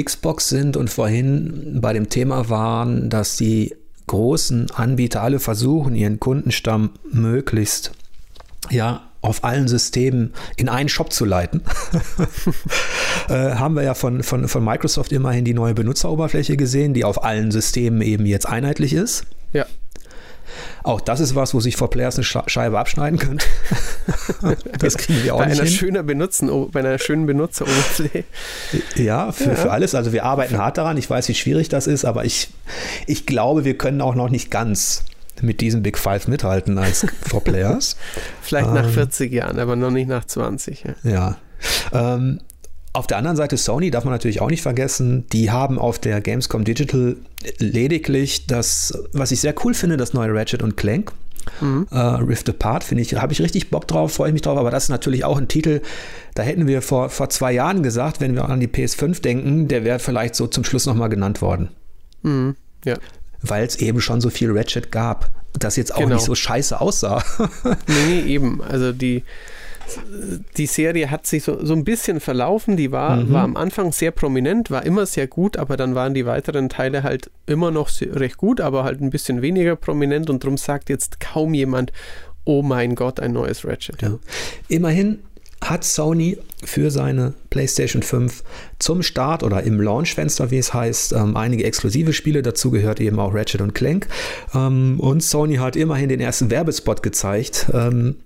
Xbox 0.00 0.48
sind 0.48 0.76
und 0.76 0.90
vorhin 0.90 1.78
bei 1.80 1.92
dem 1.92 2.08
Thema 2.08 2.48
waren, 2.48 3.10
dass 3.10 3.36
die 3.36 3.74
großen 4.06 4.70
Anbieter 4.70 5.22
alle 5.22 5.40
versuchen, 5.40 5.94
ihren 5.94 6.20
Kundenstamm 6.20 6.90
möglichst 7.10 7.92
ja 8.70 9.02
auf 9.22 9.42
allen 9.42 9.66
Systemen 9.66 10.32
in 10.56 10.68
einen 10.68 10.88
Shop 10.88 11.12
zu 11.12 11.24
leiten, 11.24 11.62
äh, 13.28 13.32
haben 13.32 13.74
wir 13.74 13.82
ja 13.82 13.94
von, 13.94 14.22
von, 14.22 14.46
von 14.46 14.64
Microsoft 14.64 15.10
immerhin 15.12 15.44
die 15.44 15.54
neue 15.54 15.74
Benutzeroberfläche 15.74 16.56
gesehen, 16.56 16.94
die 16.94 17.04
auf 17.04 17.24
allen 17.24 17.50
Systemen 17.50 18.02
eben 18.02 18.24
jetzt 18.24 18.46
einheitlich 18.46 18.92
ist. 18.92 19.24
Ja. 19.52 19.66
Auch 20.82 21.00
das 21.00 21.20
ist 21.20 21.34
was, 21.34 21.54
wo 21.54 21.60
sich 21.60 21.76
vor 21.76 21.90
Players 21.90 22.16
eine 22.16 22.24
Scheibe 22.24 22.78
abschneiden 22.78 23.18
können. 23.18 23.38
das 24.78 24.96
kriegen 24.96 25.24
wir 25.24 25.34
auch 25.34 25.38
bei 25.38 25.46
nicht 25.46 25.60
einer 25.60 25.68
hin. 25.68 25.78
Schöner 25.78 26.02
Benutzen, 26.02 26.70
bei 26.70 26.80
einer 26.80 26.98
schönen 26.98 27.26
Benutzeroberfläche. 27.26 28.24
Ja 28.96 29.32
für, 29.32 29.50
ja, 29.50 29.54
für 29.54 29.70
alles. 29.70 29.94
Also 29.94 30.12
wir 30.12 30.24
arbeiten 30.24 30.58
hart 30.58 30.78
daran. 30.78 30.96
Ich 30.96 31.08
weiß, 31.08 31.28
wie 31.28 31.34
schwierig 31.34 31.68
das 31.68 31.86
ist, 31.86 32.04
aber 32.04 32.24
ich, 32.24 32.50
ich 33.06 33.26
glaube, 33.26 33.64
wir 33.64 33.76
können 33.76 34.00
auch 34.00 34.14
noch 34.14 34.28
nicht 34.28 34.50
ganz 34.50 35.04
mit 35.42 35.60
diesem 35.60 35.82
Big 35.82 35.98
Five 35.98 36.28
mithalten 36.28 36.78
als 36.78 37.06
For 37.22 37.42
Players. 37.42 37.96
Vielleicht 38.40 38.72
nach 38.72 38.88
40 38.88 39.30
ähm, 39.30 39.38
Jahren, 39.38 39.58
aber 39.58 39.76
noch 39.76 39.90
nicht 39.90 40.08
nach 40.08 40.24
20. 40.24 40.84
Ja. 40.84 41.10
ja. 41.10 41.36
Ähm, 41.92 42.40
auf 42.96 43.06
der 43.06 43.18
anderen 43.18 43.36
Seite 43.36 43.56
Sony 43.56 43.90
darf 43.90 44.04
man 44.04 44.12
natürlich 44.12 44.40
auch 44.40 44.50
nicht 44.50 44.62
vergessen, 44.62 45.26
die 45.32 45.50
haben 45.50 45.78
auf 45.78 45.98
der 45.98 46.20
Gamescom 46.20 46.64
Digital 46.64 47.16
lediglich 47.58 48.46
das, 48.46 48.98
was 49.12 49.32
ich 49.32 49.40
sehr 49.40 49.54
cool 49.64 49.74
finde, 49.74 49.96
das 49.96 50.14
neue 50.14 50.34
Ratchet 50.34 50.62
und 50.62 50.76
Clank. 50.76 51.12
Mhm. 51.60 51.86
Uh, 51.92 52.16
Rift 52.24 52.48
Apart, 52.48 52.82
finde 52.82 53.02
ich, 53.02 53.14
habe 53.14 53.32
ich 53.32 53.40
richtig 53.40 53.70
Bock 53.70 53.86
drauf, 53.86 54.14
freue 54.14 54.28
ich 54.28 54.32
mich 54.32 54.42
drauf, 54.42 54.58
aber 54.58 54.70
das 54.70 54.84
ist 54.84 54.88
natürlich 54.88 55.24
auch 55.24 55.38
ein 55.38 55.46
Titel, 55.46 55.80
da 56.34 56.42
hätten 56.42 56.66
wir 56.66 56.82
vor, 56.82 57.08
vor 57.08 57.28
zwei 57.28 57.52
Jahren 57.52 57.84
gesagt, 57.84 58.20
wenn 58.20 58.34
wir 58.34 58.48
an 58.48 58.58
die 58.58 58.66
PS5 58.66 59.20
denken, 59.20 59.68
der 59.68 59.84
wäre 59.84 60.00
vielleicht 60.00 60.34
so 60.34 60.48
zum 60.48 60.64
Schluss 60.64 60.86
nochmal 60.86 61.08
genannt 61.08 61.42
worden. 61.42 61.68
Mhm. 62.22 62.56
Ja. 62.84 62.96
Weil 63.42 63.64
es 63.64 63.76
eben 63.76 64.00
schon 64.00 64.20
so 64.20 64.30
viel 64.30 64.50
Ratchet 64.50 64.90
gab, 64.90 65.30
das 65.52 65.76
jetzt 65.76 65.94
auch 65.94 66.00
genau. 66.00 66.14
nicht 66.14 66.24
so 66.24 66.34
scheiße 66.34 66.80
aussah. 66.80 67.22
nee, 68.08 68.22
eben. 68.22 68.60
Also 68.62 68.92
die, 68.92 69.22
die 70.56 70.66
Serie 70.66 71.10
hat 71.10 71.26
sich 71.26 71.44
so, 71.44 71.64
so 71.64 71.74
ein 71.74 71.84
bisschen 71.84 72.20
verlaufen. 72.20 72.76
Die 72.76 72.92
war, 72.92 73.16
mhm. 73.16 73.32
war 73.32 73.42
am 73.42 73.56
Anfang 73.56 73.92
sehr 73.92 74.10
prominent, 74.10 74.70
war 74.70 74.84
immer 74.84 75.06
sehr 75.06 75.26
gut, 75.26 75.56
aber 75.56 75.76
dann 75.76 75.94
waren 75.94 76.14
die 76.14 76.26
weiteren 76.26 76.68
Teile 76.68 77.02
halt 77.02 77.30
immer 77.46 77.70
noch 77.70 77.90
recht 78.00 78.36
gut, 78.36 78.60
aber 78.60 78.84
halt 78.84 79.00
ein 79.00 79.10
bisschen 79.10 79.42
weniger 79.42 79.76
prominent 79.76 80.30
und 80.30 80.42
darum 80.44 80.56
sagt 80.56 80.88
jetzt 80.88 81.20
kaum 81.20 81.54
jemand, 81.54 81.92
oh 82.44 82.62
mein 82.62 82.94
Gott, 82.94 83.20
ein 83.20 83.32
neues 83.32 83.64
Ratchet. 83.64 84.02
Ja. 84.02 84.18
Immerhin 84.68 85.18
hat 85.62 85.84
Sony 85.84 86.38
für 86.64 86.90
seine 86.90 87.34
PlayStation 87.50 88.02
5 88.02 88.44
zum 88.78 89.02
Start 89.02 89.42
oder 89.42 89.62
im 89.62 89.80
Launchfenster, 89.80 90.50
wie 90.50 90.58
es 90.58 90.74
heißt, 90.74 91.12
ähm, 91.12 91.36
einige 91.36 91.64
exklusive 91.64 92.12
Spiele. 92.12 92.42
Dazu 92.42 92.70
gehört 92.70 93.00
eben 93.00 93.18
auch 93.18 93.34
Ratchet 93.34 93.60
und 93.60 93.74
Clank. 93.74 94.06
Ähm, 94.54 95.00
und 95.00 95.22
Sony 95.22 95.56
hat 95.56 95.76
immerhin 95.76 96.08
den 96.08 96.20
ersten 96.20 96.50
Werbespot 96.50 97.02
gezeigt. 97.02 97.66
Ähm, 97.72 98.16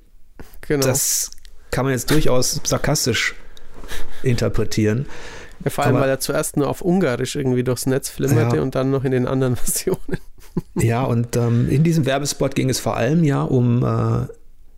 genau. 0.61 0.87
Das 0.87 1.31
kann 1.70 1.85
man 1.85 1.92
jetzt 1.92 2.11
durchaus 2.11 2.61
sarkastisch 2.64 3.35
interpretieren. 4.22 5.06
Ja, 5.64 5.70
vor 5.70 5.85
allem, 5.85 5.96
Aber, 5.96 6.04
weil 6.04 6.11
er 6.11 6.20
zuerst 6.20 6.56
nur 6.56 6.68
auf 6.68 6.80
Ungarisch 6.80 7.37
irgendwie 7.37 7.62
durchs 7.62 7.87
Netz 7.87 8.09
flimmerte 8.09 8.56
ja. 8.56 8.62
und 8.62 8.74
dann 8.74 8.90
noch 8.90 9.04
in 9.04 9.12
den 9.12 9.26
anderen 9.26 9.56
Versionen. 9.56 10.18
Ja, 10.74 11.04
und 11.04 11.37
ähm, 11.37 11.68
in 11.70 11.85
diesem 11.85 12.06
Werbespot 12.06 12.54
ging 12.54 12.70
es 12.70 12.80
vor 12.80 12.96
allem 12.96 13.24
ja 13.24 13.42
um 13.42 13.85
äh, 13.85 14.26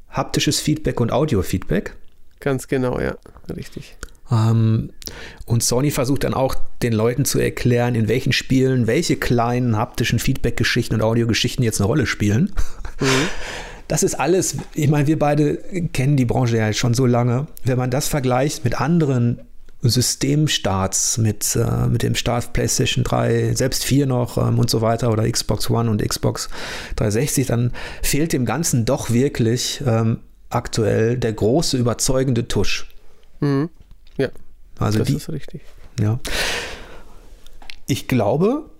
haptisches 0.09 0.61
Feedback 0.61 1.01
und 1.01 1.13
Audio-Feedback. 1.13 1.95
Ganz 2.41 2.69
genau, 2.69 3.01
ja, 3.01 3.17
richtig. 3.57 3.97
Ähm, 4.31 4.91
und 5.47 5.63
Sony 5.63 5.91
versucht 5.91 6.25
dann 6.25 6.35
auch 6.35 6.57
den 6.83 6.93
Leuten 6.93 7.25
zu 7.25 7.39
erklären, 7.39 7.95
in 7.95 8.09
welchen 8.09 8.33
Spielen 8.33 8.87
welche 8.87 9.17
kleinen 9.17 9.77
haptischen 9.77 10.19
Feedback-Geschichten 10.19 10.95
und 10.97 11.03
Audiogeschichten 11.03 11.65
jetzt 11.65 11.81
eine 11.81 11.87
Rolle 11.87 12.07
spielen. 12.07 12.53
Mhm. 13.01 13.07
Das 13.93 14.03
ist 14.03 14.15
alles, 14.15 14.57
ich 14.73 14.89
meine, 14.89 15.07
wir 15.07 15.19
beide 15.19 15.59
kennen 15.93 16.17
die 16.17 16.25
Branche 16.25 16.57
ja 16.57 16.73
schon 16.73 16.95
so 16.95 17.05
lange. 17.05 17.47
Wenn 17.63 17.77
man 17.77 17.91
das 17.91 18.09
vergleicht 18.09 18.65
mit 18.65 18.81
anderen 18.81 19.43
Systemstarts, 19.83 21.19
mit, 21.19 21.55
äh, 21.57 21.89
mit 21.89 22.03
dem 22.03 22.15
Start 22.15 22.55
PlayStation 22.55 23.05
3, 23.05 23.53
selbst 23.55 23.85
4 23.85 24.07
noch 24.07 24.39
ähm, 24.39 24.59
und 24.59 24.71
so 24.71 24.81
weiter 24.81 25.13
oder 25.13 25.31
Xbox 25.31 25.69
One 25.69 25.91
und 25.91 26.03
Xbox 26.03 26.49
360, 26.97 27.49
dann 27.49 27.73
fehlt 28.01 28.33
dem 28.33 28.47
Ganzen 28.47 28.87
doch 28.87 29.11
wirklich 29.11 29.83
ähm, 29.87 30.21
aktuell 30.49 31.19
der 31.19 31.35
große 31.35 31.77
überzeugende 31.77 32.49
Tusch. 32.49 32.89
Mhm. 33.41 33.69
Ja, 34.17 34.31
also 34.79 35.01
das 35.01 35.09
die, 35.09 35.17
ist 35.17 35.29
richtig. 35.29 35.61
Ja. 36.01 36.19
Ich 37.87 38.09
glaube, 38.09 38.71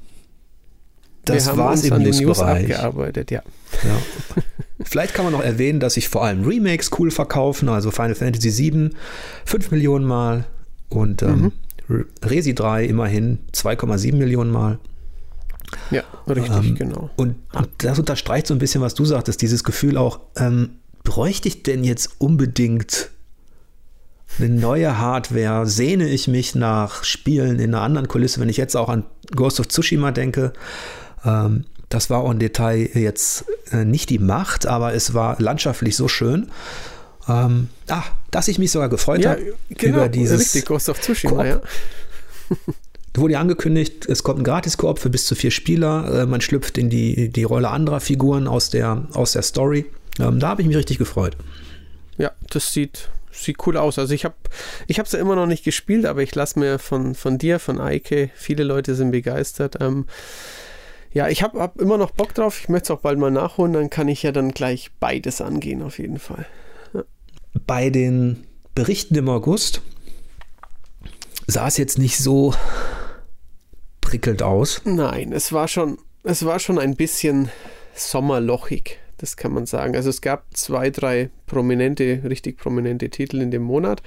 das 1.25 1.57
war 1.57 1.73
es 1.75 1.85
im 1.85 2.03
News 2.03 2.21
News 2.21 2.41
abgearbeitet, 2.41 3.31
ja. 3.31 3.43
ja. 3.85 4.43
Vielleicht 4.85 5.15
kann 5.15 5.25
man 5.25 5.33
noch 5.33 5.43
erwähnen, 5.43 5.81
dass 5.81 5.95
sich 5.95 6.09
vor 6.09 6.25
allem 6.25 6.45
Remakes 6.45 6.91
cool 6.99 7.11
verkaufen, 7.11 7.69
also 7.69 7.91
Final 7.91 8.15
Fantasy 8.15 8.73
VII 8.73 8.91
5 9.45 9.71
Millionen 9.71 10.05
Mal 10.05 10.45
und 10.89 11.23
ähm, 11.23 11.53
mhm. 11.89 12.07
Resi 12.25 12.55
3 12.55 12.87
immerhin 12.87 13.39
2,7 13.53 14.17
Millionen 14.17 14.51
Mal. 14.51 14.79
Ja, 15.91 16.03
richtig, 16.29 16.51
ähm, 16.51 16.75
genau. 16.75 17.11
Und, 17.17 17.37
und, 17.53 17.69
das 17.79 17.99
unterstreicht 17.99 18.47
so 18.47 18.55
ein 18.55 18.59
bisschen, 18.59 18.81
was 18.81 18.95
du 18.95 19.05
sagtest, 19.05 19.41
dieses 19.41 19.65
Gefühl 19.65 19.97
auch, 19.97 20.21
ähm, 20.37 20.79
bräuchte 21.05 21.49
ich 21.49 21.63
denn 21.63 21.85
jetzt 21.85 22.17
unbedingt 22.19 23.11
eine 24.39 24.49
neue 24.49 24.99
Hardware? 24.99 25.67
Sehne 25.67 26.09
ich 26.09 26.29
mich 26.29 26.55
nach 26.55 27.05
Spielen 27.05 27.59
in 27.59 27.75
einer 27.75 27.83
anderen 27.83 28.09
Kulisse, 28.09 28.41
wenn 28.41 28.49
ich 28.49 28.57
jetzt 28.57 28.77
auch 28.77 28.89
an 28.89 29.05
Ghost 29.35 29.61
of 29.61 29.69
Tsushima 29.69 30.11
denke? 30.11 30.53
Ähm, 31.25 31.65
das 31.89 32.09
war 32.09 32.21
auch 32.21 32.31
im 32.31 32.39
Detail 32.39 32.89
jetzt 32.95 33.45
äh, 33.71 33.85
nicht 33.85 34.11
die 34.11 34.19
Macht, 34.19 34.67
aber 34.67 34.95
es 34.95 35.15
war 35.15 35.41
landschaftlich 35.41 35.97
so 35.97 36.09
schön. 36.09 36.51
Ähm, 37.29 37.69
ah, 37.89 38.03
dass 38.31 38.49
ich 38.49 38.59
mich 38.59 38.73
sogar 38.73 38.89
gefreut 38.89 39.21
ja, 39.21 39.31
habe 39.31 39.55
genau, 39.69 39.99
über 39.99 40.09
dieses 40.09 40.41
richtig, 40.41 40.65
Ghost 40.67 40.89
of 40.89 41.01
Tsushima, 41.01 41.45
ja. 41.45 41.61
Wurde 43.15 43.35
ja 43.35 43.41
angekündigt, 43.41 44.07
es 44.09 44.23
kommt 44.23 44.41
ein 44.41 44.45
Gratis-Koop 44.45 44.99
für 44.99 45.11
bis 45.11 45.27
zu 45.27 45.35
vier 45.35 45.51
Spieler. 45.51 46.23
Äh, 46.23 46.27
man 46.27 46.41
schlüpft 46.41 46.79
in 46.79 46.89
die, 46.89 47.29
die 47.29 47.45
Rolle 47.45 47.69
anderer 47.69 48.01
Figuren 48.01 48.49
aus 48.49 48.71
der, 48.71 49.07
aus 49.13 49.33
der 49.33 49.43
Story. 49.43 49.85
Ähm, 50.19 50.41
da 50.41 50.49
habe 50.49 50.63
ich 50.63 50.69
mich 50.69 50.79
richtig 50.79 50.97
gefreut. 50.97 51.37
Ja, 52.17 52.33
das 52.49 52.73
sieht, 52.73 53.11
sieht 53.31 53.67
cool 53.67 53.77
aus. 53.77 53.99
Also 53.99 54.15
ich 54.15 54.25
habe 54.25 54.35
ich 54.87 54.99
es 54.99 55.13
ja 55.13 55.19
immer 55.19 55.37
noch 55.37 55.47
nicht 55.47 55.63
gespielt, 55.63 56.07
aber 56.07 56.23
ich 56.23 56.35
lasse 56.35 56.59
mir 56.59 56.79
von, 56.79 57.15
von 57.15 57.37
dir, 57.37 57.59
von 57.59 57.81
Eike, 57.81 58.31
viele 58.35 58.65
Leute 58.65 58.95
sind 58.95 59.11
begeistert. 59.11 59.77
Ähm, 59.81 60.07
ja, 61.13 61.29
ich 61.29 61.43
habe 61.43 61.61
hab 61.61 61.81
immer 61.81 61.99
noch 61.99 62.11
Bock 62.11 62.35
drauf. 62.35 62.61
Ich 62.61 62.69
möchte 62.69 62.93
es 62.93 62.99
auch 62.99 63.03
bald 63.03 63.19
mal 63.19 63.31
nachholen. 63.31 63.73
Dann 63.73 63.91
kann 63.91 64.09
ich 64.09 64.23
ja 64.23 64.33
dann 64.33 64.53
gleich 64.53 64.91
beides 64.99 65.41
angehen, 65.41 65.83
auf 65.83 65.99
jeden 65.99 66.19
Fall. 66.19 66.47
Ja. 66.95 67.05
Bei 67.67 67.91
den 67.91 68.47
Berichten 68.75 69.15
im 69.17 69.29
August 69.29 69.83
sah 71.47 71.67
es 71.67 71.77
jetzt 71.77 71.99
nicht 71.99 72.19
so 72.19 72.55
prickelnd 74.01 74.43
aus. 74.43 74.81
Nein, 74.85 75.33
es 75.33 75.53
war 75.53 75.69
schon, 75.69 75.99
es 76.23 76.45
war 76.45 76.59
schon 76.59 76.79
ein 76.79 76.97
bisschen 76.97 77.51
sommerlochig, 77.95 78.99
das 79.19 79.37
kann 79.37 79.53
man 79.53 79.67
sagen. 79.67 79.95
Also 79.97 80.09
es 80.09 80.21
gab 80.21 80.45
zwei, 80.57 80.91
drei 80.91 81.31
prominente, 81.47 82.23
richtig 82.25 82.59
prominente 82.59 83.11
Titel 83.11 83.41
in 83.41 83.51
dem 83.51 83.63
Monat, 83.63 84.03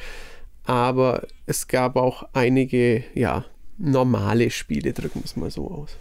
aber 0.63 1.27
es 1.45 1.67
gab 1.67 1.95
auch 1.95 2.23
einige, 2.33 3.03
ja, 3.13 3.45
normale 3.77 4.49
Spiele, 4.49 4.93
drücken 4.93 5.21
wir 5.21 5.25
es 5.25 5.35
mal 5.35 5.51
so 5.51 5.69
aus. 5.69 5.97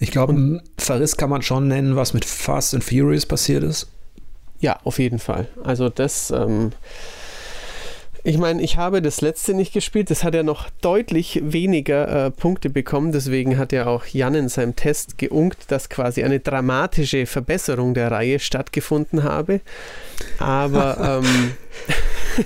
Ich 0.00 0.10
glaube, 0.10 0.32
ein 0.32 0.62
Verriss 0.78 1.16
kann 1.16 1.30
man 1.30 1.42
schon 1.42 1.68
nennen, 1.68 1.94
was 1.94 2.14
mit 2.14 2.24
Fast 2.24 2.74
and 2.74 2.82
Furious 2.82 3.26
passiert 3.26 3.62
ist. 3.62 3.86
Ja, 4.58 4.78
auf 4.82 4.98
jeden 4.98 5.18
Fall. 5.18 5.46
Also 5.62 5.88
das, 5.88 6.30
ähm, 6.30 6.72
Ich 8.22 8.36
meine, 8.36 8.60
ich 8.60 8.76
habe 8.76 9.00
das 9.00 9.22
letzte 9.22 9.54
nicht 9.54 9.72
gespielt. 9.72 10.10
Das 10.10 10.24
hat 10.24 10.34
ja 10.34 10.42
noch 10.42 10.68
deutlich 10.82 11.40
weniger 11.42 12.26
äh, 12.26 12.30
Punkte 12.30 12.68
bekommen. 12.68 13.12
Deswegen 13.12 13.56
hat 13.56 13.72
ja 13.72 13.86
auch 13.86 14.04
Jan 14.06 14.34
in 14.34 14.48
seinem 14.50 14.76
Test 14.76 15.16
geunkt, 15.16 15.70
dass 15.70 15.88
quasi 15.88 16.22
eine 16.22 16.40
dramatische 16.40 17.24
Verbesserung 17.24 17.94
der 17.94 18.10
Reihe 18.10 18.38
stattgefunden 18.38 19.22
habe. 19.22 19.60
Aber 20.38 21.22
ähm, 21.24 21.52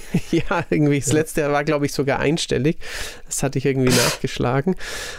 ja, 0.31 0.65
irgendwie 0.71 1.01
das 1.01 1.13
letzte 1.13 1.51
war, 1.51 1.65
glaube 1.65 1.87
ich, 1.87 1.93
sogar 1.93 2.21
einstellig. 2.21 2.79
Das 3.27 3.43
hatte 3.43 3.59
ich 3.59 3.67
irgendwie 3.67 3.91
nachgeschlagen. 3.91 4.77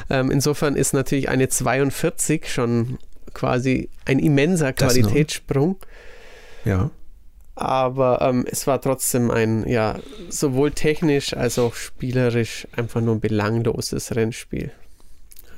Ähm, 0.09 0.32
insofern 0.32 0.76
ist 0.76 0.93
natürlich 0.93 1.30
eine 1.30 1.49
42 1.49 2.51
schon 2.51 2.97
quasi 3.34 3.89
ein 4.05 4.19
immenser 4.19 4.73
Qualitätssprung. 4.73 5.78
Ja. 6.63 6.89
Aber 7.55 8.21
ähm, 8.21 8.45
es 8.49 8.67
war 8.67 8.82
trotzdem 8.82 9.32
ein, 9.32 9.67
ja, 9.67 9.99
sowohl 10.30 10.71
technisch 10.71 11.34
als 11.34 11.57
auch 11.57 11.73
spielerisch 11.76 12.67
einfach 12.76 12.99
nur 12.99 13.15
ein 13.15 13.21
belangloses 13.21 14.15
Rennspiel. 14.15 14.71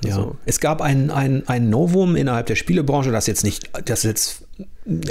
Ja. 0.04 0.18
Also. 0.18 0.36
Es 0.46 0.60
gab 0.60 0.82
ein, 0.82 1.10
ein, 1.10 1.48
ein 1.48 1.70
Novum 1.70 2.16
innerhalb 2.16 2.46
der 2.46 2.56
Spielebranche, 2.56 3.12
das 3.12 3.26
jetzt 3.26 3.44
nicht, 3.44 3.70
das 3.86 4.04
jetzt 4.04 4.44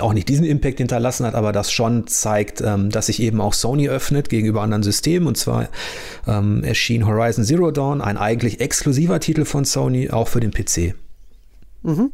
auch 0.00 0.12
nicht 0.12 0.28
diesen 0.28 0.44
Impact 0.44 0.78
hinterlassen 0.78 1.26
hat, 1.26 1.34
aber 1.34 1.52
das 1.52 1.70
schon 1.70 2.06
zeigt, 2.06 2.60
ähm, 2.60 2.90
dass 2.90 3.06
sich 3.06 3.20
eben 3.20 3.40
auch 3.40 3.52
Sony 3.52 3.88
öffnet 3.88 4.28
gegenüber 4.28 4.62
anderen 4.62 4.82
Systemen. 4.82 5.28
Und 5.28 5.36
zwar 5.36 5.68
ähm, 6.26 6.64
erschien 6.64 7.06
Horizon 7.06 7.44
Zero 7.44 7.70
Dawn, 7.70 8.00
ein 8.00 8.16
eigentlich 8.16 8.60
exklusiver 8.60 9.20
Titel 9.20 9.44
von 9.44 9.64
Sony, 9.64 10.10
auch 10.10 10.28
für 10.28 10.40
den 10.40 10.50
PC. 10.50 10.94
Mhm. 11.82 12.12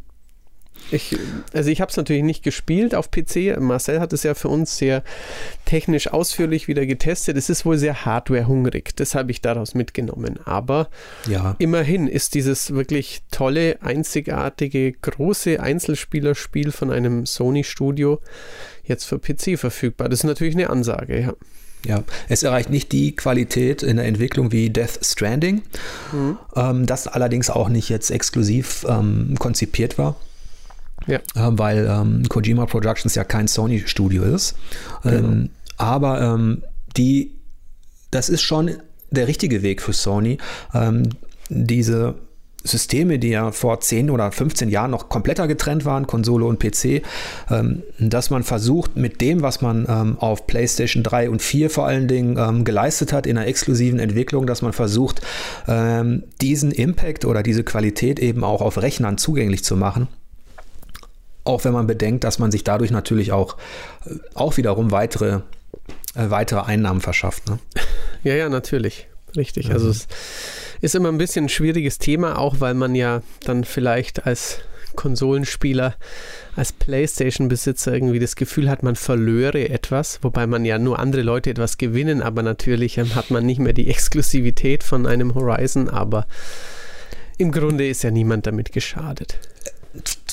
Ich, 0.90 1.16
also 1.52 1.70
ich 1.70 1.80
habe 1.80 1.90
es 1.90 1.96
natürlich 1.96 2.22
nicht 2.22 2.42
gespielt 2.42 2.94
auf 2.94 3.10
PC. 3.10 3.58
Marcel 3.58 4.00
hat 4.00 4.12
es 4.12 4.22
ja 4.22 4.34
für 4.34 4.48
uns 4.48 4.76
sehr 4.76 5.02
technisch 5.64 6.08
ausführlich 6.08 6.68
wieder 6.68 6.86
getestet. 6.86 7.36
Es 7.36 7.48
ist 7.48 7.64
wohl 7.64 7.78
sehr 7.78 8.04
hardwarehungrig. 8.04 8.90
Das 8.96 9.14
habe 9.14 9.30
ich 9.30 9.40
daraus 9.40 9.74
mitgenommen. 9.74 10.38
Aber 10.44 10.88
ja. 11.28 11.56
immerhin 11.58 12.08
ist 12.08 12.34
dieses 12.34 12.74
wirklich 12.74 13.22
tolle, 13.30 13.80
einzigartige, 13.82 14.92
große 14.92 15.60
Einzelspielerspiel 15.60 16.72
von 16.72 16.90
einem 16.90 17.26
Sony-Studio 17.26 18.20
jetzt 18.84 19.04
für 19.04 19.18
PC 19.18 19.58
verfügbar. 19.58 20.08
Das 20.08 20.20
ist 20.20 20.24
natürlich 20.24 20.54
eine 20.54 20.70
Ansage, 20.70 21.20
ja. 21.20 21.34
Ja, 21.84 22.04
es 22.28 22.44
erreicht 22.44 22.70
nicht 22.70 22.92
die 22.92 23.16
Qualität 23.16 23.82
in 23.82 23.96
der 23.96 24.06
Entwicklung 24.06 24.52
wie 24.52 24.70
Death 24.70 25.00
Stranding, 25.02 25.62
mhm. 26.12 26.38
ähm, 26.54 26.86
das 26.86 27.08
allerdings 27.08 27.50
auch 27.50 27.68
nicht 27.68 27.88
jetzt 27.88 28.10
exklusiv 28.10 28.86
ähm, 28.88 29.34
konzipiert 29.38 29.98
war. 29.98 30.16
Ja. 31.06 31.18
Äh, 31.34 31.58
weil 31.58 31.86
ähm, 31.90 32.22
Kojima 32.28 32.66
Productions 32.66 33.14
ja 33.14 33.24
kein 33.24 33.48
Sony-Studio 33.48 34.22
ist. 34.24 34.56
Genau. 35.02 35.16
Ähm, 35.16 35.50
aber 35.76 36.20
ähm, 36.20 36.62
die, 36.96 37.32
das 38.10 38.28
ist 38.28 38.42
schon 38.42 38.70
der 39.10 39.28
richtige 39.28 39.62
Weg 39.62 39.82
für 39.82 39.92
Sony. 39.92 40.38
Ähm, 40.74 41.08
diese 41.48 42.14
Systeme, 42.64 43.18
die 43.18 43.30
ja 43.30 43.50
vor 43.50 43.80
10 43.80 44.08
oder 44.08 44.30
15 44.30 44.68
Jahren 44.68 44.92
noch 44.92 45.08
kompletter 45.08 45.48
getrennt 45.48 45.84
waren, 45.84 46.06
Konsole 46.06 46.44
und 46.44 46.60
PC, 46.60 47.02
ähm, 47.50 47.82
dass 47.98 48.30
man 48.30 48.44
versucht, 48.44 48.96
mit 48.96 49.20
dem, 49.20 49.42
was 49.42 49.60
man 49.60 50.16
auf 50.18 50.46
PlayStation 50.46 51.02
3 51.02 51.28
und 51.28 51.42
4 51.42 51.70
vor 51.70 51.86
allen 51.86 52.06
Dingen 52.06 52.64
geleistet 52.64 53.12
hat 53.12 53.26
in 53.26 53.36
einer 53.36 53.48
exklusiven 53.48 53.98
Entwicklung, 53.98 54.46
dass 54.46 54.62
man 54.62 54.72
versucht, 54.72 55.22
diesen 56.40 56.70
Impact 56.70 57.24
oder 57.24 57.42
diese 57.42 57.64
Qualität 57.64 58.20
eben 58.20 58.44
auch 58.44 58.62
auf 58.62 58.80
Rechnern 58.80 59.18
zugänglich 59.18 59.64
zu 59.64 59.76
machen. 59.76 60.06
Auch 61.44 61.64
wenn 61.64 61.72
man 61.72 61.86
bedenkt, 61.86 62.24
dass 62.24 62.38
man 62.38 62.50
sich 62.52 62.64
dadurch 62.64 62.90
natürlich 62.90 63.32
auch, 63.32 63.56
äh, 64.06 64.14
auch 64.34 64.56
wiederum 64.56 64.90
weitere, 64.90 65.40
äh, 66.14 66.30
weitere 66.30 66.60
Einnahmen 66.60 67.00
verschafft. 67.00 67.48
Ne? 67.48 67.58
Ja, 68.24 68.34
ja, 68.34 68.48
natürlich. 68.48 69.08
Richtig. 69.36 69.66
Mhm. 69.66 69.72
Also 69.72 69.88
es 69.88 70.06
ist 70.80 70.94
immer 70.94 71.08
ein 71.08 71.18
bisschen 71.18 71.46
ein 71.46 71.48
schwieriges 71.48 71.98
Thema, 71.98 72.38
auch 72.38 72.60
weil 72.60 72.74
man 72.74 72.94
ja 72.94 73.22
dann 73.44 73.64
vielleicht 73.64 74.26
als 74.26 74.60
Konsolenspieler, 74.94 75.94
als 76.54 76.72
Playstation-Besitzer 76.72 77.92
irgendwie 77.92 78.18
das 78.18 78.36
Gefühl 78.36 78.68
hat, 78.68 78.82
man 78.82 78.96
verlöre 78.96 79.68
etwas, 79.68 80.18
wobei 80.22 80.46
man 80.46 80.64
ja 80.64 80.78
nur 80.78 80.98
andere 80.98 81.22
Leute 81.22 81.50
etwas 81.50 81.78
gewinnen, 81.78 82.22
aber 82.22 82.42
natürlich 82.42 82.98
ähm, 82.98 83.14
hat 83.14 83.30
man 83.30 83.46
nicht 83.46 83.58
mehr 83.58 83.72
die 83.72 83.88
Exklusivität 83.88 84.84
von 84.84 85.06
einem 85.06 85.34
Horizon, 85.34 85.88
aber 85.88 86.26
im 87.38 87.52
Grunde 87.52 87.88
ist 87.88 88.02
ja 88.02 88.10
niemand 88.10 88.46
damit 88.46 88.72
geschadet. 88.72 89.38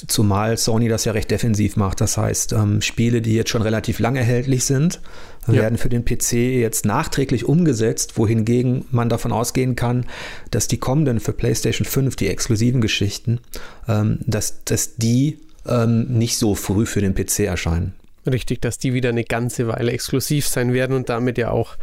Zumal 0.07 0.57
Sony 0.57 0.87
das 0.87 1.05
ja 1.05 1.11
recht 1.11 1.29
defensiv 1.29 1.75
macht. 1.75 1.99
Das 1.99 2.17
heißt, 2.17 2.53
ähm, 2.53 2.81
Spiele, 2.81 3.21
die 3.21 3.33
jetzt 3.33 3.49
schon 3.49 3.61
relativ 3.61 3.99
lang 3.99 4.15
erhältlich 4.15 4.63
sind, 4.63 5.01
ja. 5.47 5.53
werden 5.53 5.77
für 5.77 5.89
den 5.89 6.05
PC 6.05 6.33
jetzt 6.33 6.85
nachträglich 6.85 7.45
umgesetzt, 7.45 8.17
wohingegen 8.17 8.85
man 8.91 9.09
davon 9.09 9.31
ausgehen 9.31 9.75
kann, 9.75 10.05
dass 10.51 10.67
die 10.67 10.77
kommenden 10.77 11.19
für 11.19 11.33
PlayStation 11.33 11.85
5, 11.85 12.15
die 12.15 12.27
exklusiven 12.27 12.81
Geschichten, 12.81 13.39
ähm, 13.87 14.19
dass, 14.25 14.63
dass 14.63 14.95
die 14.95 15.39
ähm, 15.67 16.05
nicht 16.07 16.37
so 16.37 16.55
früh 16.55 16.85
für 16.85 17.01
den 17.01 17.13
PC 17.13 17.41
erscheinen. 17.41 17.93
Richtig, 18.29 18.61
dass 18.61 18.77
die 18.77 18.93
wieder 18.93 19.09
eine 19.09 19.23
ganze 19.23 19.67
Weile 19.67 19.91
exklusiv 19.91 20.47
sein 20.47 20.73
werden 20.73 20.95
und 20.95 21.09
damit 21.09 21.37
ja 21.37 21.51
auch 21.51 21.75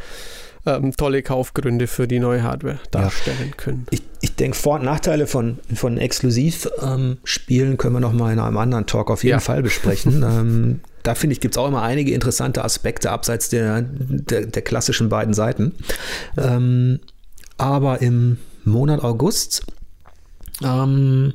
ähm, 0.67 0.93
tolle 0.97 1.23
Kaufgründe 1.23 1.87
für 1.87 2.09
die 2.09 2.19
neue 2.19 2.43
Hardware 2.43 2.79
darstellen 2.91 3.49
ja. 3.51 3.55
können. 3.57 3.87
Ich, 3.91 4.03
ich 4.21 4.35
denke, 4.35 4.57
Vor- 4.57 4.77
und 4.77 4.85
Nachteile 4.85 5.27
von, 5.27 5.59
von 5.75 5.97
Exklusivspielen 5.97 7.71
ähm, 7.71 7.77
können 7.79 7.95
wir 7.95 8.01
noch 8.01 8.13
mal 8.13 8.33
in 8.33 8.39
einem 8.39 8.57
anderen 8.57 8.87
Talk 8.87 9.11
auf 9.11 9.25
jeden 9.25 9.37
ja. 9.37 9.41
Fall 9.41 9.63
besprechen. 9.63 10.23
ähm, 10.29 10.81
da 11.03 11.15
finde 11.15 11.35
ich, 11.35 11.41
gibt 11.41 11.55
es 11.55 11.59
auch 11.59 11.69
immer 11.69 11.83
einige 11.83 12.13
interessante 12.13 12.65
Aspekte 12.65 13.11
abseits 13.11 13.49
der, 13.49 13.83
der, 13.83 14.47
der 14.47 14.63
klassischen 14.63 15.09
beiden 15.09 15.35
Seiten. 15.35 15.73
Ähm, 16.37 16.99
aber 17.59 18.03
im 18.03 18.39
Monat 18.65 19.05
August 19.05 19.63
ähm, 20.65 21.35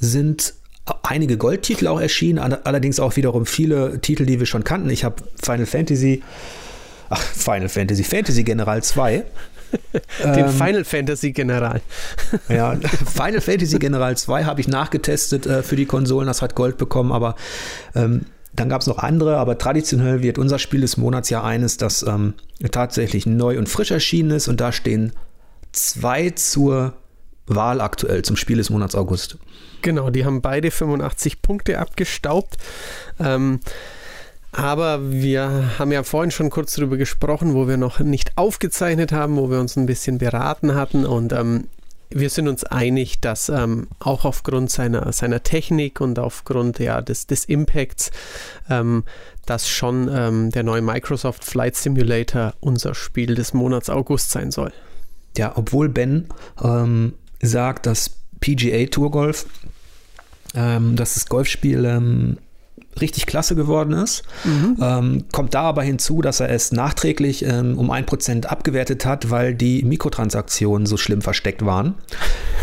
sind 0.00 0.54
einige 1.02 1.36
Goldtitel 1.36 1.86
auch 1.86 2.00
erschienen, 2.00 2.38
allerdings 2.38 3.00
auch 3.00 3.16
wiederum 3.16 3.46
viele 3.46 4.00
Titel, 4.00 4.26
die 4.26 4.38
wir 4.38 4.46
schon 4.46 4.64
kannten. 4.64 4.90
Ich 4.90 5.04
habe 5.04 5.22
Final 5.42 5.66
Fantasy 5.66 6.22
Ach, 7.08 7.22
Final 7.22 7.68
Fantasy, 7.68 8.04
Fantasy 8.04 8.44
General 8.44 8.82
2. 8.82 9.24
Den 10.24 10.38
ähm, 10.38 10.48
Final 10.50 10.84
Fantasy 10.84 11.32
General. 11.32 11.80
ja, 12.48 12.76
Final 13.06 13.40
Fantasy 13.40 13.78
General 13.78 14.16
2 14.16 14.44
habe 14.44 14.60
ich 14.60 14.68
nachgetestet 14.68 15.46
äh, 15.46 15.62
für 15.62 15.76
die 15.76 15.86
Konsolen, 15.86 16.26
das 16.26 16.42
hat 16.42 16.54
Gold 16.54 16.76
bekommen, 16.78 17.12
aber 17.12 17.34
ähm, 17.94 18.26
dann 18.54 18.68
gab 18.68 18.80
es 18.80 18.86
noch 18.86 18.98
andere, 18.98 19.36
aber 19.36 19.58
traditionell 19.58 20.22
wird 20.22 20.38
unser 20.38 20.58
Spiel 20.58 20.80
des 20.80 20.96
Monats 20.96 21.28
ja 21.30 21.42
eines, 21.42 21.76
das 21.76 22.02
ähm, 22.02 22.34
tatsächlich 22.70 23.26
neu 23.26 23.58
und 23.58 23.68
frisch 23.68 23.90
erschienen 23.90 24.30
ist 24.30 24.48
und 24.48 24.60
da 24.60 24.72
stehen 24.72 25.12
zwei 25.72 26.30
zur 26.30 26.94
Wahl 27.46 27.80
aktuell 27.80 28.22
zum 28.22 28.36
Spiel 28.36 28.56
des 28.56 28.70
Monats 28.70 28.94
August. 28.94 29.38
Genau, 29.82 30.10
die 30.10 30.24
haben 30.24 30.40
beide 30.40 30.70
85 30.70 31.42
Punkte 31.42 31.78
abgestaubt. 31.78 32.56
Ähm, 33.20 33.60
aber 34.56 35.12
wir 35.12 35.78
haben 35.78 35.92
ja 35.92 36.02
vorhin 36.02 36.30
schon 36.30 36.50
kurz 36.50 36.74
darüber 36.74 36.96
gesprochen, 36.96 37.54
wo 37.54 37.68
wir 37.68 37.76
noch 37.76 38.00
nicht 38.00 38.36
aufgezeichnet 38.36 39.12
haben, 39.12 39.36
wo 39.36 39.50
wir 39.50 39.60
uns 39.60 39.76
ein 39.76 39.86
bisschen 39.86 40.18
beraten 40.18 40.74
hatten 40.74 41.04
und 41.04 41.32
ähm, 41.32 41.68
wir 42.10 42.30
sind 42.30 42.48
uns 42.48 42.64
einig, 42.64 43.20
dass 43.20 43.48
ähm, 43.48 43.88
auch 43.98 44.24
aufgrund 44.24 44.70
seiner, 44.70 45.12
seiner 45.12 45.42
Technik 45.42 46.00
und 46.00 46.18
aufgrund 46.18 46.78
ja, 46.78 47.02
des, 47.02 47.26
des 47.26 47.44
Impacts, 47.44 48.10
ähm, 48.70 49.04
dass 49.44 49.68
schon 49.68 50.08
ähm, 50.12 50.50
der 50.50 50.62
neue 50.62 50.82
Microsoft 50.82 51.44
Flight 51.44 51.76
Simulator 51.76 52.54
unser 52.60 52.94
Spiel 52.94 53.34
des 53.34 53.52
Monats 53.54 53.90
August 53.90 54.30
sein 54.30 54.50
soll. 54.50 54.72
Ja, 55.36 55.52
obwohl 55.56 55.88
Ben 55.88 56.28
ähm, 56.62 57.14
sagt, 57.42 57.86
dass 57.86 58.10
PGA 58.40 58.86
Tour 58.86 59.10
Golf, 59.10 59.46
ähm, 60.54 60.96
dass 60.96 61.14
das 61.14 61.26
Golfspiel 61.26 61.84
ähm, 61.84 62.38
richtig 63.00 63.26
klasse 63.26 63.54
geworden 63.54 63.92
ist. 63.92 64.22
Mhm. 64.44 64.76
Ähm, 64.80 65.24
kommt 65.32 65.54
da 65.54 65.62
aber 65.62 65.82
hinzu, 65.82 66.22
dass 66.22 66.40
er 66.40 66.50
es 66.50 66.72
nachträglich 66.72 67.44
ähm, 67.44 67.78
um 67.78 67.90
ein 67.90 68.06
Prozent 68.06 68.50
abgewertet 68.50 69.04
hat, 69.04 69.30
weil 69.30 69.54
die 69.54 69.82
Mikrotransaktionen 69.82 70.86
so 70.86 70.96
schlimm 70.96 71.22
versteckt 71.22 71.64
waren 71.64 71.94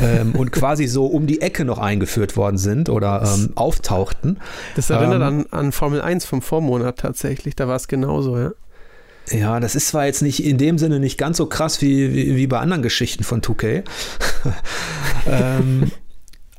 ähm, 0.02 0.34
und 0.34 0.52
quasi 0.54 0.88
so 0.88 1.06
um 1.06 1.28
die 1.28 1.42
Ecke 1.42 1.66
noch 1.66 1.78
eingeführt 1.78 2.36
worden 2.38 2.58
sind 2.58 2.90
oder 2.90 3.24
ähm, 3.24 3.52
auftauchten. 3.56 4.40
Das 4.76 4.90
erinnert 4.90 5.22
ähm, 5.22 5.46
an, 5.52 5.60
an 5.66 5.72
Formel 5.72 6.02
1 6.02 6.26
vom 6.26 6.42
Vormonat 6.42 7.00
tatsächlich, 7.00 7.56
da 7.56 7.68
war 7.68 7.76
es 7.76 7.88
genauso, 7.88 8.38
ja. 8.38 8.52
Ja, 9.32 9.60
das 9.62 9.76
ist 9.76 9.88
zwar 9.88 10.06
jetzt 10.06 10.22
nicht 10.22 10.44
in 10.44 10.58
dem 10.58 10.78
Sinne 10.78 11.00
nicht 11.00 11.18
ganz 11.18 11.38
so 11.38 11.46
krass 11.46 11.82
wie, 11.82 12.14
wie, 12.14 12.36
wie 12.36 12.48
bei 12.48 12.60
anderen 12.60 12.84
Geschichten 12.84 13.24
von 13.24 13.42
2K. 13.42 13.84
ähm, 15.28 15.92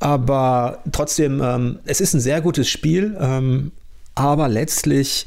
aber 0.00 0.78
trotzdem, 0.92 1.40
ähm, 1.42 1.78
es 1.84 2.00
ist 2.00 2.14
ein 2.14 2.20
sehr 2.20 2.40
gutes 2.40 2.68
Spiel, 2.68 3.16
ähm, 3.20 3.72
aber 4.14 4.48
letztlich 4.48 5.26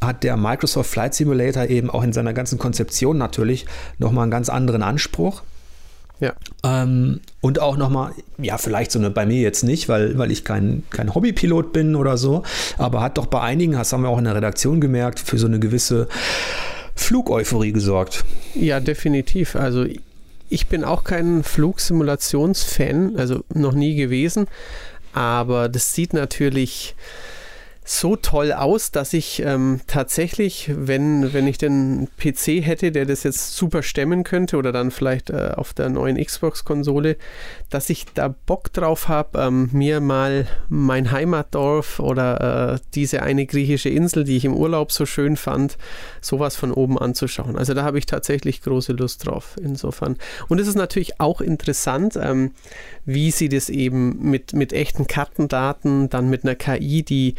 hat 0.00 0.22
der 0.22 0.36
Microsoft 0.36 0.90
Flight 0.90 1.14
Simulator 1.14 1.64
eben 1.66 1.90
auch 1.90 2.02
in 2.02 2.12
seiner 2.12 2.32
ganzen 2.32 2.58
Konzeption 2.58 3.18
natürlich 3.18 3.66
nochmal 3.98 4.22
einen 4.22 4.30
ganz 4.30 4.48
anderen 4.48 4.82
Anspruch. 4.82 5.42
Ja. 6.20 6.32
Ähm, 6.64 7.20
und 7.40 7.60
auch 7.60 7.76
nochmal, 7.76 8.12
ja, 8.38 8.58
vielleicht 8.58 8.90
so 8.90 8.98
eine 8.98 9.10
bei 9.10 9.24
mir 9.24 9.40
jetzt 9.40 9.62
nicht, 9.62 9.88
weil, 9.88 10.18
weil 10.18 10.32
ich 10.32 10.44
kein, 10.44 10.82
kein 10.90 11.14
Hobbypilot 11.14 11.72
bin 11.72 11.94
oder 11.94 12.16
so, 12.16 12.42
aber 12.76 13.00
hat 13.02 13.18
doch 13.18 13.26
bei 13.26 13.40
einigen, 13.40 13.72
das 13.72 13.92
haben 13.92 14.02
wir 14.02 14.08
auch 14.08 14.18
in 14.18 14.24
der 14.24 14.34
Redaktion 14.34 14.80
gemerkt, 14.80 15.20
für 15.20 15.38
so 15.38 15.46
eine 15.46 15.60
gewisse 15.60 16.08
Flugeuphorie 16.96 17.72
gesorgt. 17.72 18.24
Ja, 18.54 18.80
definitiv. 18.80 19.54
Also 19.54 19.86
ich 20.48 20.66
bin 20.66 20.84
auch 20.84 21.04
kein 21.04 21.42
Flugsimulationsfan, 21.42 23.16
also 23.16 23.44
noch 23.54 23.74
nie 23.74 23.94
gewesen, 23.94 24.46
aber 25.12 25.68
das 25.68 25.94
sieht 25.94 26.12
natürlich 26.12 26.94
so 27.90 28.16
toll 28.16 28.52
aus, 28.52 28.90
dass 28.90 29.14
ich 29.14 29.42
ähm, 29.42 29.80
tatsächlich, 29.86 30.70
wenn, 30.74 31.32
wenn 31.32 31.46
ich 31.46 31.56
den 31.56 32.08
PC 32.18 32.62
hätte, 32.62 32.92
der 32.92 33.06
das 33.06 33.22
jetzt 33.22 33.56
super 33.56 33.82
stemmen 33.82 34.24
könnte 34.24 34.58
oder 34.58 34.72
dann 34.72 34.90
vielleicht 34.90 35.30
äh, 35.30 35.52
auf 35.56 35.72
der 35.72 35.88
neuen 35.88 36.22
Xbox-Konsole, 36.22 37.16
dass 37.70 37.88
ich 37.88 38.04
da 38.12 38.28
Bock 38.28 38.74
drauf 38.74 39.08
habe, 39.08 39.38
ähm, 39.38 39.70
mir 39.72 40.02
mal 40.02 40.46
mein 40.68 41.10
Heimatdorf 41.10 41.98
oder 41.98 42.74
äh, 42.74 42.78
diese 42.94 43.22
eine 43.22 43.46
griechische 43.46 43.88
Insel, 43.88 44.24
die 44.24 44.36
ich 44.36 44.44
im 44.44 44.54
Urlaub 44.54 44.92
so 44.92 45.06
schön 45.06 45.38
fand, 45.38 45.78
sowas 46.20 46.56
von 46.56 46.72
oben 46.72 46.98
anzuschauen. 46.98 47.56
Also 47.56 47.72
da 47.72 47.84
habe 47.84 47.96
ich 47.96 48.04
tatsächlich 48.04 48.60
große 48.60 48.92
Lust 48.92 49.26
drauf, 49.26 49.56
insofern. 49.62 50.18
Und 50.48 50.60
es 50.60 50.68
ist 50.68 50.76
natürlich 50.76 51.20
auch 51.20 51.40
interessant, 51.40 52.18
ähm, 52.20 52.52
wie 53.06 53.30
sie 53.30 53.48
das 53.48 53.70
eben 53.70 54.30
mit, 54.30 54.52
mit 54.52 54.74
echten 54.74 55.06
Kartendaten, 55.06 56.10
dann 56.10 56.28
mit 56.28 56.44
einer 56.44 56.54
KI, 56.54 57.02
die 57.02 57.34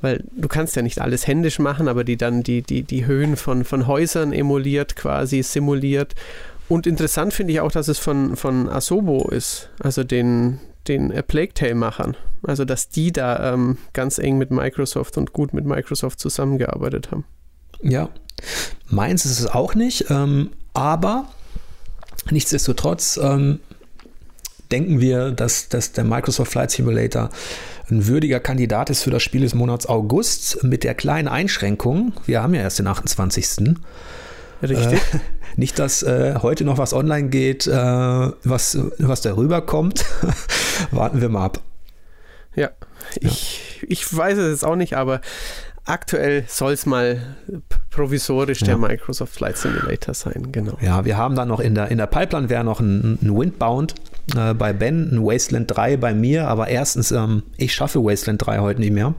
weil 0.00 0.24
du 0.32 0.48
kannst 0.48 0.76
ja 0.76 0.82
nicht 0.82 1.00
alles 1.00 1.26
händisch 1.26 1.58
machen, 1.58 1.88
aber 1.88 2.04
die 2.04 2.16
dann 2.16 2.42
die, 2.42 2.62
die, 2.62 2.82
die 2.82 3.06
Höhen 3.06 3.36
von, 3.36 3.64
von 3.64 3.86
Häusern 3.86 4.32
emuliert, 4.32 4.96
quasi 4.96 5.42
simuliert. 5.42 6.14
Und 6.68 6.86
interessant 6.86 7.32
finde 7.32 7.54
ich 7.54 7.60
auch, 7.60 7.72
dass 7.72 7.88
es 7.88 7.98
von, 7.98 8.36
von 8.36 8.68
Asobo 8.68 9.28
ist, 9.30 9.70
also 9.80 10.04
den, 10.04 10.60
den 10.86 11.10
Plague 11.26 11.54
Tale-Machern. 11.54 12.16
Also, 12.42 12.64
dass 12.64 12.88
die 12.88 13.10
da 13.10 13.54
ähm, 13.54 13.78
ganz 13.92 14.18
eng 14.18 14.38
mit 14.38 14.50
Microsoft 14.50 15.16
und 15.18 15.32
gut 15.32 15.52
mit 15.52 15.64
Microsoft 15.64 16.20
zusammengearbeitet 16.20 17.10
haben. 17.10 17.24
Ja, 17.82 18.10
meins 18.88 19.24
ist 19.24 19.40
es 19.40 19.46
auch 19.46 19.74
nicht, 19.74 20.06
ähm, 20.10 20.50
aber 20.74 21.28
nichtsdestotrotz 22.30 23.18
ähm, 23.20 23.60
denken 24.70 25.00
wir, 25.00 25.30
dass, 25.30 25.68
dass 25.68 25.92
der 25.92 26.04
Microsoft 26.04 26.52
Flight 26.52 26.70
Simulator 26.70 27.30
ein 27.90 28.06
würdiger 28.06 28.40
Kandidat 28.40 28.90
ist 28.90 29.02
für 29.02 29.10
das 29.10 29.22
Spiel 29.22 29.42
des 29.42 29.54
Monats 29.54 29.86
August 29.86 30.62
mit 30.62 30.84
der 30.84 30.94
kleinen 30.94 31.28
Einschränkung. 31.28 32.12
Wir 32.26 32.42
haben 32.42 32.54
ja 32.54 32.62
erst 32.62 32.78
den 32.78 32.86
28. 32.86 33.76
Richtig. 34.62 34.92
Äh, 34.92 34.98
nicht, 35.56 35.78
dass 35.78 36.02
äh, 36.02 36.36
heute 36.42 36.64
noch 36.64 36.78
was 36.78 36.92
online 36.92 37.28
geht, 37.28 37.66
äh, 37.66 37.72
was, 37.72 38.78
was 38.98 39.20
darüber 39.22 39.62
kommt. 39.62 40.04
Warten 40.90 41.20
wir 41.20 41.28
mal 41.28 41.44
ab. 41.44 41.60
Ja, 42.54 42.70
ich, 43.20 43.80
ja. 43.80 43.88
ich 43.88 44.16
weiß 44.16 44.36
es 44.38 44.50
jetzt 44.50 44.64
auch 44.64 44.76
nicht, 44.76 44.94
aber 44.94 45.20
aktuell 45.84 46.44
soll 46.48 46.72
es 46.72 46.86
mal 46.86 47.36
provisorisch 47.90 48.60
der 48.60 48.76
Microsoft 48.76 49.32
Flight 49.34 49.56
Simulator 49.56 50.12
sein, 50.12 50.48
genau. 50.52 50.76
Ja, 50.80 51.04
wir 51.04 51.16
haben 51.16 51.34
dann 51.34 51.48
noch 51.48 51.60
in 51.60 51.74
der, 51.74 51.88
in 51.90 51.98
der 51.98 52.06
Pipeline 52.06 52.48
wäre 52.50 52.64
noch 52.64 52.80
ein, 52.80 53.18
ein 53.22 53.36
Windbound 53.36 53.94
äh, 54.36 54.54
bei 54.54 54.72
Ben, 54.72 55.10
ein 55.12 55.24
Wasteland 55.24 55.74
3 55.74 55.96
bei 55.96 56.14
mir, 56.14 56.48
aber 56.48 56.68
erstens, 56.68 57.12
ähm, 57.12 57.42
ich 57.56 57.74
schaffe 57.74 58.02
Wasteland 58.04 58.44
3 58.44 58.58
heute 58.58 58.80
nicht 58.80 58.92
mehr. 58.92 59.14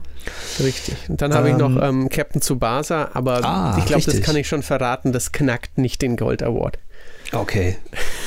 Richtig. 0.60 0.95
Und 1.07 1.22
dann 1.22 1.34
habe 1.34 1.49
ähm, 1.49 1.55
ich 1.55 1.60
noch 1.60 1.82
ähm, 1.82 2.01
ähm, 2.01 2.10
Captain 2.10 2.41
Tsubasa, 2.41 3.10
aber 3.14 3.43
ah, 3.43 3.76
ich 3.80 3.86
glaube, 3.86 4.03
das 4.03 4.22
kann 4.22 4.36
ich 4.36 4.47
schon 4.47 4.64
verraten, 4.64 5.12
das 5.12 5.32
knackt 5.32 5.78
nicht 5.78 6.01
den 6.01 6.18
Gold 6.18 6.43
Award. 6.43 6.78
Okay, 7.32 7.78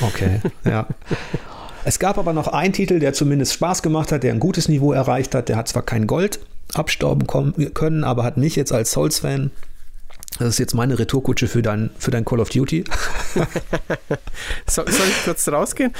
okay, 0.00 0.40
ja. 0.64 0.86
Es 1.84 1.98
gab 1.98 2.18
aber 2.18 2.32
noch 2.32 2.48
einen 2.48 2.72
Titel, 2.72 3.00
der 3.00 3.12
zumindest 3.12 3.54
Spaß 3.54 3.82
gemacht 3.82 4.12
hat, 4.12 4.22
der 4.22 4.32
ein 4.32 4.38
gutes 4.40 4.68
Niveau 4.68 4.92
erreicht 4.92 5.34
hat. 5.34 5.48
Der 5.48 5.56
hat 5.56 5.66
zwar 5.66 5.82
kein 5.82 6.06
Gold 6.06 6.38
abstauben 6.74 7.26
können, 7.74 8.04
aber 8.04 8.22
hat 8.22 8.36
mich 8.36 8.54
jetzt 8.54 8.72
als 8.72 8.92
Souls-Fan 8.92 9.50
das 10.38 10.48
ist 10.48 10.58
jetzt 10.58 10.74
meine 10.74 10.98
Retourkutsche 10.98 11.46
für 11.46 11.62
dein, 11.62 11.90
für 11.98 12.10
dein 12.10 12.24
Call 12.24 12.40
of 12.40 12.48
Duty. 12.50 12.84
so, 14.66 14.82
soll 14.84 15.08
ich 15.08 15.24
kurz 15.24 15.46
rausgehen? 15.48 15.92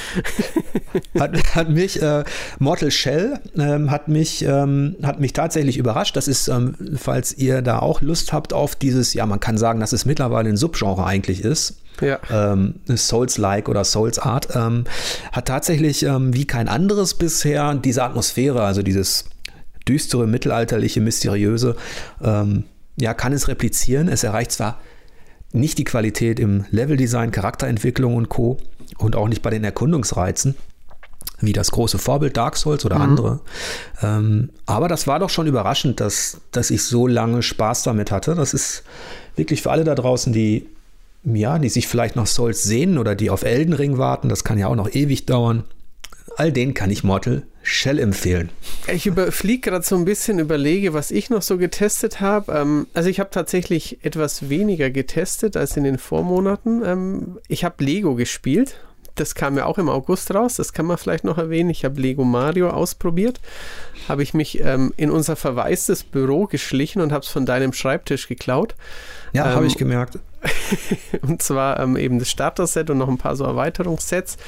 hat, 1.19 1.55
hat 1.55 1.69
mich, 1.69 2.01
äh, 2.01 2.25
Mortal 2.59 2.91
Shell 2.91 3.41
ähm, 3.57 3.91
hat, 3.91 4.09
mich, 4.09 4.45
ähm, 4.45 4.97
hat 5.03 5.21
mich 5.21 5.33
tatsächlich 5.33 5.77
überrascht. 5.77 6.17
Das 6.17 6.29
ist, 6.29 6.49
ähm, 6.49 6.75
falls 6.97 7.37
ihr 7.37 7.63
da 7.63 7.81
auch 7.81 8.01
Lust 8.01 8.33
habt 8.33 8.53
auf 8.53 8.75
dieses, 8.75 9.15
ja, 9.15 9.27
man 9.27 9.41
kann 9.41 9.59
sagen, 9.59 9.81
dass 9.81 9.93
es 9.93 10.07
mittlerweile 10.07 10.49
ein 10.49 10.57
Subgenre 10.57 11.05
eigentlich 11.05 11.45
ist. 11.45 11.77
Ja. 12.01 12.19
Ähm, 12.31 12.77
Souls-like 12.89 13.69
oder 13.69 13.85
Souls-Art, 13.85 14.57
ähm, 14.57 14.85
hat 15.31 15.47
tatsächlich 15.47 16.05
ähm, 16.05 16.33
wie 16.35 16.47
kein 16.47 16.69
anderes 16.69 17.15
bisher 17.15 17.75
diese 17.75 18.03
Atmosphäre, 18.03 18.63
also 18.63 18.83
dieses 18.83 19.27
düstere, 19.87 20.27
mittelalterliche, 20.27 21.01
mysteriöse, 21.01 21.77
ähm, 22.23 22.65
ja, 22.97 23.15
kann 23.15 23.33
es 23.33 23.49
replizieren. 23.49 24.09
Es 24.09 24.23
erreicht 24.23 24.53
zwar 24.53 24.81
nicht 25.53 25.79
die 25.79 25.85
Qualität 25.85 26.41
im 26.41 26.65
Leveldesign, 26.71 27.31
Charakterentwicklung 27.31 28.17
und 28.17 28.29
Co. 28.29 28.59
und 28.99 29.17
auch 29.17 29.29
nicht 29.29 29.43
bei 29.43 29.51
den 29.51 29.65
Erkundungsreizen, 29.65 30.55
wie 31.41 31.53
das 31.53 31.71
große 31.71 31.99
Vorbild 31.99 32.37
Dark 32.37 32.57
Souls 32.57 32.85
oder 32.85 32.97
mhm. 32.97 33.03
andere. 33.03 33.41
Ähm, 34.03 34.51
aber 34.67 34.89
das 34.89 35.07
war 35.07 35.19
doch 35.19 35.31
schon 35.31 35.47
überraschend, 35.47 36.01
dass, 36.01 36.41
dass 36.53 36.71
ich 36.71 36.85
so 36.85 37.07
lange 37.07 37.43
Spaß 37.43 37.83
damit 37.83 38.11
hatte. 38.11 38.35
Das 38.35 38.55
ist 38.55 38.83
wirklich 39.37 39.63
für 39.63 39.71
alle 39.71 39.85
da 39.85 39.95
draußen, 39.95 40.33
die, 40.33 40.67
ja, 41.25 41.59
die 41.59 41.69
sich 41.69 41.87
vielleicht 41.89 42.17
noch 42.17 42.27
Souls 42.27 42.63
sehen 42.63 42.99
oder 42.99 43.15
die 43.15 43.31
auf 43.31 43.43
Elden 43.43 43.75
Ring 43.75 43.99
warten. 43.99 44.29
Das 44.29 44.45
kann 44.45 44.59
ja 44.59 44.69
auch 44.69 44.77
noch 44.77 44.95
ewig 44.95 45.27
dauern. 45.27 45.65
All 46.37 46.51
denen 46.51 46.73
kann 46.73 46.91
ich 46.91 47.05
Mortal 47.05 47.43
Shell 47.63 47.99
empfehlen. 47.99 48.51
Ich 48.89 49.07
überfliege 49.07 49.71
gerade 49.71 49.85
so 49.85 49.97
ein 49.97 50.05
bisschen, 50.05 50.39
überlege, 50.39 50.95
was 50.95 51.11
ich 51.11 51.31
noch 51.31 51.43
so 51.43 51.59
getestet 51.59 52.21
habe. 52.21 52.53
Ähm, 52.53 52.87
also 52.93 53.09
ich 53.09 53.21
habe 53.21 53.31
tatsächlich 53.31 54.05
etwas 54.05 54.49
weniger 54.49 54.91
getestet 54.91 55.57
als 55.57 55.77
in 55.77 55.85
den 55.85 55.99
Vormonaten. 55.99 56.83
Ähm, 56.85 57.39
ich 57.49 57.65
habe 57.65 57.83
Lego 57.85 58.15
gespielt. 58.15 58.81
Das 59.15 59.35
kam 59.35 59.57
ja 59.57 59.67
auch 59.67 59.79
im 59.79 59.89
August 59.89 60.35
raus. 60.35 60.55
Das 60.57 60.73
kann 60.73 60.87
man 60.87 60.97
vielleicht 60.97 61.25
noch 61.25 61.39
erwähnen. 61.39 61.71
Ich 61.71 61.85
habe 61.85 62.01
Lego 62.01 62.25
Mario 62.25 62.71
ausprobiert. 62.71 63.41
Habe 64.09 64.23
ich 64.23 64.35
mich 64.35 64.61
ähm, 64.61 64.93
in 64.97 65.11
unser 65.11 65.37
verwaistes 65.37 66.03
Büro 66.03 66.47
geschlichen 66.47 67.01
und 67.03 67.13
habe 67.13 67.23
es 67.23 67.29
von 67.29 67.45
deinem 67.47 67.73
Schreibtisch 67.73 68.27
geklaut. 68.27 68.75
Ja, 69.33 69.45
habe 69.55 69.67
ich 69.67 69.77
gemerkt. 69.77 70.19
und 71.23 71.43
zwar 71.43 71.79
ähm, 71.79 71.97
eben 71.97 72.19
das 72.19 72.31
Starter-Set 72.31 72.91
und 72.91 72.99
noch 72.99 73.09
ein 73.09 73.19
paar 73.19 73.37
so 73.37 73.45
Erweiterungssets. 73.45 74.39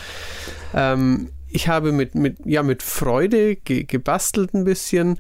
Ähm, 0.75 1.29
ich 1.55 1.69
habe 1.69 1.93
mit, 1.93 2.17
mit, 2.17 2.39
ja, 2.45 2.65
mit 2.65 2.83
Freude 2.83 3.55
ge 3.55 3.85
gebastelt 3.85 4.55
ein 4.55 4.65
bisschen, 4.65 5.19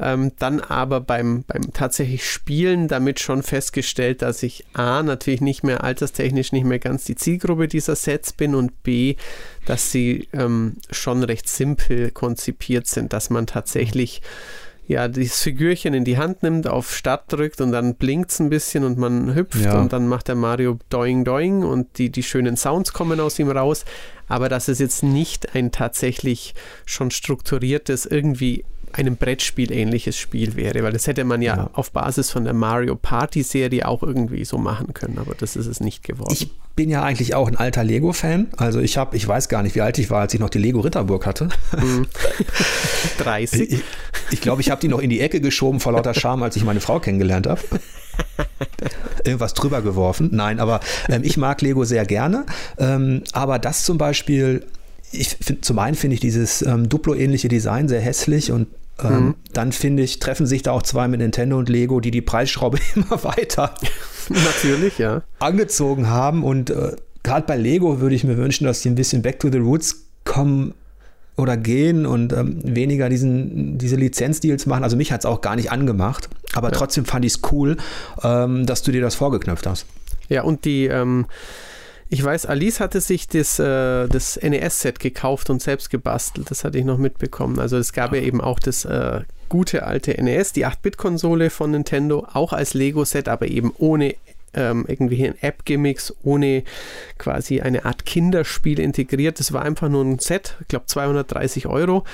ähm, 0.00 0.32
dann 0.38 0.60
aber 0.60 1.00
beim, 1.00 1.44
beim 1.46 1.74
tatsächlich 1.74 2.28
Spielen 2.28 2.88
damit 2.88 3.20
schon 3.20 3.42
festgestellt, 3.42 4.22
dass 4.22 4.42
ich 4.42 4.64
A, 4.72 5.02
natürlich 5.02 5.42
nicht 5.42 5.62
mehr 5.62 5.84
alterstechnisch 5.84 6.52
nicht 6.52 6.64
mehr 6.64 6.78
ganz 6.78 7.04
die 7.04 7.16
Zielgruppe 7.16 7.68
dieser 7.68 7.96
Sets 7.96 8.32
bin 8.32 8.54
und 8.54 8.82
B, 8.82 9.16
dass 9.66 9.92
sie 9.92 10.26
ähm, 10.32 10.78
schon 10.90 11.22
recht 11.22 11.48
simpel 11.50 12.10
konzipiert 12.10 12.86
sind, 12.86 13.12
dass 13.12 13.28
man 13.28 13.46
tatsächlich 13.46 14.22
ja, 14.86 15.08
das 15.08 15.42
Figürchen 15.42 15.94
in 15.94 16.04
die 16.04 16.18
Hand 16.18 16.42
nimmt, 16.42 16.66
auf 16.66 16.94
Start 16.94 17.32
drückt 17.32 17.60
und 17.60 17.72
dann 17.72 17.94
blinkt 17.94 18.30
es 18.30 18.40
ein 18.40 18.50
bisschen 18.50 18.84
und 18.84 18.98
man 18.98 19.34
hüpft 19.34 19.64
ja. 19.64 19.80
und 19.80 19.92
dann 19.92 20.08
macht 20.08 20.28
der 20.28 20.34
Mario 20.34 20.78
Doing 20.90 21.24
Doing 21.24 21.62
und 21.62 21.98
die, 21.98 22.10
die 22.10 22.22
schönen 22.22 22.56
Sounds 22.56 22.92
kommen 22.92 23.18
aus 23.18 23.38
ihm 23.38 23.50
raus. 23.50 23.84
Aber 24.28 24.48
dass 24.48 24.68
es 24.68 24.78
jetzt 24.78 25.02
nicht 25.02 25.54
ein 25.54 25.72
tatsächlich 25.72 26.54
schon 26.84 27.10
strukturiertes, 27.10 28.04
irgendwie 28.06 28.64
einem 28.94 29.16
Brettspiel 29.16 29.72
ähnliches 29.72 30.16
Spiel 30.16 30.56
wäre, 30.56 30.82
weil 30.82 30.92
das 30.92 31.06
hätte 31.06 31.24
man 31.24 31.42
ja, 31.42 31.56
ja. 31.56 31.70
auf 31.72 31.90
Basis 31.90 32.30
von 32.30 32.44
der 32.44 32.54
Mario 32.54 32.96
Party 32.96 33.42
Serie 33.42 33.86
auch 33.88 34.02
irgendwie 34.02 34.44
so 34.44 34.58
machen 34.58 34.94
können, 34.94 35.18
aber 35.18 35.34
das 35.34 35.56
ist 35.56 35.66
es 35.66 35.80
nicht 35.80 36.04
geworden. 36.04 36.32
Ich 36.32 36.50
bin 36.76 36.90
ja 36.90 37.02
eigentlich 37.02 37.34
auch 37.34 37.48
ein 37.48 37.56
alter 37.56 37.84
Lego-Fan. 37.84 38.48
Also 38.56 38.80
ich 38.80 38.96
habe, 38.96 39.16
ich 39.16 39.26
weiß 39.26 39.48
gar 39.48 39.62
nicht, 39.62 39.74
wie 39.74 39.80
alt 39.80 39.98
ich 39.98 40.10
war, 40.10 40.20
als 40.20 40.34
ich 40.34 40.40
noch 40.40 40.50
die 40.50 40.58
Lego 40.58 40.80
Ritterburg 40.80 41.26
hatte. 41.26 41.48
30. 43.18 43.60
Ich 43.60 43.68
glaube, 43.68 43.84
ich, 44.30 44.40
glaub, 44.40 44.60
ich 44.60 44.70
habe 44.70 44.80
die 44.80 44.88
noch 44.88 45.00
in 45.00 45.10
die 45.10 45.20
Ecke 45.20 45.40
geschoben 45.40 45.80
vor 45.80 45.92
lauter 45.92 46.14
Scham, 46.14 46.42
als 46.42 46.56
ich 46.56 46.64
meine 46.64 46.80
Frau 46.80 47.00
kennengelernt 47.00 47.46
habe. 47.46 47.60
Irgendwas 49.24 49.54
drüber 49.54 49.82
geworfen. 49.82 50.30
Nein, 50.32 50.60
aber 50.60 50.80
ähm, 51.08 51.22
ich 51.24 51.36
mag 51.36 51.62
Lego 51.62 51.84
sehr 51.84 52.04
gerne. 52.04 52.44
Ähm, 52.78 53.22
aber 53.32 53.58
das 53.58 53.84
zum 53.84 53.98
Beispiel, 53.98 54.64
ich 55.12 55.36
find, 55.40 55.64
zum 55.64 55.78
einen 55.78 55.96
finde 55.96 56.14
ich 56.14 56.20
dieses 56.20 56.62
ähm, 56.62 56.88
Duplo-ähnliche 56.88 57.48
Design 57.48 57.88
sehr 57.88 58.00
hässlich 58.00 58.50
und 58.52 58.68
ähm, 59.02 59.10
mhm. 59.10 59.34
dann 59.52 59.72
finde 59.72 60.02
ich, 60.02 60.18
treffen 60.18 60.46
sich 60.46 60.62
da 60.62 60.72
auch 60.72 60.82
zwei 60.82 61.08
mit 61.08 61.20
Nintendo 61.20 61.58
und 61.58 61.68
Lego, 61.68 62.00
die 62.00 62.10
die 62.10 62.22
Preisschraube 62.22 62.78
immer 62.94 63.22
weiter 63.24 63.74
Natürlich, 64.28 64.98
ja. 64.98 65.22
angezogen 65.38 66.08
haben. 66.08 66.44
Und 66.44 66.70
äh, 66.70 66.96
gerade 67.22 67.46
bei 67.46 67.56
Lego 67.56 68.00
würde 68.00 68.14
ich 68.14 68.24
mir 68.24 68.36
wünschen, 68.36 68.64
dass 68.64 68.82
die 68.82 68.90
ein 68.90 68.94
bisschen 68.94 69.22
back 69.22 69.40
to 69.40 69.50
the 69.50 69.58
roots 69.58 70.04
kommen 70.24 70.74
oder 71.36 71.56
gehen 71.56 72.06
und 72.06 72.32
ähm, 72.32 72.60
weniger 72.62 73.08
diesen, 73.08 73.76
diese 73.76 73.96
Lizenzdeals 73.96 74.66
machen. 74.66 74.84
Also 74.84 74.96
mich 74.96 75.10
hat 75.10 75.20
es 75.20 75.26
auch 75.26 75.40
gar 75.40 75.56
nicht 75.56 75.72
angemacht, 75.72 76.28
aber 76.54 76.68
ja. 76.68 76.74
trotzdem 76.74 77.04
fand 77.04 77.24
ich 77.24 77.34
es 77.34 77.40
cool, 77.50 77.76
ähm, 78.22 78.66
dass 78.66 78.82
du 78.82 78.92
dir 78.92 79.00
das 79.00 79.16
vorgeknöpft 79.16 79.66
hast. 79.66 79.86
Ja, 80.28 80.42
und 80.42 80.64
die, 80.64 80.86
ähm, 80.86 81.26
ich 82.08 82.22
weiß, 82.22 82.46
Alice 82.46 82.80
hatte 82.80 83.00
sich 83.00 83.28
das, 83.28 83.58
äh, 83.58 84.08
das 84.08 84.38
NES-Set 84.40 85.00
gekauft 85.00 85.50
und 85.50 85.62
selbst 85.62 85.90
gebastelt. 85.90 86.50
Das 86.50 86.64
hatte 86.64 86.78
ich 86.78 86.84
noch 86.84 86.98
mitbekommen. 86.98 87.58
Also 87.58 87.76
es 87.76 87.92
gab 87.92 88.12
ja, 88.12 88.20
ja 88.20 88.26
eben 88.26 88.40
auch 88.40 88.58
das 88.58 88.84
äh, 88.84 89.22
gute 89.48 89.84
alte 89.84 90.12
NES, 90.22 90.52
die 90.52 90.66
8-Bit-Konsole 90.66 91.50
von 91.50 91.70
Nintendo, 91.70 92.26
auch 92.32 92.52
als 92.52 92.74
Lego-Set, 92.74 93.28
aber 93.28 93.48
eben 93.48 93.72
ohne 93.78 94.14
ähm, 94.54 94.84
irgendwelche 94.86 95.34
App-Gimmicks, 95.40 96.14
ohne 96.22 96.62
quasi 97.18 97.60
eine 97.60 97.84
Art 97.84 98.06
Kinderspiel 98.06 98.78
integriert. 98.78 99.40
Das 99.40 99.52
war 99.52 99.62
einfach 99.62 99.88
nur 99.88 100.04
ein 100.04 100.18
Set, 100.18 100.56
ich 100.60 100.68
glaube 100.68 100.86
230 100.86 101.66
Euro 101.66 102.04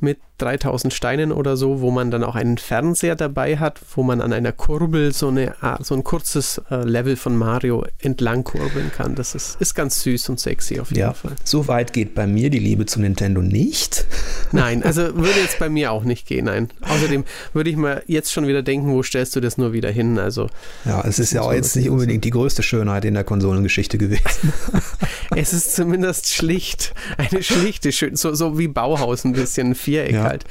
mit 0.00 0.18
3000 0.38 0.94
Steinen 0.94 1.32
oder 1.32 1.56
so, 1.56 1.80
wo 1.80 1.90
man 1.90 2.10
dann 2.10 2.22
auch 2.22 2.36
einen 2.36 2.58
Fernseher 2.58 3.16
dabei 3.16 3.58
hat, 3.58 3.80
wo 3.94 4.02
man 4.02 4.20
an 4.20 4.32
einer 4.32 4.52
Kurbel 4.52 5.12
so, 5.12 5.28
eine, 5.28 5.54
so 5.80 5.94
ein 5.94 6.04
kurzes 6.04 6.62
äh, 6.70 6.76
Level 6.84 7.16
von 7.16 7.36
Mario 7.36 7.84
entlang 7.98 8.44
kurbeln 8.44 8.90
kann. 8.96 9.14
Das 9.16 9.34
ist, 9.34 9.60
ist 9.60 9.74
ganz 9.74 10.02
süß 10.02 10.28
und 10.28 10.40
sexy 10.40 10.80
auf 10.80 10.90
jeden 10.90 11.00
ja, 11.00 11.12
Fall. 11.12 11.32
So 11.44 11.68
weit 11.68 11.92
geht 11.92 12.14
bei 12.14 12.26
mir 12.26 12.50
die 12.50 12.60
Liebe 12.60 12.86
zu 12.86 13.00
Nintendo 13.00 13.42
nicht. 13.42 14.06
Nein, 14.52 14.82
also 14.82 15.02
würde 15.16 15.40
jetzt 15.40 15.58
bei 15.58 15.68
mir 15.68 15.92
auch 15.92 16.04
nicht 16.04 16.26
gehen, 16.26 16.46
nein. 16.46 16.68
Außerdem 16.80 17.24
würde 17.52 17.68
ich 17.68 17.76
mal 17.76 18.02
jetzt 18.06 18.32
schon 18.32 18.46
wieder 18.46 18.62
denken, 18.62 18.90
wo 18.90 19.02
stellst 19.02 19.36
du 19.36 19.40
das 19.40 19.58
nur 19.58 19.74
wieder 19.74 19.90
hin? 19.90 20.18
Also, 20.18 20.48
ja, 20.86 21.04
es 21.06 21.18
ist 21.18 21.32
ja 21.32 21.42
auch 21.42 21.52
jetzt 21.52 21.76
nicht 21.76 21.90
unbedingt 21.90 22.24
die 22.24 22.30
größte 22.30 22.62
Schönheit 22.62 23.04
in 23.04 23.12
der 23.12 23.24
Konsolengeschichte 23.24 23.98
gewesen. 23.98 24.54
es 25.36 25.52
ist 25.52 25.74
zumindest 25.74 26.32
schlicht, 26.32 26.94
eine 27.18 27.42
schlichte, 27.42 27.90
so, 27.92 28.34
so 28.34 28.58
wie 28.58 28.68
Bauhaus 28.68 29.24
ein 29.24 29.34
bisschen, 29.34 29.72
ein 29.72 29.74
Viereck. 29.74 30.12
Ja 30.12 30.27
halt. 30.28 30.44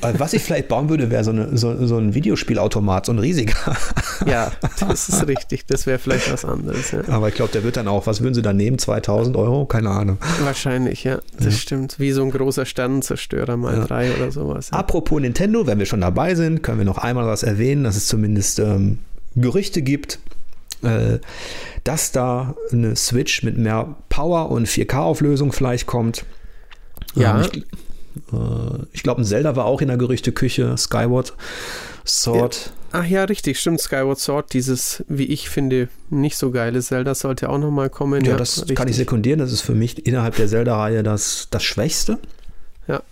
Was 0.00 0.32
ich 0.32 0.42
vielleicht 0.42 0.68
bauen 0.68 0.88
würde, 0.88 1.10
wäre 1.10 1.24
so, 1.24 1.30
eine, 1.30 1.56
so, 1.56 1.86
so 1.86 1.98
ein 1.98 2.14
Videospielautomat, 2.14 3.06
so 3.06 3.12
ein 3.12 3.18
riesiger. 3.18 3.54
Ja, 4.24 4.50
das 4.80 5.10
ist 5.10 5.26
richtig. 5.26 5.66
Das 5.66 5.86
wäre 5.86 5.98
vielleicht 5.98 6.32
was 6.32 6.44
anderes. 6.44 6.90
Ja. 6.90 7.02
Aber 7.08 7.28
ich 7.28 7.34
glaube, 7.34 7.52
der 7.52 7.64
wird 7.64 7.76
dann 7.76 7.86
auch, 7.86 8.06
was 8.06 8.22
würden 8.22 8.32
sie 8.32 8.40
da 8.40 8.54
nehmen? 8.54 8.78
2000 8.78 9.36
Euro? 9.36 9.66
Keine 9.66 9.90
Ahnung. 9.90 10.16
Wahrscheinlich, 10.42 11.04
ja. 11.04 11.20
Das 11.36 11.44
ja. 11.44 11.50
stimmt. 11.52 12.00
Wie 12.00 12.12
so 12.12 12.22
ein 12.22 12.30
großer 12.30 12.64
Sternenzerstörer 12.64 13.56
mal 13.56 13.76
ja. 13.76 13.84
drei 13.84 14.14
oder 14.14 14.32
sowas. 14.32 14.72
Apropos 14.72 15.20
Nintendo, 15.20 15.66
wenn 15.66 15.78
wir 15.78 15.86
schon 15.86 16.00
dabei 16.00 16.34
sind, 16.34 16.62
können 16.62 16.78
wir 16.78 16.86
noch 16.86 16.98
einmal 16.98 17.26
was 17.26 17.42
erwähnen, 17.42 17.84
dass 17.84 17.96
es 17.96 18.06
zumindest 18.06 18.58
ähm, 18.58 18.98
Gerüchte 19.34 19.82
gibt, 19.82 20.18
äh, 20.82 21.18
dass 21.84 22.12
da 22.12 22.54
eine 22.72 22.96
Switch 22.96 23.42
mit 23.42 23.58
mehr 23.58 23.96
Power 24.08 24.50
und 24.50 24.66
4K-Auflösung 24.66 25.52
vielleicht 25.52 25.86
kommt. 25.86 26.24
Ja. 27.14 27.40
Ähm, 27.40 27.48
ich, 27.52 27.58
äh, 27.58 27.64
ich 28.92 29.02
glaube, 29.02 29.22
ein 29.22 29.24
Zelda 29.24 29.56
war 29.56 29.64
auch 29.64 29.80
in 29.80 29.88
der 29.88 29.96
Gerüchteküche, 29.96 30.76
Skyward 30.76 31.34
Sword. 32.06 32.72
Ja. 32.92 33.00
Ach 33.00 33.04
ja, 33.04 33.24
richtig, 33.24 33.60
stimmt. 33.60 33.80
Skyward 33.80 34.18
Sword, 34.18 34.52
dieses, 34.52 35.04
wie 35.08 35.24
ich 35.24 35.50
finde, 35.50 35.88
nicht 36.08 36.36
so 36.36 36.50
geile 36.50 36.80
Zelda 36.80 37.14
sollte 37.14 37.50
auch 37.50 37.58
nochmal 37.58 37.90
kommen. 37.90 38.24
Ja, 38.24 38.32
ja 38.32 38.36
das 38.36 38.58
richtig. 38.58 38.76
kann 38.76 38.88
ich 38.88 38.96
sekundieren. 38.96 39.38
Das 39.38 39.52
ist 39.52 39.60
für 39.60 39.74
mich 39.74 40.06
innerhalb 40.06 40.36
der 40.36 40.46
Zelda-Reihe 40.48 41.02
das, 41.02 41.48
das 41.50 41.62
Schwächste. 41.62 42.18
Ja. 42.86 43.02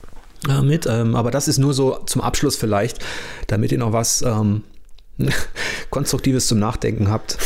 Mit, 0.63 0.87
ähm, 0.87 1.17
aber 1.17 1.31
das 1.31 1.49
ist 1.49 1.59
nur 1.59 1.73
so 1.73 1.99
zum 2.07 2.21
Abschluss 2.21 2.57
vielleicht, 2.57 2.99
damit 3.47 3.73
ihr 3.73 3.79
noch 3.79 3.93
was 3.93 4.21
ähm, 4.23 4.63
Konstruktives 5.91 6.47
zum 6.47 6.59
Nachdenken 6.59 7.11
habt, 7.11 7.39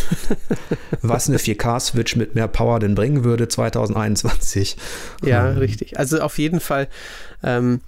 was 1.03 1.29
eine 1.29 1.39
4K-Switch 1.39 2.17
mit 2.17 2.35
mehr 2.35 2.49
Power 2.49 2.79
denn 2.81 2.95
bringen 2.95 3.25
würde 3.25 3.49
2021. 3.49 4.77
Ja, 5.23 5.51
ähm. 5.51 5.59
richtig. 5.59 5.99
Also 5.99 6.21
auf 6.21 6.39
jeden 6.39 6.61
Fall 6.61 6.89
ähm, 7.43 7.81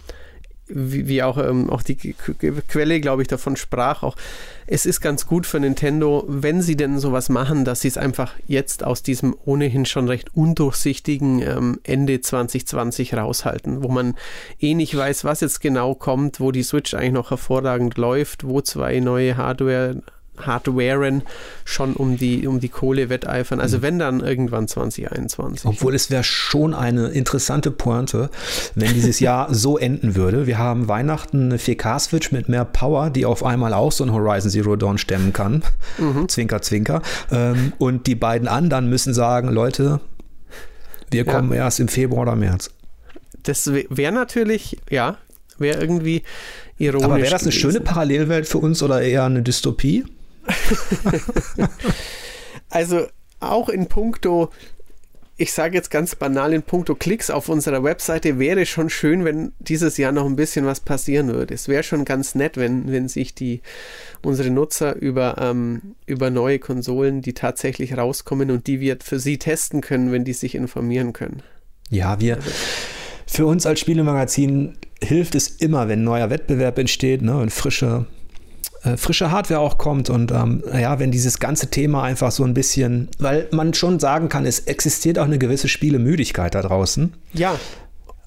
wie, 0.73 1.09
wie, 1.09 1.23
auch, 1.23 1.39
ähm, 1.39 1.71
auch 1.71 1.83
die 1.83 2.15
Quelle, 2.69 3.01
glaube 3.01 3.23
ich, 3.23 3.29
davon 3.29 3.57
sprach, 3.57 4.03
auch 4.03 4.17
es 4.67 4.87
ist 4.87 5.01
ganz 5.01 5.27
gut 5.27 5.47
für 5.47 5.59
Nintendo, 5.59 6.25
wenn 6.29 6.63
sie 6.63 6.77
denn 6.77 6.99
sowas 6.99 7.29
machen, 7.29 7.65
dass 7.65 7.81
sie 7.81 7.89
es 7.89 7.99
einfach 7.99 8.35
jetzt 8.47 8.85
aus 8.85 9.03
diesem 9.03 9.35
ohnehin 9.45 9.85
schon 9.85 10.09
recht 10.09 10.35
undurchsichtigen 10.37 11.43
ähm, 11.43 11.81
Ende 11.83 12.21
2020 12.21 13.15
raushalten, 13.15 13.83
wo 13.83 13.89
man 13.89 14.15
eh 14.61 14.75
nicht 14.75 14.97
weiß, 14.97 15.25
was 15.25 15.41
jetzt 15.41 15.61
genau 15.61 15.95
kommt, 15.95 16.39
wo 16.41 16.53
die 16.53 16.63
Switch 16.63 16.95
eigentlich 16.95 17.13
noch 17.13 17.31
hervorragend 17.31 17.99
läuft, 17.99 18.47
wo 18.47 18.61
zwei 18.61 19.01
neue 19.01 19.37
Hardware 19.37 20.01
Hardwaren 20.47 21.23
schon 21.65 21.95
um 21.95 22.17
die, 22.17 22.47
um 22.47 22.61
die 22.61 22.69
Kohle 22.69 23.09
wetteifern. 23.09 23.61
Also 23.61 23.79
mhm. 23.79 23.83
wenn 23.83 23.99
dann 23.99 24.21
irgendwann 24.21 24.69
2021. 24.69 25.67
Obwohl 25.67 25.95
es 25.95 26.11
wäre 26.11 26.25
schon 26.25 26.75
eine 26.75 27.09
interessante 27.09 27.71
Pointe, 27.71 28.31
wenn 28.75 28.93
dieses 28.95 29.21
Jahr 29.21 29.53
so 29.53 29.79
enden 29.79 30.15
würde. 30.17 30.47
Wir 30.47 30.59
haben 30.59 30.89
Weihnachten 30.89 31.47
eine 31.47 31.57
4K-Switch 31.57 32.33
mit 32.33 32.49
mehr 32.49 32.65
Power, 32.65 33.11
die 33.11 33.27
auf 33.27 33.45
einmal 33.45 33.75
auch 33.75 33.93
so 33.93 34.05
ein 34.05 34.13
Horizon 34.13 34.51
Zero 34.51 34.77
Dawn 34.77 34.99
stemmen 34.99 35.33
kann. 35.33 35.63
Mhm. 35.99 36.29
Zwinker, 36.29 36.63
zwinker. 36.63 37.03
Ähm, 37.31 37.73
und 37.79 38.07
die 38.07 38.15
beiden 38.15 38.49
anderen 38.49 38.89
müssen 38.89 39.15
sagen, 39.15 39.51
Leute, 39.51 40.01
wir 41.11 41.25
kommen 41.25 41.53
ja. 41.53 41.65
erst 41.65 41.81
im 41.81 41.89
Februar 41.89 42.23
oder 42.23 42.37
März. 42.37 42.71
Das 43.43 43.71
wäre 43.73 44.13
natürlich, 44.13 44.79
ja, 44.91 45.17
wäre 45.59 45.81
irgendwie 45.81 46.23
ironisch. 46.79 47.05
Aber 47.05 47.17
wäre 47.17 47.31
das 47.31 47.43
eine 47.43 47.51
gewesen. 47.51 47.73
schöne 47.73 47.81
Parallelwelt 47.81 48.47
für 48.47 48.59
uns 48.59 48.83
oder 48.83 49.03
eher 49.03 49.25
eine 49.25 49.43
Dystopie? 49.43 50.05
also 52.71 53.07
auch 53.41 53.69
in 53.69 53.87
puncto, 53.87 54.51
ich 55.37 55.53
sage 55.53 55.75
jetzt 55.75 55.91
ganz 55.91 56.15
banal, 56.15 56.53
in 56.53 56.63
puncto 56.63 56.95
Klicks 56.95 57.31
auf 57.31 57.49
unserer 57.49 57.83
Webseite 57.83 58.39
wäre 58.39 58.67
schon 58.67 58.91
schön, 58.91 59.25
wenn 59.25 59.53
dieses 59.59 59.97
Jahr 59.97 60.13
noch 60.13 60.27
ein 60.27 60.37
bisschen 60.37 60.67
was 60.67 60.81
passieren 60.81 61.29
würde. 61.29 61.55
Es 61.55 61.67
wäre 61.67 61.83
schon 61.83 62.05
ganz 62.05 62.35
nett, 62.35 62.59
wenn, 62.59 62.93
wenn 62.93 63.09
sich 63.09 63.35
die 63.35 63.63
unsere 64.23 64.51
Nutzer 64.51 64.97
über, 64.97 65.37
ähm, 65.41 65.95
über 66.05 66.29
neue 66.29 66.59
Konsolen, 66.59 67.23
die 67.23 67.33
tatsächlich 67.33 67.97
rauskommen 67.97 68.51
und 68.51 68.67
die 68.67 68.81
wir 68.81 68.99
für 69.03 69.19
sie 69.19 69.39
testen 69.39 69.81
können, 69.81 70.13
wenn 70.13 70.25
die 70.25 70.35
sich 70.35 70.55
informieren 70.55 71.15
können. 71.15 71.43
Ja, 71.89 72.21
wir. 72.21 72.37
Also, 72.37 72.51
für 73.27 73.47
uns 73.47 73.65
als 73.65 73.81
Spielemagazin 73.81 74.77
hilft 75.03 75.35
es 75.35 75.49
immer, 75.49 75.89
wenn 75.89 76.05
neuer 76.05 76.29
Wettbewerb 76.29 76.79
entsteht 76.79 77.23
ne, 77.23 77.39
und 77.39 77.51
frische 77.51 78.07
äh, 78.83 78.97
frische 78.97 79.31
Hardware 79.31 79.61
auch 79.61 79.79
kommt 79.79 80.11
und 80.11 80.33
ähm, 80.33 80.63
ja, 80.73 80.99
wenn 80.99 81.11
dieses 81.11 81.39
ganze 81.39 81.69
Thema 81.69 82.03
einfach 82.03 82.31
so 82.31 82.45
ein 82.45 82.55
bisschen, 82.55 83.09
weil 83.19 83.47
man 83.51 83.75
schon 83.75 84.01
sagen 84.01 84.29
kann, 84.29 84.47
es 84.47 84.61
existiert 84.61 85.19
auch 85.19 85.25
eine 85.25 85.39
gewisse 85.39 85.69
Spielemüdigkeit 85.69 86.55
da 86.55 86.63
draußen. 86.63 87.13
Ja. 87.33 87.57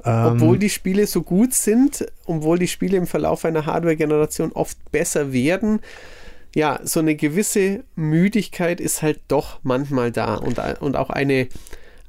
Ähm, 0.05 0.33
obwohl 0.33 0.59
die 0.59 0.69
Spiele 0.69 1.07
so 1.07 1.21
gut 1.21 1.53
sind, 1.53 2.05
obwohl 2.25 2.59
die 2.59 2.67
Spiele 2.67 2.97
im 2.97 3.07
Verlauf 3.07 3.45
einer 3.45 3.65
Hardware-Generation 3.65 4.51
oft 4.51 4.77
besser 4.91 5.31
werden, 5.33 5.79
ja, 6.55 6.79
so 6.83 6.99
eine 6.99 7.15
gewisse 7.15 7.83
Müdigkeit 7.95 8.79
ist 8.79 9.01
halt 9.01 9.21
doch 9.27 9.59
manchmal 9.63 10.11
da 10.11 10.35
und, 10.35 10.59
und 10.81 10.95
auch 10.95 11.09
eine, 11.09 11.47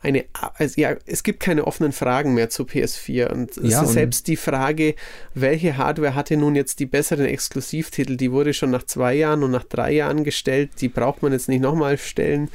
eine, 0.05 0.27
also 0.33 0.81
ja, 0.81 0.97
es 1.07 1.23
gibt 1.23 1.41
keine 1.41 1.67
offenen 1.67 1.93
Fragen 1.93 2.35
mehr 2.35 2.51
zu 2.51 2.65
PS4 2.65 3.33
und 3.33 3.57
ja, 3.57 3.85
selbst 3.87 4.29
die 4.29 4.37
Frage, 4.37 4.95
welche 5.33 5.79
Hardware 5.79 6.15
hatte 6.15 6.37
nun 6.37 6.55
jetzt 6.55 6.79
die 6.79 6.87
besseren 6.87 7.25
Exklusivtitel, 7.25 8.17
die 8.17 8.31
wurde 8.31 8.53
schon 8.53 8.71
nach 8.71 8.85
zwei 8.85 9.15
Jahren 9.15 9.43
und 9.43 9.51
nach 9.51 9.65
drei 9.65 9.93
Jahren 9.93 10.23
gestellt, 10.23 10.71
die 10.81 10.89
braucht 10.89 11.23
man 11.23 11.33
jetzt 11.33 11.49
nicht 11.49 11.63
nochmal 11.63 11.97
stellen. 11.97 12.51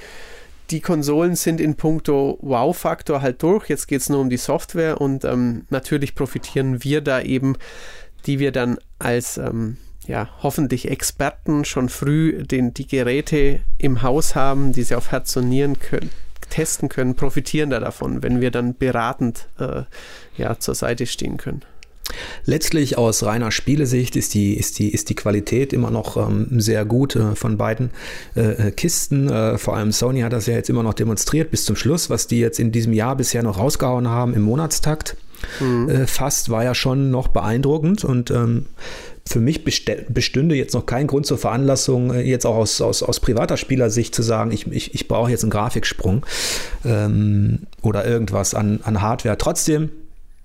Die 0.69 0.79
Konsolen 0.79 1.35
sind 1.35 1.59
in 1.59 1.75
puncto 1.75 2.37
Wow-Faktor 2.41 3.23
halt 3.23 3.41
durch, 3.41 3.67
jetzt 3.67 3.87
geht 3.87 4.01
es 4.01 4.09
nur 4.09 4.19
um 4.19 4.29
die 4.29 4.37
Software 4.37 5.01
und 5.01 5.25
ähm, 5.25 5.65
natürlich 5.71 6.13
profitieren 6.13 6.83
wir 6.83 7.01
da 7.01 7.19
eben, 7.21 7.57
die 8.27 8.37
wir 8.37 8.51
dann 8.51 8.77
als 8.99 9.39
ähm, 9.39 9.77
ja, 10.05 10.29
hoffentlich 10.43 10.89
Experten 10.89 11.65
schon 11.65 11.89
früh 11.89 12.43
den, 12.43 12.75
die 12.75 12.85
Geräte 12.85 13.61
im 13.79 14.03
Haus 14.03 14.35
haben, 14.35 14.71
die 14.71 14.83
sie 14.83 14.93
auf 14.93 15.11
Herz 15.11 15.35
und 15.35 15.49
Nieren 15.49 15.79
können, 15.79 16.11
testen 16.49 16.89
können, 16.89 17.15
profitieren 17.15 17.69
da 17.69 17.79
davon, 17.79 18.23
wenn 18.23 18.41
wir 18.41 18.51
dann 18.51 18.75
beratend 18.75 19.47
äh, 19.59 19.83
ja, 20.37 20.59
zur 20.59 20.75
Seite 20.75 21.05
stehen 21.05 21.37
können. 21.37 21.63
Letztlich 22.45 22.97
aus 22.97 23.23
reiner 23.23 23.51
Spielesicht 23.51 24.15
ist 24.15 24.33
die, 24.33 24.55
ist 24.55 24.79
die, 24.79 24.89
ist 24.89 25.09
die 25.09 25.15
Qualität 25.15 25.73
immer 25.73 25.91
noch 25.91 26.17
ähm, 26.17 26.59
sehr 26.59 26.85
gut 26.85 27.15
äh, 27.15 27.35
von 27.35 27.57
beiden 27.57 27.91
äh, 28.35 28.67
äh, 28.67 28.71
Kisten. 28.71 29.29
Äh, 29.29 29.57
vor 29.57 29.75
allem 29.75 29.91
Sony 29.91 30.21
hat 30.21 30.33
das 30.33 30.47
ja 30.47 30.55
jetzt 30.55 30.69
immer 30.69 30.83
noch 30.83 30.93
demonstriert 30.93 31.51
bis 31.51 31.65
zum 31.65 31.75
Schluss, 31.75 32.09
was 32.09 32.27
die 32.27 32.39
jetzt 32.39 32.59
in 32.59 32.71
diesem 32.71 32.93
Jahr 32.93 33.15
bisher 33.15 33.43
noch 33.43 33.59
rausgehauen 33.59 34.07
haben 34.07 34.33
im 34.33 34.41
Monatstakt. 34.41 35.15
Mhm. 35.59 35.89
Äh, 35.89 36.07
fast 36.07 36.49
war 36.49 36.63
ja 36.63 36.75
schon 36.75 37.11
noch 37.11 37.27
beeindruckend 37.27 38.03
und 38.03 38.31
ähm, 38.31 38.65
für 39.29 39.39
mich 39.39 39.63
bestünde 39.63 40.55
jetzt 40.55 40.73
noch 40.73 40.87
kein 40.87 41.05
Grund 41.05 41.27
zur 41.27 41.37
Veranlassung, 41.37 42.11
äh, 42.11 42.21
jetzt 42.21 42.47
auch 42.47 42.55
aus, 42.55 42.81
aus, 42.81 43.03
aus 43.03 43.19
privater 43.19 43.57
Spielersicht 43.57 44.15
zu 44.15 44.23
sagen, 44.23 44.51
ich, 44.51 44.65
ich, 44.71 44.95
ich 44.95 45.07
brauche 45.07 45.29
jetzt 45.29 45.43
einen 45.43 45.51
Grafiksprung 45.51 46.25
ähm, 46.83 47.67
oder 47.83 48.07
irgendwas 48.07 48.55
an, 48.55 48.79
an 48.83 49.03
Hardware. 49.03 49.37
Trotzdem 49.37 49.91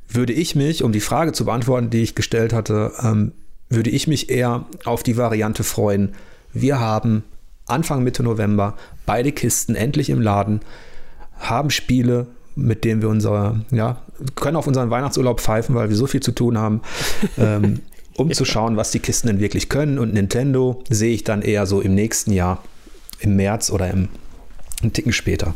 würde 0.07 0.35
ich 0.35 0.55
mich, 0.55 0.85
um 0.85 0.93
die 0.93 1.01
Frage 1.01 1.33
zu 1.33 1.47
beantworten, 1.47 1.89
die 1.89 2.03
ich 2.03 2.15
gestellt 2.15 2.53
hatte, 2.53 2.93
ähm, 3.03 3.33
würde 3.71 3.89
ich 3.89 4.07
mich 4.07 4.29
eher 4.29 4.67
auf 4.85 5.03
die 5.03 5.17
Variante 5.17 5.65
freuen. 5.65 6.13
Wir 6.53 6.79
haben 6.79 7.25
Anfang 7.65 8.05
Mitte 8.05 8.23
November 8.23 8.77
beide 9.07 9.33
Kisten 9.33 9.77
endlich 9.77 10.11
im 10.11 10.21
Laden, 10.21 10.61
haben 11.39 11.71
Spiele, 11.71 12.27
mit 12.55 12.85
denen 12.85 13.01
wir 13.01 13.09
unser, 13.09 13.65
ja, 13.71 14.03
können 14.35 14.59
auf 14.59 14.67
unseren 14.67 14.91
Weihnachtsurlaub 14.91 15.41
pfeifen, 15.41 15.75
weil 15.75 15.89
wir 15.89 15.97
so 15.97 16.07
viel 16.07 16.21
zu 16.21 16.33
tun 16.33 16.59
haben. 16.59 16.83
ähm, 17.39 17.81
um 18.17 18.29
ja. 18.29 18.35
zu 18.35 18.45
schauen, 18.45 18.77
was 18.77 18.91
die 18.91 19.01
Kisten 19.01 19.29
denn 19.29 19.41
wirklich 19.41 19.69
können. 19.69 19.99
Und 19.99 20.15
Nintendo 20.15 20.83
sehe 20.89 21.15
ich 21.15 21.25
dann 21.25 21.43
eher 21.43 21.67
so 21.67 21.81
im 21.81 21.95
nächsten 21.95 22.33
Jahr, 22.33 22.63
im 23.21 23.37
März 23.37 23.71
oder 23.71 23.91
im, 23.91 24.09
einen 24.83 24.93
Ticken 24.93 25.13
später. 25.13 25.55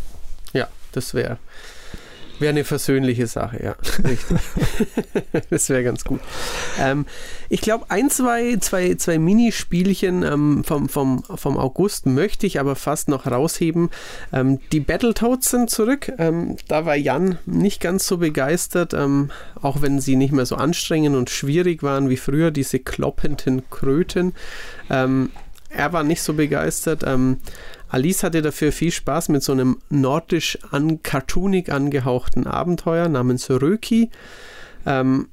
Ja, 0.53 0.69
das 0.93 1.15
wäre 1.15 1.39
Wäre 2.39 2.51
eine 2.51 2.65
versöhnliche 2.65 3.27
Sache, 3.27 3.63
ja. 3.63 3.77
Richtig. 4.05 4.39
das 5.51 5.69
wäre 5.69 5.83
ganz 5.83 6.05
gut. 6.05 6.21
Ähm, 6.79 7.07
ich 7.49 7.61
glaube, 7.61 7.87
ein, 7.89 8.11
zwei, 8.11 8.57
zwei, 8.57 8.95
zwei 8.95 9.19
Minispielchen 9.19 10.23
ähm, 10.23 10.65
vom, 10.65 10.89
vom, 10.89 11.25
vom 11.25 11.59
August 11.59 12.07
möchte 12.07 12.47
ich 12.47 12.61
aber 12.61 12.77
fast 12.77 13.09
noch 13.09 13.27
rausheben. 13.27 13.91
Ähm, 14.33 14.61
die 14.73 14.81
Battletoads 14.81 15.51
sind 15.51 15.71
zurück. 15.71 16.13
Ähm, 16.19 16.57
da 16.69 16.87
war 16.87 16.95
Jan 16.95 17.39
nicht 17.47 17.81
ganz 17.81 18.07
so 18.07 18.19
begeistert, 18.19 18.95
ähm, 18.95 19.31
auch 19.61 19.83
wenn 19.83 20.01
sie 20.01 20.17
nicht 20.17 20.33
mehr 20.33 20.47
so 20.47 20.57
anstrengend 20.57 21.17
und 21.17 21.31
schwierig 21.31 21.83
waren 21.83 22.09
wie 22.09 22.17
früher, 22.17 22.51
diese 22.51 22.79
kloppenden 22.79 23.69
Kröten. 23.71 24.35
Ähm, 24.91 25.31
er 25.71 25.93
war 25.93 26.03
nicht 26.03 26.23
so 26.23 26.35
begeistert. 26.35 27.05
Alice 27.89 28.23
hatte 28.23 28.43
dafür 28.43 28.73
viel 28.73 28.93
Spaß 28.93 29.31
mit 29.31 29.43
so 29.43 29.53
einem 29.53 29.79
nordisch 29.89 30.59
an 30.71 31.03
cartoonig 31.03 31.73
angehauchten 31.73 32.47
Abenteuer 32.47 33.09
namens 33.09 33.49
Röki. 33.51 34.11
Ähm, 34.87 35.29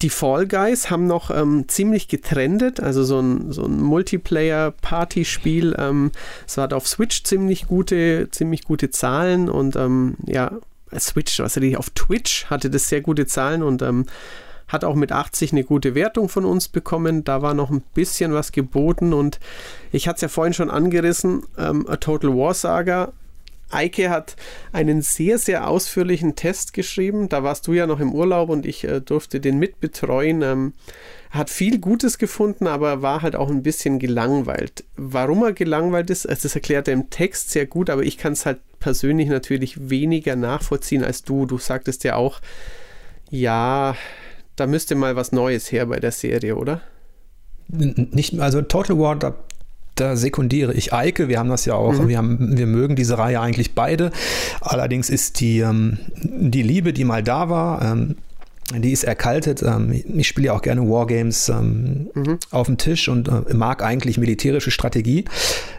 die 0.00 0.10
Fall 0.10 0.46
Guys 0.46 0.90
haben 0.90 1.06
noch 1.06 1.30
ähm, 1.30 1.66
ziemlich 1.68 2.08
getrendet, 2.08 2.80
also 2.80 3.04
so 3.04 3.20
ein, 3.20 3.52
so 3.52 3.64
ein 3.64 3.80
Multiplayer-Party-Spiel. 3.80 5.76
Ähm, 5.78 6.12
es 6.46 6.56
hat 6.56 6.72
auf 6.72 6.88
Switch 6.88 7.24
ziemlich 7.24 7.66
gute, 7.66 8.28
ziemlich 8.30 8.64
gute 8.64 8.90
Zahlen 8.90 9.50
und 9.50 9.76
ähm, 9.76 10.16
ja, 10.26 10.52
Switch, 10.98 11.38
was 11.40 11.56
ich, 11.56 11.76
auf 11.76 11.90
Twitch 11.90 12.46
hatte 12.46 12.70
das 12.70 12.88
sehr 12.88 13.00
gute 13.00 13.26
Zahlen 13.26 13.62
und 13.62 13.82
ähm, 13.82 14.06
hat 14.72 14.84
auch 14.84 14.94
mit 14.94 15.12
80 15.12 15.52
eine 15.52 15.64
gute 15.64 15.94
Wertung 15.94 16.28
von 16.28 16.44
uns 16.44 16.68
bekommen. 16.68 17.24
Da 17.24 17.42
war 17.42 17.54
noch 17.54 17.70
ein 17.70 17.82
bisschen 17.94 18.32
was 18.32 18.52
geboten 18.52 19.12
und 19.12 19.38
ich 19.92 20.08
hatte 20.08 20.16
es 20.16 20.22
ja 20.22 20.28
vorhin 20.28 20.54
schon 20.54 20.70
angerissen, 20.70 21.42
ähm, 21.58 21.86
A 21.88 21.96
Total 21.96 22.30
War 22.30 22.54
Saga. 22.54 23.12
Eike 23.70 24.10
hat 24.10 24.36
einen 24.72 25.00
sehr, 25.00 25.38
sehr 25.38 25.68
ausführlichen 25.68 26.36
Test 26.36 26.74
geschrieben. 26.74 27.28
Da 27.28 27.42
warst 27.42 27.66
du 27.66 27.72
ja 27.72 27.86
noch 27.86 28.00
im 28.00 28.12
Urlaub 28.12 28.50
und 28.50 28.66
ich 28.66 28.84
äh, 28.84 29.00
durfte 29.00 29.40
den 29.40 29.58
mitbetreuen. 29.58 30.42
Ähm, 30.42 30.72
hat 31.30 31.48
viel 31.48 31.78
Gutes 31.78 32.18
gefunden, 32.18 32.66
aber 32.66 33.00
war 33.00 33.22
halt 33.22 33.36
auch 33.36 33.48
ein 33.48 33.62
bisschen 33.62 33.98
gelangweilt. 33.98 34.84
Warum 34.96 35.42
er 35.42 35.54
gelangweilt 35.54 36.10
ist, 36.10 36.28
also 36.28 36.42
das 36.42 36.54
erklärt 36.54 36.88
er 36.88 36.94
im 36.94 37.08
Text 37.08 37.50
sehr 37.50 37.64
gut, 37.64 37.88
aber 37.88 38.02
ich 38.02 38.18
kann 38.18 38.34
es 38.34 38.44
halt 38.44 38.60
persönlich 38.80 39.28
natürlich 39.28 39.88
weniger 39.88 40.36
nachvollziehen 40.36 41.02
als 41.02 41.22
du. 41.22 41.46
Du 41.46 41.56
sagtest 41.56 42.04
ja 42.04 42.16
auch, 42.16 42.40
ja, 43.30 43.96
da 44.62 44.68
müsste 44.68 44.94
mal 44.94 45.16
was 45.16 45.32
Neues 45.32 45.72
her 45.72 45.86
bei 45.86 45.98
der 45.98 46.12
Serie, 46.12 46.54
oder? 46.54 46.80
Nicht, 47.66 48.38
also 48.38 48.62
Total 48.62 48.96
War, 48.96 49.16
da, 49.16 49.34
da 49.96 50.14
sekundiere 50.14 50.72
ich 50.72 50.92
Eike. 50.92 51.26
Wir 51.28 51.40
haben 51.40 51.48
das 51.48 51.64
ja 51.64 51.74
auch, 51.74 51.94
mhm. 51.94 52.08
wir, 52.08 52.16
haben, 52.16 52.56
wir 52.56 52.68
mögen 52.68 52.94
diese 52.94 53.18
Reihe 53.18 53.40
eigentlich 53.40 53.74
beide. 53.74 54.12
Allerdings 54.60 55.10
ist 55.10 55.40
die, 55.40 55.58
ähm, 55.58 55.98
die 56.14 56.62
Liebe, 56.62 56.92
die 56.92 57.02
mal 57.02 57.24
da 57.24 57.48
war, 57.48 57.82
ähm, 57.82 58.18
die 58.80 58.92
ist 58.92 59.04
erkaltet. 59.04 59.62
Ähm, 59.62 59.92
ich 59.92 60.28
spiele 60.28 60.46
ja 60.46 60.52
auch 60.54 60.62
gerne 60.62 60.82
Wargames 60.82 61.48
ähm, 61.48 62.10
mhm. 62.14 62.38
auf 62.50 62.66
dem 62.66 62.78
Tisch 62.78 63.08
und 63.08 63.28
äh, 63.28 63.54
mag 63.54 63.82
eigentlich 63.82 64.18
militärische 64.18 64.70
Strategie. 64.70 65.24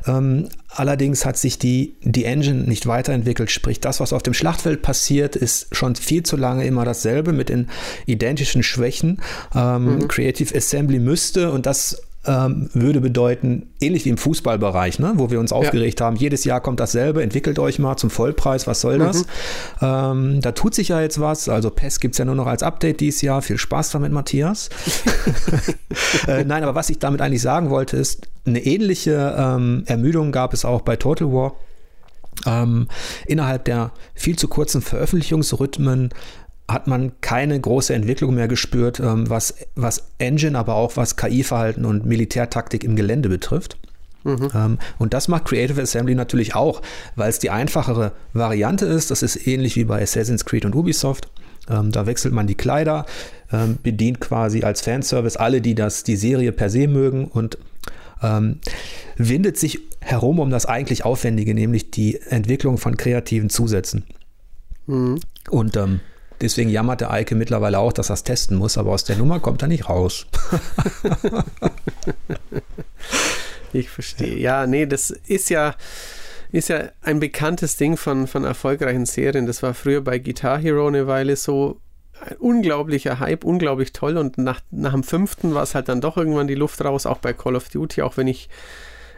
Ähm, 0.05 0.49
allerdings 0.69 1.25
hat 1.25 1.37
sich 1.37 1.57
die, 1.57 1.95
die 2.01 2.25
Engine 2.25 2.63
nicht 2.63 2.85
weiterentwickelt. 2.85 3.49
Sprich, 3.49 3.79
das, 3.79 3.99
was 3.99 4.13
auf 4.13 4.23
dem 4.23 4.33
Schlachtfeld 4.33 4.81
passiert, 4.81 5.35
ist 5.35 5.75
schon 5.75 5.95
viel 5.95 6.23
zu 6.23 6.37
lange 6.37 6.65
immer 6.65 6.85
dasselbe 6.85 7.33
mit 7.33 7.49
den 7.49 7.69
identischen 8.05 8.63
Schwächen. 8.63 9.21
Mhm. 9.53 10.07
Creative 10.07 10.55
Assembly 10.55 10.99
müsste, 10.99 11.51
und 11.51 11.65
das 11.65 12.01
ähm, 12.25 12.69
würde 12.73 13.01
bedeuten, 13.01 13.73
ähnlich 13.81 14.05
wie 14.05 14.09
im 14.09 14.17
Fußballbereich, 14.17 14.99
ne, 14.99 15.13
wo 15.15 15.29
wir 15.29 15.39
uns 15.39 15.51
aufgeregt 15.51 15.99
ja. 15.99 16.05
haben, 16.05 16.15
jedes 16.15 16.45
Jahr 16.45 16.61
kommt 16.61 16.79
dasselbe, 16.79 17.21
entwickelt 17.21 17.59
euch 17.59 17.79
mal 17.79 17.97
zum 17.97 18.09
Vollpreis, 18.09 18.65
was 18.65 18.81
soll 18.81 18.97
das? 18.97 19.23
Mhm. 19.23 19.27
Ähm, 19.81 20.41
da 20.41 20.53
tut 20.53 20.73
sich 20.73 20.89
ja 20.89 21.01
jetzt 21.01 21.19
was, 21.19 21.49
also 21.49 21.69
PES 21.69 21.99
gibt 21.99 22.15
es 22.15 22.19
ja 22.19 22.25
nur 22.25 22.35
noch 22.35 22.47
als 22.47 22.63
Update 22.63 23.01
dieses 23.01 23.21
Jahr, 23.21 23.41
viel 23.41 23.57
Spaß 23.57 23.91
damit, 23.91 24.11
Matthias. 24.11 24.69
äh, 26.27 26.45
nein, 26.45 26.63
aber 26.63 26.75
was 26.75 26.89
ich 26.89 26.99
damit 26.99 27.21
eigentlich 27.21 27.41
sagen 27.41 27.69
wollte, 27.69 27.97
ist, 27.97 28.27
eine 28.45 28.63
ähnliche 28.65 29.35
ähm, 29.37 29.83
Ermüdung 29.85 30.31
gab 30.31 30.53
es 30.53 30.65
auch 30.65 30.81
bei 30.81 30.95
Total 30.95 31.31
War. 31.31 31.55
Ähm, 32.45 32.87
innerhalb 33.27 33.65
der 33.65 33.91
viel 34.15 34.37
zu 34.37 34.47
kurzen 34.47 34.81
Veröffentlichungsrhythmen 34.81 36.09
hat 36.67 36.87
man 36.87 37.11
keine 37.21 37.59
große 37.59 37.93
Entwicklung 37.93 38.35
mehr 38.35 38.47
gespürt, 38.47 38.99
ähm, 38.99 39.29
was, 39.29 39.53
was 39.75 40.11
Engine, 40.17 40.57
aber 40.57 40.75
auch 40.75 40.95
was 40.95 41.17
KI-Verhalten 41.17 41.85
und 41.85 42.05
Militärtaktik 42.05 42.83
im 42.83 42.95
Gelände 42.95 43.29
betrifft. 43.29 43.77
Mhm. 44.23 44.49
Ähm, 44.55 44.79
und 44.97 45.13
das 45.13 45.27
macht 45.27 45.45
Creative 45.45 45.81
Assembly 45.81 46.15
natürlich 46.15 46.55
auch, 46.55 46.81
weil 47.15 47.29
es 47.29 47.39
die 47.39 47.49
einfachere 47.49 48.13
Variante 48.31 48.85
ist. 48.85 49.11
Das 49.11 49.21
ist 49.21 49.45
ähnlich 49.47 49.75
wie 49.75 49.83
bei 49.83 50.01
Assassin's 50.01 50.45
Creed 50.45 50.65
und 50.65 50.75
Ubisoft. 50.75 51.29
Ähm, 51.69 51.91
da 51.91 52.05
wechselt 52.05 52.33
man 52.33 52.47
die 52.47 52.55
Kleider, 52.55 53.05
bedient 53.83 54.19
quasi 54.19 54.63
als 54.63 54.81
Fanservice 54.81 55.39
alle, 55.39 55.61
die 55.61 55.75
das, 55.75 56.03
die 56.03 56.15
Serie 56.15 56.51
per 56.51 56.71
se 56.71 56.87
mögen 56.87 57.25
und 57.25 57.59
windet 59.15 59.57
sich 59.57 59.79
herum 59.99 60.39
um 60.39 60.49
das 60.49 60.65
eigentlich 60.65 61.05
Aufwendige, 61.05 61.53
nämlich 61.53 61.91
die 61.91 62.19
Entwicklung 62.21 62.79
von 62.79 62.97
kreativen 62.97 63.51
Zusätzen. 63.51 64.05
Mhm. 64.87 65.19
Und 65.49 65.77
ähm, 65.77 65.99
Deswegen 66.43 66.69
jammert 66.69 66.99
der 66.99 67.09
Eike 67.09 67.35
mittlerweile 67.35 67.79
auch, 67.79 67.93
dass 67.93 68.09
er 68.09 68.15
es 68.15 68.23
testen 68.23 68.57
muss, 68.57 68.77
aber 68.77 68.91
aus 68.91 69.05
der 69.05 69.15
Nummer 69.15 69.39
kommt 69.39 69.61
er 69.61 69.69
nicht 69.69 69.87
raus. 69.87 70.27
ich 73.71 73.89
verstehe. 73.89 74.37
Ja, 74.37 74.67
nee, 74.67 74.85
das 74.85 75.09
ist 75.09 75.49
ja, 75.49 75.73
ist 76.51 76.67
ja 76.67 76.89
ein 77.01 77.21
bekanntes 77.21 77.77
Ding 77.77 77.95
von, 77.95 78.27
von 78.27 78.43
erfolgreichen 78.43 79.05
Serien. 79.05 79.45
Das 79.45 79.63
war 79.63 79.73
früher 79.73 80.01
bei 80.01 80.19
Guitar 80.19 80.59
Hero 80.59 80.85
eine 80.85 81.07
Weile 81.07 81.37
so. 81.37 81.79
Ein 82.19 82.35
unglaublicher 82.37 83.19
Hype, 83.19 83.45
unglaublich 83.45 83.93
toll. 83.93 84.17
Und 84.17 84.37
nach, 84.37 84.59
nach 84.69 84.91
dem 84.91 85.03
fünften 85.03 85.53
war 85.53 85.63
es 85.63 85.75
halt 85.75 85.87
dann 85.87 86.01
doch 86.01 86.17
irgendwann 86.17 86.47
die 86.47 86.55
Luft 86.55 86.83
raus, 86.83 87.05
auch 87.05 87.19
bei 87.19 87.31
Call 87.31 87.55
of 87.55 87.69
Duty, 87.69 88.01
auch 88.01 88.17
wenn 88.17 88.27
ich 88.27 88.49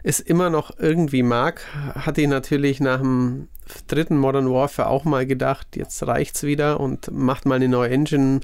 es 0.04 0.20
immer 0.20 0.52
noch 0.52 0.78
irgendwie 0.78 1.24
mag, 1.24 1.62
hatte 1.96 2.22
ich 2.22 2.28
natürlich 2.28 2.80
nach 2.80 3.02
dem 3.02 3.48
dritten 3.88 4.18
Modern 4.18 4.50
Warfare 4.50 4.90
auch 4.90 5.06
mal 5.06 5.26
gedacht, 5.26 5.76
jetzt 5.76 6.06
reicht's 6.06 6.44
wieder 6.44 6.80
und 6.80 7.12
macht 7.12 7.46
mal 7.46 7.56
eine 7.56 7.68
neue 7.68 7.90
Engine. 7.90 8.42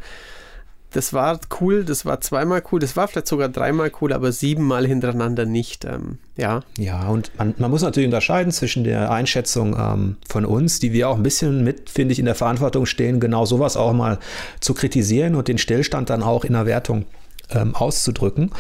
Das 0.94 1.14
war 1.14 1.40
cool, 1.62 1.86
das 1.86 2.06
war 2.06 2.20
zweimal 2.20 2.62
cool, 2.70 2.80
das 2.82 2.98
war 2.98 3.08
vielleicht 3.08 3.28
sogar 3.28 3.48
dreimal 3.48 3.92
cool, 4.02 4.12
aber 4.12 4.34
siebenmal 4.34 4.86
hintereinander 4.86 5.46
nicht. 5.46 5.86
Ähm, 5.86 6.18
ja. 6.36 6.62
Ja, 6.78 7.08
und 7.08 7.32
man, 7.38 7.54
man, 7.58 7.72
muss 7.72 7.82
natürlich 7.82 8.08
unterscheiden 8.08 8.52
zwischen 8.52 8.84
der 8.84 9.10
Einschätzung 9.10 9.78
ähm, 9.80 10.18
von 10.28 10.44
uns, 10.44 10.80
die 10.80 10.92
wir 10.92 11.08
auch 11.08 11.16
ein 11.16 11.24
bisschen 11.24 11.64
mit, 11.64 11.90
finde 11.90 12.12
ich, 12.12 12.20
in 12.20 12.26
der 12.26 12.36
Verantwortung 12.36 12.86
stehen, 12.86 13.22
genau 13.22 13.46
sowas 13.46 13.78
auch 13.78 13.94
mal 13.94 14.20
zu 14.60 14.74
kritisieren 14.74 15.36
und 15.36 15.48
den 15.48 15.58
Stillstand 15.58 16.10
dann 16.10 16.24
auch 16.24 16.44
in 16.44 16.54
der 16.54 16.66
Wertung 16.66 17.06
ähm, 17.54 17.76
auszudrücken. 17.76 18.52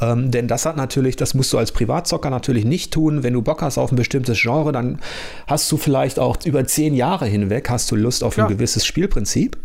Ähm, 0.00 0.30
denn 0.30 0.48
das 0.48 0.66
hat 0.66 0.76
natürlich, 0.76 1.16
das 1.16 1.34
musst 1.34 1.52
du 1.52 1.58
als 1.58 1.72
Privatzocker 1.72 2.30
natürlich 2.30 2.64
nicht 2.64 2.92
tun. 2.92 3.22
Wenn 3.22 3.34
du 3.34 3.42
Bock 3.42 3.62
hast 3.62 3.78
auf 3.78 3.92
ein 3.92 3.96
bestimmtes 3.96 4.40
Genre, 4.40 4.72
dann 4.72 4.98
hast 5.46 5.70
du 5.70 5.76
vielleicht 5.76 6.18
auch 6.18 6.36
über 6.44 6.66
zehn 6.66 6.94
Jahre 6.94 7.26
hinweg 7.26 7.70
hast 7.70 7.90
du 7.90 7.96
Lust 7.96 8.24
auf 8.24 8.36
ja. 8.36 8.46
ein 8.46 8.52
gewisses 8.52 8.84
Spielprinzip. 8.84 9.56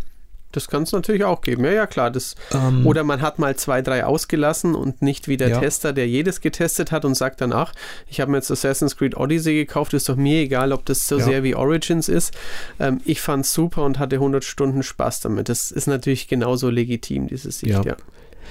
Das 0.54 0.70
kann 0.70 0.84
es 0.84 0.92
natürlich 0.92 1.24
auch 1.24 1.42
geben. 1.42 1.66
Ja, 1.66 1.72
ja, 1.72 1.88
klar. 1.88 2.10
Das, 2.10 2.36
ähm, 2.54 2.88
oder 2.88 3.04
man 3.04 3.22
hat 3.22 3.38
mal 3.38 3.56
zwei, 3.58 3.82
drei 3.82 4.06
ausgelassen 4.06 4.76
und 4.76 5.02
nicht 5.02 5.28
wie 5.28 5.38
der 5.38 5.50
ja. 5.50 5.60
Tester, 5.60 5.92
der 5.94 6.08
jedes 6.08 6.42
getestet 6.42 6.92
hat 6.92 7.04
und 7.06 7.16
sagt 7.16 7.42
dann, 7.42 7.52
ach, 7.52 7.74
ich 8.08 8.22
habe 8.22 8.32
mir 8.32 8.38
jetzt 8.38 8.50
Assassin's 8.50 8.96
Creed 8.96 9.18
Odyssey 9.18 9.54
gekauft, 9.54 9.94
ist 9.94 10.08
doch 10.08 10.16
mir 10.16 10.42
egal, 10.42 10.72
ob 10.72 10.86
das 10.86 11.08
so 11.08 11.20
ja. 11.20 11.26
sehr 11.26 11.44
wie 11.44 11.54
Origins 11.54 12.08
ist. 12.08 12.34
Ähm, 12.80 13.02
ich 13.04 13.22
fand 13.22 13.46
es 13.46 13.54
super 13.54 13.84
und 13.84 14.00
hatte 14.00 14.16
100 14.16 14.44
Stunden 14.44 14.84
Spaß 14.84 15.20
damit. 15.20 15.50
Das 15.50 15.72
ist 15.72 15.88
natürlich 15.88 16.28
genauso 16.28 16.70
legitim, 16.70 17.28
diese 17.28 17.52
Sicht, 17.52 17.74
ja. 17.74 17.84
ja. 17.84 17.96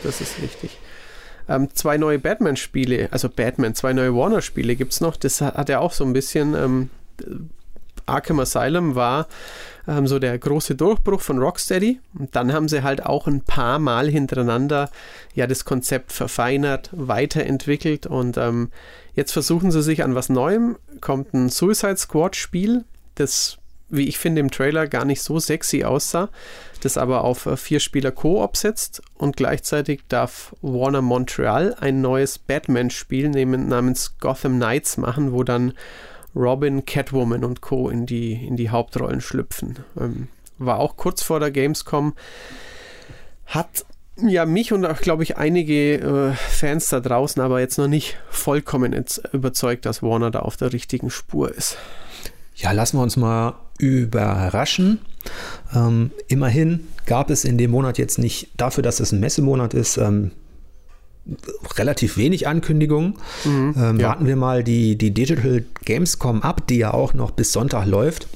Das 0.02 0.20
ist 0.20 0.40
richtig. 0.42 0.78
Ähm, 1.48 1.68
zwei 1.74 1.96
neue 1.96 2.18
Batman-Spiele, 2.18 3.08
also 3.12 3.28
Batman, 3.28 3.74
zwei 3.74 3.92
neue 3.92 4.14
Warner-Spiele 4.14 4.76
gibt 4.76 4.92
es 4.92 5.00
noch. 5.00 5.16
Das 5.16 5.40
hat, 5.40 5.54
hat 5.54 5.68
ja 5.68 5.78
auch 5.78 5.92
so 5.92 6.04
ein 6.04 6.12
bisschen. 6.12 6.54
Ähm, 6.54 6.90
Arkham 8.06 8.38
Asylum 8.38 8.94
war 8.94 9.26
ähm, 9.88 10.06
so 10.06 10.18
der 10.18 10.38
große 10.38 10.74
Durchbruch 10.74 11.20
von 11.20 11.38
Rocksteady. 11.38 12.00
Und 12.18 12.34
dann 12.34 12.52
haben 12.52 12.68
sie 12.68 12.82
halt 12.82 13.04
auch 13.04 13.26
ein 13.26 13.42
paar 13.42 13.78
Mal 13.78 14.08
hintereinander 14.08 14.90
ja 15.34 15.46
das 15.46 15.64
Konzept 15.64 16.12
verfeinert, 16.12 16.90
weiterentwickelt 16.92 18.06
und 18.06 18.36
ähm, 18.36 18.70
jetzt 19.14 19.32
versuchen 19.32 19.70
sie 19.70 19.82
sich 19.82 20.02
an 20.02 20.14
was 20.14 20.28
Neuem. 20.28 20.76
Kommt 21.00 21.34
ein 21.34 21.48
Suicide 21.48 21.96
Squad-Spiel, 21.96 22.84
das 23.16 23.58
wie 23.88 24.08
ich 24.08 24.18
finde, 24.18 24.40
im 24.40 24.50
Trailer 24.50 24.86
gar 24.86 25.04
nicht 25.04 25.22
so 25.22 25.38
sexy 25.38 25.84
aussah, 25.84 26.28
das 26.82 26.98
aber 26.98 27.24
auf 27.24 27.46
äh, 27.46 27.56
vier 27.56 27.80
Spieler 27.80 28.12
Koop 28.12 28.56
setzt 28.56 29.02
und 29.14 29.36
gleichzeitig 29.36 30.02
darf 30.08 30.54
Warner 30.62 31.02
Montreal 31.02 31.76
ein 31.80 32.00
neues 32.00 32.38
Batman-Spiel 32.38 33.28
namens 33.28 34.18
Gotham 34.18 34.56
Knights 34.56 34.96
machen, 34.96 35.32
wo 35.32 35.42
dann 35.42 35.72
Robin, 36.34 36.84
Catwoman 36.84 37.44
und 37.44 37.62
Co. 37.62 37.88
in 37.88 38.06
die, 38.06 38.34
in 38.34 38.56
die 38.56 38.70
Hauptrollen 38.70 39.20
schlüpfen. 39.20 39.78
Ähm, 39.98 40.28
war 40.58 40.78
auch 40.78 40.96
kurz 40.96 41.22
vor 41.22 41.40
der 41.40 41.50
Gamescom. 41.50 42.14
Hat 43.46 43.86
ja 44.16 44.46
mich 44.46 44.72
und 44.72 44.84
auch, 44.84 45.00
glaube 45.00 45.22
ich, 45.22 45.36
einige 45.36 45.94
äh, 45.94 46.32
Fans 46.32 46.88
da 46.88 47.00
draußen 47.00 47.40
aber 47.42 47.60
jetzt 47.60 47.78
noch 47.78 47.88
nicht 47.88 48.18
vollkommen 48.30 48.92
überzeugt, 49.32 49.86
dass 49.86 50.02
Warner 50.02 50.30
da 50.30 50.40
auf 50.40 50.56
der 50.56 50.72
richtigen 50.72 51.10
Spur 51.10 51.54
ist. 51.54 51.76
Ja, 52.56 52.72
lassen 52.72 52.96
wir 52.98 53.02
uns 53.02 53.16
mal 53.16 53.54
überraschen. 53.78 55.00
Ähm, 55.74 56.10
immerhin 56.28 56.86
gab 57.04 57.30
es 57.30 57.44
in 57.44 57.58
dem 57.58 57.70
Monat 57.70 57.98
jetzt 57.98 58.18
nicht, 58.18 58.48
dafür, 58.56 58.82
dass 58.82 59.00
es 59.00 59.12
ein 59.12 59.20
Messemonat 59.20 59.74
ist, 59.74 59.98
ähm, 59.98 60.30
relativ 61.76 62.16
wenig 62.16 62.46
Ankündigungen. 62.48 63.14
Mhm, 63.44 63.74
ähm, 63.76 64.00
ja. 64.00 64.08
Warten 64.08 64.26
wir 64.26 64.36
mal 64.36 64.64
die, 64.64 64.96
die 64.96 65.12
Digital 65.12 65.64
Gamescom 65.84 66.42
ab, 66.42 66.66
die 66.66 66.78
ja 66.78 66.94
auch 66.94 67.14
noch 67.14 67.32
bis 67.32 67.52
Sonntag 67.52 67.86
läuft. 67.86 68.28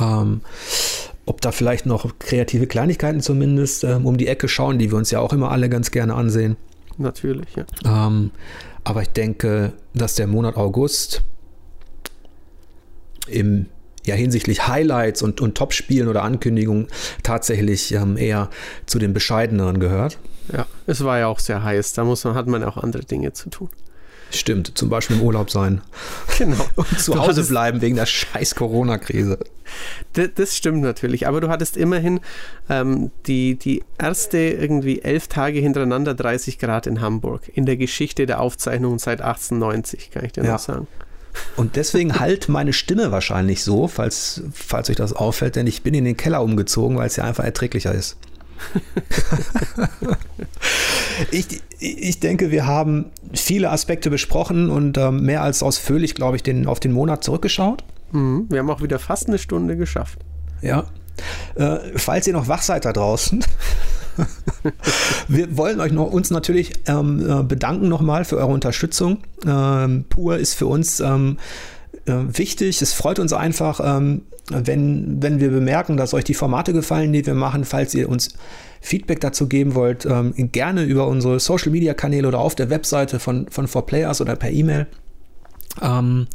Ähm, 0.00 0.42
ob 1.24 1.40
da 1.40 1.52
vielleicht 1.52 1.86
noch 1.86 2.18
kreative 2.18 2.66
Kleinigkeiten 2.66 3.20
zumindest 3.20 3.84
ähm, 3.84 4.06
um 4.06 4.16
die 4.16 4.26
Ecke 4.26 4.48
schauen, 4.48 4.78
die 4.78 4.90
wir 4.90 4.98
uns 4.98 5.10
ja 5.10 5.20
auch 5.20 5.32
immer 5.32 5.50
alle 5.50 5.68
ganz 5.68 5.90
gerne 5.90 6.14
ansehen. 6.14 6.56
Natürlich, 6.96 7.48
ja. 7.54 8.06
Ähm, 8.06 8.32
aber 8.82 9.02
ich 9.02 9.10
denke, 9.10 9.72
dass 9.94 10.14
der 10.14 10.26
Monat 10.26 10.56
August 10.56 11.22
im 13.30 13.66
ja 14.06 14.14
hinsichtlich 14.14 14.66
Highlights 14.66 15.22
und, 15.22 15.40
und 15.40 15.56
Top-Spielen 15.56 16.08
oder 16.08 16.22
Ankündigungen 16.22 16.88
tatsächlich 17.22 17.92
ähm, 17.92 18.16
eher 18.16 18.48
zu 18.86 18.98
den 18.98 19.12
bescheideneren 19.12 19.80
gehört. 19.80 20.18
Ja, 20.52 20.66
es 20.86 21.04
war 21.04 21.18
ja 21.18 21.26
auch 21.26 21.38
sehr 21.38 21.62
heiß. 21.62 21.92
Da 21.92 22.04
muss 22.04 22.24
man, 22.24 22.34
hat 22.34 22.46
man 22.46 22.64
auch 22.64 22.78
andere 22.78 23.04
Dinge 23.04 23.32
zu 23.34 23.50
tun. 23.50 23.68
Stimmt, 24.30 24.76
zum 24.76 24.90
Beispiel 24.90 25.16
im 25.16 25.22
Urlaub 25.22 25.50
sein. 25.50 25.80
Genau. 26.36 26.66
Und 26.76 27.00
zu 27.00 27.18
Hause 27.18 27.44
bleiben 27.44 27.80
wegen 27.80 27.96
der 27.96 28.04
scheiß 28.04 28.54
Corona-Krise. 28.54 29.38
Das, 30.12 30.28
das, 30.34 30.56
stimmt 30.56 30.82
natürlich, 30.82 31.26
aber 31.26 31.40
du 31.40 31.48
hattest 31.48 31.78
immerhin 31.78 32.20
ähm, 32.68 33.10
die, 33.26 33.56
die 33.56 33.82
erste 33.98 34.38
irgendwie 34.38 35.00
elf 35.00 35.28
Tage 35.28 35.60
hintereinander 35.60 36.14
30 36.14 36.58
Grad 36.58 36.86
in 36.86 37.00
Hamburg. 37.00 37.50
In 37.54 37.64
der 37.64 37.78
Geschichte 37.78 38.26
der 38.26 38.40
Aufzeichnungen 38.40 38.98
seit 38.98 39.22
1890, 39.22 40.10
kann 40.10 40.24
ich 40.26 40.32
dir 40.32 40.44
ja. 40.44 40.52
noch 40.52 40.58
sagen. 40.58 40.86
Und 41.56 41.76
deswegen 41.76 42.20
halt 42.20 42.48
meine 42.48 42.72
Stimme 42.72 43.10
wahrscheinlich 43.10 43.62
so, 43.62 43.88
falls, 43.88 44.42
falls 44.52 44.90
euch 44.90 44.96
das 44.96 45.12
auffällt, 45.12 45.56
denn 45.56 45.66
ich 45.66 45.82
bin 45.82 45.94
in 45.94 46.04
den 46.04 46.16
Keller 46.16 46.42
umgezogen, 46.42 46.96
weil 46.96 47.06
es 47.06 47.16
ja 47.16 47.24
einfach 47.24 47.44
erträglicher 47.44 47.92
ist. 47.92 48.16
ich, 51.30 51.62
ich 51.78 52.20
denke, 52.20 52.50
wir 52.50 52.66
haben 52.66 53.06
viele 53.32 53.70
Aspekte 53.70 54.10
besprochen 54.10 54.70
und 54.70 54.98
ähm, 54.98 55.22
mehr 55.22 55.42
als 55.42 55.62
ausführlich, 55.62 56.14
glaube 56.14 56.36
ich, 56.36 56.42
den, 56.42 56.66
auf 56.66 56.80
den 56.80 56.92
Monat 56.92 57.24
zurückgeschaut. 57.24 57.84
Mhm, 58.12 58.46
wir 58.48 58.58
haben 58.58 58.70
auch 58.70 58.82
wieder 58.82 58.98
fast 58.98 59.28
eine 59.28 59.38
Stunde 59.38 59.76
geschafft. 59.76 60.18
Ja. 60.62 60.86
Äh, 61.54 61.78
falls 61.96 62.26
ihr 62.26 62.32
noch 62.32 62.48
wach 62.48 62.62
seid 62.62 62.84
da 62.84 62.92
draußen, 62.92 63.44
wir 65.28 65.56
wollen 65.56 65.80
euch 65.80 65.92
noch, 65.92 66.10
uns 66.10 66.30
natürlich 66.30 66.72
ähm, 66.86 67.28
äh, 67.28 67.42
bedanken 67.42 67.88
nochmal 67.88 68.24
für 68.24 68.36
eure 68.36 68.52
Unterstützung. 68.52 69.18
Ähm, 69.46 70.04
Pur 70.08 70.38
ist 70.38 70.54
für 70.54 70.66
uns 70.66 71.00
ähm, 71.00 71.38
äh, 72.06 72.12
wichtig. 72.26 72.82
Es 72.82 72.92
freut 72.92 73.18
uns 73.18 73.32
einfach, 73.32 73.80
ähm, 73.82 74.22
wenn, 74.50 75.22
wenn 75.22 75.40
wir 75.40 75.50
bemerken, 75.50 75.96
dass 75.96 76.14
euch 76.14 76.24
die 76.24 76.34
Formate 76.34 76.72
gefallen, 76.72 77.12
die 77.12 77.26
wir 77.26 77.34
machen. 77.34 77.64
Falls 77.64 77.94
ihr 77.94 78.08
uns 78.08 78.30
Feedback 78.80 79.20
dazu 79.20 79.48
geben 79.48 79.74
wollt, 79.74 80.06
ähm, 80.06 80.32
gerne 80.52 80.84
über 80.84 81.06
unsere 81.06 81.40
Social 81.40 81.70
Media 81.70 81.94
Kanäle 81.94 82.28
oder 82.28 82.38
auf 82.38 82.54
der 82.54 82.70
Webseite 82.70 83.18
von, 83.18 83.48
von 83.50 83.66
4Players 83.66 84.20
oder 84.20 84.36
per 84.36 84.50
E-Mail. 84.50 84.86
Ähm, 85.82 86.26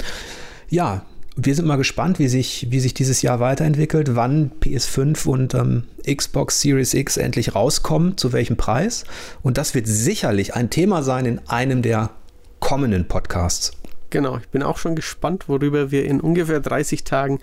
ja, 0.70 1.04
wir 1.36 1.56
sind 1.56 1.66
mal 1.66 1.78
gespannt, 1.78 2.20
wie 2.20 2.28
sich, 2.28 2.68
wie 2.70 2.80
sich 2.80 2.94
dieses 2.94 3.22
Jahr 3.22 3.40
weiterentwickelt, 3.40 4.16
wann 4.16 4.52
PS5 4.62 5.28
und 5.28 5.54
ähm, 5.54 5.84
Xbox 6.06 6.62
Series 6.62 6.94
X 6.94 7.18
endlich 7.18 7.56
rauskommen, 7.56 8.18
zu 8.18 8.34
welchem 8.34 8.58
Preis. 8.58 9.04
Und 9.42 9.58
das 9.58 9.74
wird 9.74 9.88
sicherlich 9.88 10.54
ein 10.54 10.70
Thema 10.70 11.02
sein 11.02 11.26
in 11.26 11.40
einem 11.48 11.82
der 11.82 12.12
kommenden 12.60 13.08
Podcasts. 13.08 13.72
Genau, 14.10 14.38
ich 14.38 14.48
bin 14.50 14.62
auch 14.62 14.78
schon 14.78 14.96
gespannt, 14.96 15.50
worüber 15.50 15.90
wir 15.90 16.06
in 16.06 16.22
ungefähr 16.22 16.60
30 16.60 17.04
Tagen 17.04 17.40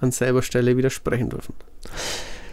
an 0.00 0.12
selber 0.12 0.42
Stelle 0.42 0.76
wieder 0.76 0.90
sprechen 0.90 1.30
dürfen. 1.30 1.54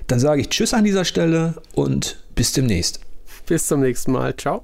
Dann 0.08 0.20
sage 0.20 0.42
ich 0.42 0.50
Tschüss 0.50 0.74
an 0.74 0.86
dieser 0.86 1.04
Stelle 1.04 1.56
und 1.74 2.24
bis 2.34 2.54
demnächst. 2.54 3.02
Bis 3.46 3.68
zum 3.68 3.82
nächsten 3.82 4.14
Mal. 4.14 4.36
Ciao. 4.38 4.64